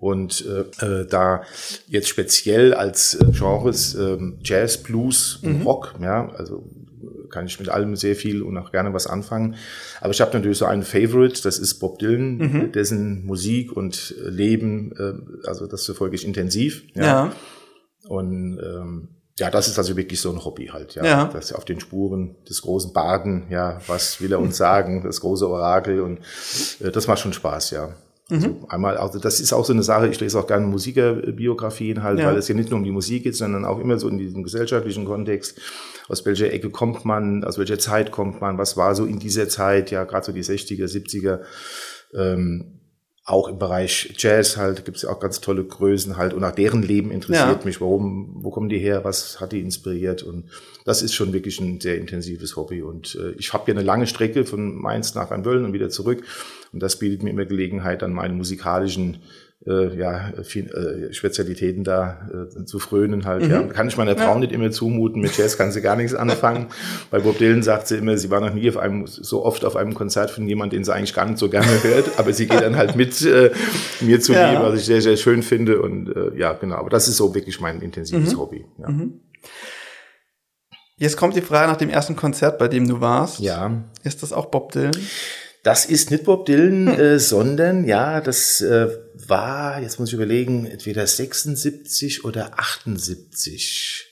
Und 0.01 0.45
äh, 0.47 0.85
äh, 0.85 1.07
da 1.07 1.43
jetzt 1.87 2.09
speziell 2.09 2.73
als 2.75 3.15
äh, 3.15 3.27
Genres 3.31 3.95
ähm, 3.95 4.39
Jazz, 4.43 4.79
Blues 4.79 5.39
und 5.43 5.61
Mhm. 5.61 5.63
Rock, 5.67 5.95
ja, 6.03 6.29
also 6.31 6.65
äh, 7.03 7.29
kann 7.29 7.45
ich 7.47 7.61
mit 7.61 7.69
allem 7.69 7.95
sehr 7.95 8.17
viel 8.17 8.43
und 8.43 8.57
auch 8.57 8.73
gerne 8.73 8.93
was 8.95 9.07
anfangen. 9.07 9.57
Aber 10.01 10.11
ich 10.13 10.21
habe 10.23 10.33
natürlich 10.37 10.59
so 10.59 10.65
einen 10.65 10.83
Favorite, 10.83 11.41
das 11.43 11.59
ist 11.59 11.75
Bob 11.79 11.99
Dylan, 11.99 12.39
Mhm. 12.39 12.73
dessen 12.73 13.25
Musik 13.27 13.71
und 13.77 14.15
äh, 14.19 14.31
Leben, 14.31 14.93
äh, 14.99 15.47
also 15.47 15.67
das 15.69 15.85
verfolge 15.85 16.17
ich 16.17 16.25
intensiv. 16.27 16.83
Ja. 16.95 17.33
Und 18.09 18.59
ähm, 18.59 19.09
ja, 19.39 19.51
das 19.51 19.67
ist 19.69 19.79
also 19.79 19.97
wirklich 19.97 20.21
so 20.21 20.31
ein 20.31 20.45
Hobby 20.45 20.67
halt, 20.67 20.95
ja. 20.95 21.05
Ja. 21.05 21.31
Das 21.33 21.53
auf 21.53 21.65
den 21.65 21.81
Spuren 21.81 22.37
des 22.49 22.63
großen 22.63 22.93
Baden, 22.93 23.45
ja, 23.51 23.81
was 23.87 24.21
will 24.21 24.33
er 24.33 24.41
uns 24.41 24.57
sagen, 24.57 25.03
das 25.05 25.21
große 25.21 25.49
Orakel 25.49 26.01
und 26.01 26.19
äh, 26.81 26.91
das 26.91 27.07
macht 27.07 27.21
schon 27.21 27.33
Spaß, 27.33 27.71
ja. 27.71 27.95
Also 28.31 28.49
Mhm. 28.49 28.65
einmal, 28.69 28.97
also 28.97 29.19
das 29.19 29.41
ist 29.41 29.53
auch 29.53 29.65
so 29.65 29.73
eine 29.75 29.83
Sache, 29.83 30.09
ich 30.09 30.19
lese 30.21 30.39
auch 30.39 30.47
gerne 30.47 30.67
Musikerbiografien 30.67 32.03
halt, 32.03 32.19
Ja. 32.19 32.27
weil 32.29 32.37
es 32.37 32.49
ja 32.49 32.55
nicht 32.55 32.71
nur 32.71 32.79
um 32.79 32.85
die 32.85 32.91
Musik 32.91 33.25
geht, 33.25 33.37
sondern 33.37 33.65
auch 33.65 33.79
immer 33.79 33.99
so 33.99 34.09
in 34.09 34.17
diesem 34.17 34.43
gesellschaftlichen 34.43 35.05
Kontext, 35.05 35.61
aus 36.09 36.25
welcher 36.25 36.51
Ecke 36.53 36.71
kommt 36.71 37.05
man, 37.05 37.45
aus 37.45 37.59
welcher 37.59 37.79
Zeit 37.79 38.11
kommt 38.11 38.41
man, 38.41 38.59
was 38.59 38.77
war 38.77 38.95
so 38.95 39.05
in 39.05 39.19
dieser 39.19 39.49
Zeit, 39.49 39.91
ja, 39.91 40.05
gerade 40.05 40.25
so 40.25 40.33
die 40.33 40.43
60er, 40.45 40.87
70er, 40.87 41.41
ähm, 42.15 42.81
auch 43.25 43.47
im 43.47 43.59
Bereich 43.59 44.13
Jazz 44.19 44.57
halt 44.57 44.85
gibt 44.85 44.97
es 44.97 45.05
ja 45.05 45.11
auch 45.11 45.21
ganz 45.21 45.41
tolle 45.41 45.63
Größen 45.63 46.17
halt 46.17 46.35
und 46.35 46.43
auch 46.43 46.51
deren 46.51 46.83
Leben 46.83 47.13
interessiert 47.13 47.61
Ja. 47.61 47.65
mich. 47.65 47.81
Warum, 47.81 48.31
wo 48.43 48.51
kommen 48.51 48.69
die 48.69 48.79
her? 48.81 49.05
Was 49.05 49.41
hat 49.41 49.53
die 49.53 49.61
inspiriert? 49.61 50.25
Und 50.25 50.47
das 50.85 51.03
ist 51.03 51.15
schon 51.15 51.33
wirklich 51.33 51.61
ein 51.61 51.81
sehr 51.81 51.99
intensives 51.99 52.57
Hobby. 52.57 52.83
Und 52.83 53.15
äh, 53.15 53.31
ich 53.39 53.53
habe 53.53 53.71
ja 53.71 53.77
eine 53.77 53.85
lange 53.85 54.09
Strecke 54.09 54.45
von 54.45 54.75
Mainz 54.75 55.15
nach 55.15 55.31
Wöllen 55.45 55.65
und 55.65 55.73
wieder 55.73 55.89
zurück. 55.89 56.25
Und 56.73 56.83
das 56.83 56.99
bietet 56.99 57.23
mir 57.23 57.31
immer 57.31 57.45
Gelegenheit, 57.45 58.03
an 58.03 58.13
meinen 58.13 58.37
musikalischen 58.37 59.19
äh, 59.67 59.97
ja, 59.97 60.33
viel, 60.43 60.71
äh, 60.71 61.13
Spezialitäten 61.13 61.85
da 61.85 62.29
äh, 62.59 62.65
zu 62.65 62.79
frönen 62.81 63.25
halt. 63.27 63.47
Ja. 63.47 63.63
Kann 63.63 63.87
ich 63.89 63.97
meiner 63.97 64.17
Frau 64.17 64.39
nicht 64.39 64.51
immer 64.53 64.71
zumuten. 64.73 65.21
Mit 65.23 65.37
Jazz 65.37 65.57
kann 65.57 65.71
sie 65.71 65.81
gar 65.81 65.95
nichts 65.97 66.15
anfangen. 66.15 66.67
Bei 67.11 67.21
Bob 67.21 67.39
Dylan 67.39 67.63
sagt 67.63 67.87
sie 67.87 67.97
immer, 67.97 68.17
sie 68.19 68.29
war 68.31 68.41
noch 68.41 68.53
nie 68.55 68.69
auf 68.69 68.77
einem 68.77 69.07
so 69.07 69.45
oft 69.45 69.65
auf 69.65 69.77
einem 69.77 69.95
Konzert 69.95 70.31
von 70.33 70.49
jemandem, 70.49 70.79
den 70.81 70.85
sie 70.85 70.93
eigentlich 70.93 71.15
gar 71.15 71.27
nicht 71.27 71.39
so 71.39 71.49
gerne 71.49 71.83
hört. 71.83 72.19
Aber 72.19 72.33
sie 72.33 72.49
geht 72.49 72.61
dann 72.61 72.77
halt 72.77 72.97
mit 72.97 73.23
äh, 73.23 73.51
mir 74.01 74.21
zu 74.21 74.33
Ja. 74.33 74.51
geben, 74.51 74.63
was 74.65 74.81
ich 74.81 74.87
sehr, 74.87 75.01
sehr 75.03 75.17
schön 75.17 75.43
finde. 75.43 75.81
Und 75.81 76.09
äh, 76.15 76.37
ja, 76.37 76.55
genau. 76.55 76.77
Aber 76.77 76.91
das 76.91 77.07
ist 77.07 77.17
so 77.17 77.35
wirklich 77.35 77.61
mein 77.61 77.81
intensives 77.83 78.37
Hobby. 78.37 78.65
Ja. 78.79 78.89
Jetzt 80.97 81.17
kommt 81.17 81.35
die 81.37 81.41
Frage 81.41 81.69
nach 81.71 81.77
dem 81.79 81.89
ersten 81.91 82.17
Konzert, 82.17 82.59
bei 82.59 82.69
dem 82.69 82.87
du 82.89 83.01
warst. 83.01 83.41
ja. 83.41 83.83
Ist 84.05 84.23
das 84.23 84.33
auch 84.33 84.47
Bob 84.47 84.73
Dylan? 84.73 84.93
Das 85.65 85.87
ist 85.87 86.11
nicht 86.11 86.25
Bob 86.25 86.45
Dylan, 86.47 86.89
äh, 86.89 87.19
sondern 87.21 87.85
ja, 87.85 88.21
das 88.21 88.61
äh, 88.61 88.89
war, 89.29 89.81
jetzt 89.81 89.99
muss 89.99 90.09
ich 90.11 90.15
überlegen, 90.15 90.67
entweder 90.67 91.07
76 91.07 92.25
oder 92.25 92.59
78. 92.59 94.07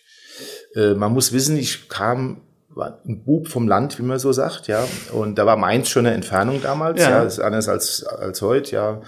Äh, 0.74 0.94
man 0.94 1.12
muss 1.12 1.32
wissen, 1.32 1.56
ich 1.56 1.88
kam, 1.88 2.42
war 2.68 3.00
ein 3.06 3.24
Bub 3.24 3.48
vom 3.48 3.66
Land, 3.68 3.98
wie 3.98 4.02
man 4.02 4.18
so 4.18 4.32
sagt, 4.32 4.68
ja, 4.68 4.86
und 5.12 5.36
da 5.36 5.46
war 5.46 5.56
Mainz 5.56 5.88
schon 5.88 6.06
eine 6.06 6.14
Entfernung 6.14 6.62
damals, 6.62 7.00
Ja. 7.00 7.10
ja, 7.10 7.24
das 7.24 7.34
ist 7.34 7.40
anders 7.40 7.68
als, 7.68 8.04
als 8.04 8.40
heute, 8.42 8.72
ja, 8.72 9.02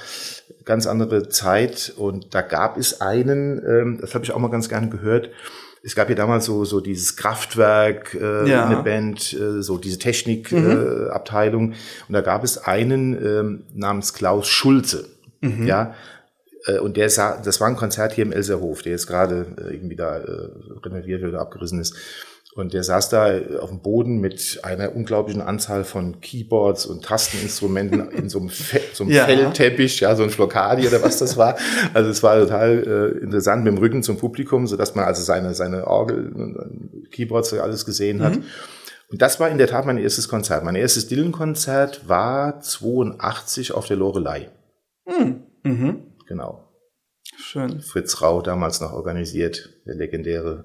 ganz 0.64 0.86
andere 0.86 1.28
Zeit 1.28 1.92
und 1.96 2.34
da 2.34 2.42
gab 2.42 2.76
es 2.76 3.00
einen, 3.00 3.58
ähm, 3.66 3.98
das 4.00 4.14
habe 4.14 4.24
ich 4.24 4.32
auch 4.32 4.38
mal 4.38 4.50
ganz 4.50 4.68
gerne 4.68 4.88
gehört, 4.88 5.30
es 5.84 5.96
gab 5.96 6.08
ja 6.08 6.14
damals 6.14 6.44
so 6.44 6.64
so 6.64 6.78
dieses 6.80 7.16
Kraftwerk 7.16 8.14
äh, 8.14 8.48
Ja. 8.48 8.64
in 8.64 8.70
der 8.70 8.82
Band, 8.84 9.32
äh, 9.32 9.62
so 9.62 9.78
diese 9.78 9.98
Technikabteilung 9.98 11.06
äh, 11.06 11.10
Abteilung. 11.10 11.68
und 12.06 12.12
da 12.12 12.20
gab 12.20 12.44
es 12.44 12.58
einen 12.58 13.14
ähm, 13.24 13.64
namens 13.74 14.12
Klaus 14.14 14.46
Schulze, 14.46 15.08
ja, 15.66 15.94
äh, 16.66 16.78
und 16.78 16.96
der 16.96 17.10
sah, 17.10 17.40
das 17.42 17.60
war 17.60 17.68
ein 17.68 17.76
Konzert 17.76 18.12
hier 18.12 18.24
im 18.24 18.32
Elserhof, 18.32 18.82
der 18.82 18.92
jetzt 18.92 19.06
gerade 19.06 19.46
äh, 19.58 19.74
irgendwie 19.74 19.96
da 19.96 20.18
äh, 20.18 20.48
renoviert 20.84 21.22
oder 21.24 21.40
abgerissen 21.40 21.80
ist. 21.80 21.94
Und 22.54 22.74
der 22.74 22.82
saß 22.82 23.08
da 23.08 23.32
äh, 23.32 23.56
auf 23.56 23.70
dem 23.70 23.80
Boden 23.80 24.20
mit 24.20 24.60
einer 24.62 24.94
unglaublichen 24.94 25.40
Anzahl 25.40 25.84
von 25.84 26.20
Keyboards 26.20 26.84
und 26.84 27.02
Tasteninstrumenten 27.04 28.10
in 28.12 28.28
so 28.28 28.40
einem, 28.40 28.50
Fe 28.50 28.80
so 28.92 29.04
einem 29.04 29.12
Ja. 29.12 29.24
Fellteppich, 29.24 30.00
ja, 30.00 30.14
so 30.14 30.22
ein 30.22 30.30
Flocadi 30.30 30.86
oder 30.86 31.02
was 31.02 31.18
das 31.18 31.36
war. 31.36 31.56
Also 31.94 32.10
es 32.10 32.22
war 32.22 32.38
total 32.38 33.14
äh, 33.18 33.22
interessant 33.22 33.64
mit 33.64 33.72
dem 33.72 33.78
Rücken 33.78 34.02
zum 34.02 34.18
Publikum, 34.18 34.66
so 34.66 34.76
dass 34.76 34.94
man 34.94 35.06
also 35.06 35.22
seine, 35.22 35.54
seine 35.54 35.86
Orgel 35.86 36.30
und 36.32 37.10
Keyboards 37.10 37.52
und 37.54 37.60
alles 37.60 37.86
gesehen 37.86 38.22
hat. 38.22 38.34
Und 39.10 39.20
das 39.20 39.40
war 39.40 39.50
in 39.50 39.58
der 39.58 39.66
Tat 39.66 39.84
mein 39.84 39.98
erstes 39.98 40.28
Konzert. 40.28 40.64
Mein 40.64 40.74
erstes 40.74 41.06
Dylan-Konzert 41.08 42.08
war 42.08 42.60
82 42.60 43.72
auf 43.72 43.86
der 43.86 43.98
Lorelei. 43.98 44.48
Mhm. 45.06 46.12
Genau. 46.26 46.68
Schön. 47.36 47.80
Fritz 47.80 48.20
Rau 48.20 48.42
damals 48.42 48.80
noch 48.80 48.92
organisiert, 48.92 49.70
der 49.86 49.94
legendäre 49.94 50.64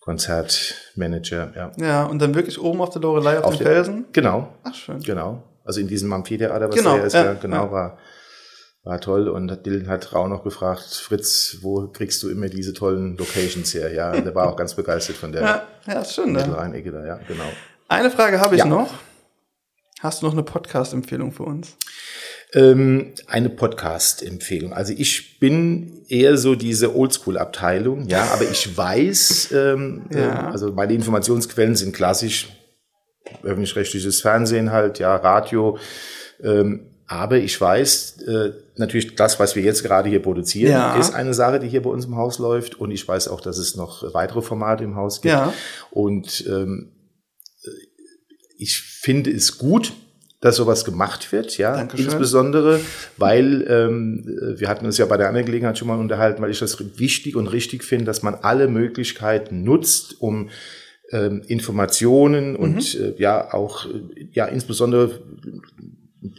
Konzertmanager. 0.00 1.52
Ja. 1.56 1.72
Ja, 1.76 2.04
und 2.04 2.20
dann 2.20 2.34
wirklich 2.34 2.60
oben 2.60 2.80
auf 2.80 2.90
der 2.90 3.02
Lorelei 3.02 3.38
auf, 3.38 3.44
Auf 3.44 3.56
dem 3.56 3.66
Felsen? 3.66 4.06
Genau, 4.12 4.52
Ach, 4.62 4.74
schön. 4.74 5.00
genau. 5.00 5.42
Also 5.64 5.80
in 5.80 5.88
diesem 5.88 6.12
Amphitheater, 6.12 6.68
was 6.68 6.76
Genau, 6.76 6.98
da 6.98 7.04
ist, 7.04 7.12
ja, 7.14 7.24
ja, 7.24 7.34
genau, 7.34 7.66
ja. 7.66 7.72
war, 7.72 7.98
war 8.82 9.00
toll. 9.00 9.28
Und 9.28 9.64
Dylan 9.64 9.88
hat 9.88 10.12
Rau 10.12 10.28
noch 10.28 10.44
gefragt, 10.44 10.82
Fritz, 10.82 11.58
wo 11.62 11.88
kriegst 11.88 12.22
du 12.22 12.28
immer 12.28 12.48
diese 12.48 12.74
tollen 12.74 13.16
Locations 13.16 13.72
her? 13.74 13.92
Ja, 13.92 14.20
der 14.20 14.34
war 14.34 14.48
auch 14.50 14.56
ganz 14.58 14.74
begeistert 14.74 15.16
von 15.16 15.32
der 15.32 15.42
Ja, 15.42 15.62
ja 15.86 16.04
schön. 16.04 16.32
Ne? 16.32 16.40
Mittelrhein-Ecke 16.40 16.92
da, 16.92 17.06
ja, 17.06 17.16
genau. 17.26 17.48
Eine 17.88 18.10
Frage 18.10 18.40
habe 18.40 18.56
ich 18.56 18.64
noch. 18.64 18.92
Hast 20.00 20.20
du 20.20 20.26
noch 20.26 20.34
eine 20.34 20.42
Podcast-Empfehlung 20.42 21.32
für 21.32 21.44
uns? 21.44 21.76
Ähm, 22.54 23.12
eine 23.26 23.50
Podcast-Empfehlung. 23.50 24.72
Also 24.72 24.92
ich 24.96 25.40
bin 25.40 26.02
eher 26.08 26.36
so 26.38 26.54
diese 26.54 26.94
Oldschool-Abteilung, 26.94 28.06
ja, 28.08 28.24
aber 28.32 28.48
ich 28.48 28.76
weiß, 28.76 29.50
ähm, 29.52 30.06
Ja. 30.12 30.18
ähm, 30.18 30.52
also 30.52 30.72
meine 30.72 30.92
Informationsquellen 30.94 31.74
sind 31.74 31.94
klassisch 31.94 32.48
öffentlich-rechtliches 33.42 34.20
Fernsehen 34.20 34.70
halt, 34.70 34.98
ja, 35.00 35.16
Radio, 35.16 35.78
ähm, 36.42 36.90
aber 37.06 37.38
ich 37.38 37.60
weiß 37.60 38.22
äh, 38.22 38.52
natürlich, 38.76 39.14
das, 39.16 39.38
was 39.40 39.56
wir 39.56 39.62
jetzt 39.62 39.82
gerade 39.82 40.08
hier 40.08 40.22
produzieren, 40.22 40.70
Ja. 40.72 40.96
ist 40.98 41.12
eine 41.14 41.34
Sache, 41.34 41.58
die 41.58 41.68
hier 41.68 41.82
bei 41.82 41.90
uns 41.90 42.04
im 42.06 42.16
Haus 42.16 42.38
läuft 42.38 42.76
und 42.76 42.90
ich 42.92 43.06
weiß 43.06 43.28
auch, 43.28 43.40
dass 43.40 43.58
es 43.58 43.74
noch 43.76 44.14
weitere 44.14 44.42
Formate 44.42 44.84
im 44.84 44.94
Haus 44.94 45.20
gibt 45.20 45.32
Ja. 45.34 45.52
und 45.90 46.44
ähm, 46.46 46.92
ich 48.58 48.78
finde 48.80 49.30
es 49.32 49.58
gut, 49.58 49.92
dass 50.44 50.56
sowas 50.56 50.84
gemacht 50.84 51.32
wird, 51.32 51.56
ja, 51.56 51.74
Dankeschön. 51.74 52.04
insbesondere, 52.04 52.78
weil 53.16 53.66
ähm, 53.66 54.56
wir 54.58 54.68
hatten 54.68 54.84
uns 54.84 54.98
ja 54.98 55.06
bei 55.06 55.16
der 55.16 55.28
anderen 55.28 55.46
Gelegenheit 55.46 55.78
schon 55.78 55.88
mal 55.88 55.98
unterhalten, 55.98 56.42
weil 56.42 56.50
ich 56.50 56.58
das 56.58 56.98
wichtig 56.98 57.34
und 57.34 57.46
richtig 57.46 57.82
finde, 57.82 58.04
dass 58.04 58.22
man 58.22 58.34
alle 58.34 58.68
Möglichkeiten 58.68 59.64
nutzt, 59.64 60.20
um 60.20 60.50
ähm, 61.12 61.40
Informationen 61.46 62.56
und 62.56 62.94
äh, 62.94 63.14
ja 63.16 63.54
auch 63.54 63.86
ja 64.32 64.44
insbesondere 64.44 65.22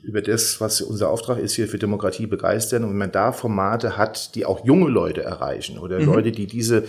über 0.03 0.21
das, 0.21 0.61
was 0.61 0.81
unser 0.81 1.09
Auftrag 1.09 1.39
ist, 1.39 1.55
hier 1.55 1.67
für 1.67 1.79
Demokratie 1.79 2.27
begeistern. 2.27 2.83
Und 2.83 2.91
wenn 2.91 2.97
man 2.97 3.11
da 3.11 3.31
Formate 3.31 3.97
hat, 3.97 4.35
die 4.35 4.45
auch 4.45 4.63
junge 4.65 4.89
Leute 4.89 5.23
erreichen 5.23 5.79
oder 5.79 5.99
Leute, 5.99 6.31
die 6.31 6.45
diese, 6.45 6.83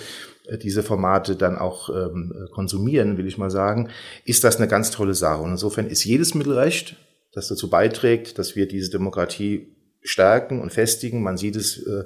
diese 0.63 0.83
Formate 0.83 1.37
dann 1.37 1.57
auch 1.57 1.89
ähm, 1.91 2.49
konsumieren, 2.53 3.19
will 3.19 3.27
ich 3.27 3.39
mal 3.39 3.51
sagen, 3.51 3.91
ist 4.25 4.45
das 4.45 4.57
eine 4.57 4.69
ganz 4.69 4.91
tolle 4.91 5.15
Sache. 5.15 5.43
Und 5.43 5.51
insofern 5.51 5.87
ist 5.87 6.05
jedes 6.05 6.35
Mittel 6.35 6.59
recht, 6.59 6.97
das 7.33 7.49
dazu 7.49 7.69
beiträgt, 7.69 8.39
dass 8.39 8.57
wir 8.57 8.67
diese 8.67 8.91
Demokratie 8.91 9.69
stärken 10.03 10.61
und 10.61 10.73
festigen. 10.73 11.23
Man 11.23 11.37
sieht 11.37 11.57
es, 11.57 11.79
äh, 11.87 12.05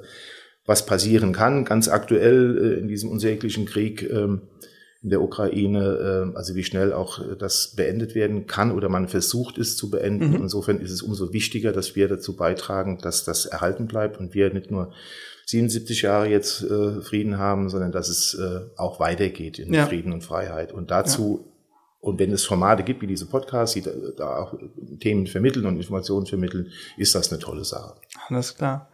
was 0.65 0.85
passieren 0.85 1.33
kann, 1.33 1.65
ganz 1.65 1.87
aktuell 1.87 2.57
äh, 2.57 2.79
in 2.79 2.87
diesem 2.87 3.09
unsäglichen 3.09 3.65
Krieg. 3.65 4.09
ähm, 4.09 4.41
in 5.03 5.09
der 5.09 5.21
Ukraine, 5.21 6.31
äh, 6.33 6.37
also 6.37 6.53
wie 6.55 6.63
schnell 6.63 6.93
auch 6.93 7.19
äh, 7.19 7.35
das 7.35 7.73
beendet 7.75 8.13
werden 8.13 8.45
kann 8.45 8.71
oder 8.71 8.87
man 8.87 9.07
versucht 9.07 9.57
es 9.57 9.75
zu 9.75 9.89
beenden. 9.89 10.35
Insofern 10.35 10.79
ist 10.79 10.91
es 10.91 11.01
umso 11.01 11.33
wichtiger, 11.33 11.71
dass 11.71 11.95
wir 11.95 12.07
dazu 12.07 12.35
beitragen, 12.35 12.99
dass 13.01 13.25
das 13.25 13.45
erhalten 13.45 13.87
bleibt 13.87 14.19
und 14.19 14.35
wir 14.35 14.53
nicht 14.53 14.69
nur 14.69 14.93
77 15.51 16.01
Jahre 16.01 16.27
jetzt 16.27 16.63
äh, 16.63 17.01
Frieden 17.01 17.37
haben, 17.37 17.69
sondern 17.69 17.91
dass 17.91 18.09
es 18.09 18.33
äh, 18.33 18.61
auch 18.77 18.99
weitergeht 18.99 19.59
in 19.59 19.73
Ja. 19.73 19.85
Frieden 19.85 20.11
und 20.13 20.23
Freiheit. 20.23 20.71
Und 20.73 20.89
dazu 20.91 21.47
Und 22.03 22.17
wenn 22.19 22.31
es 22.31 22.43
Formate 22.45 22.81
gibt 22.81 23.03
wie 23.03 23.07
diese 23.07 23.27
Podcasts, 23.27 23.75
die 23.75 23.81
da, 23.83 23.91
da 24.17 24.37
auch 24.37 24.55
Themen 25.01 25.27
vermitteln 25.27 25.67
und 25.67 25.75
Informationen 25.77 26.25
vermitteln, 26.25 26.71
ist 26.97 27.13
das 27.13 27.31
eine 27.31 27.39
tolle 27.39 27.63
Sache. 27.63 27.93
Alles 28.27 28.55
klar. 28.55 28.89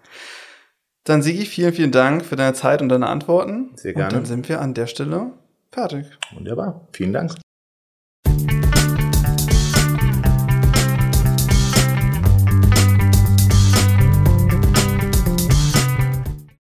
Dann 1.06 1.22
Sigi, 1.22 1.46
vielen, 1.46 1.72
vielen 1.72 1.94
Dank 1.94 2.26
für 2.26 2.36
deine 2.36 2.54
Zeit 2.54 2.82
und 2.82 2.90
deine 2.90 3.08
Antworten. 3.08 3.72
Sehr 3.76 3.94
gerne. 3.94 4.08
Und 4.08 4.14
dann 4.14 4.26
sind 4.26 4.50
wir 4.50 4.60
an 4.60 4.74
der 4.74 4.88
Stelle 4.88 5.32
fertig. 5.72 6.06
Wunderbar. 6.34 6.86
Vielen 6.92 7.14
Dank. 7.14 7.47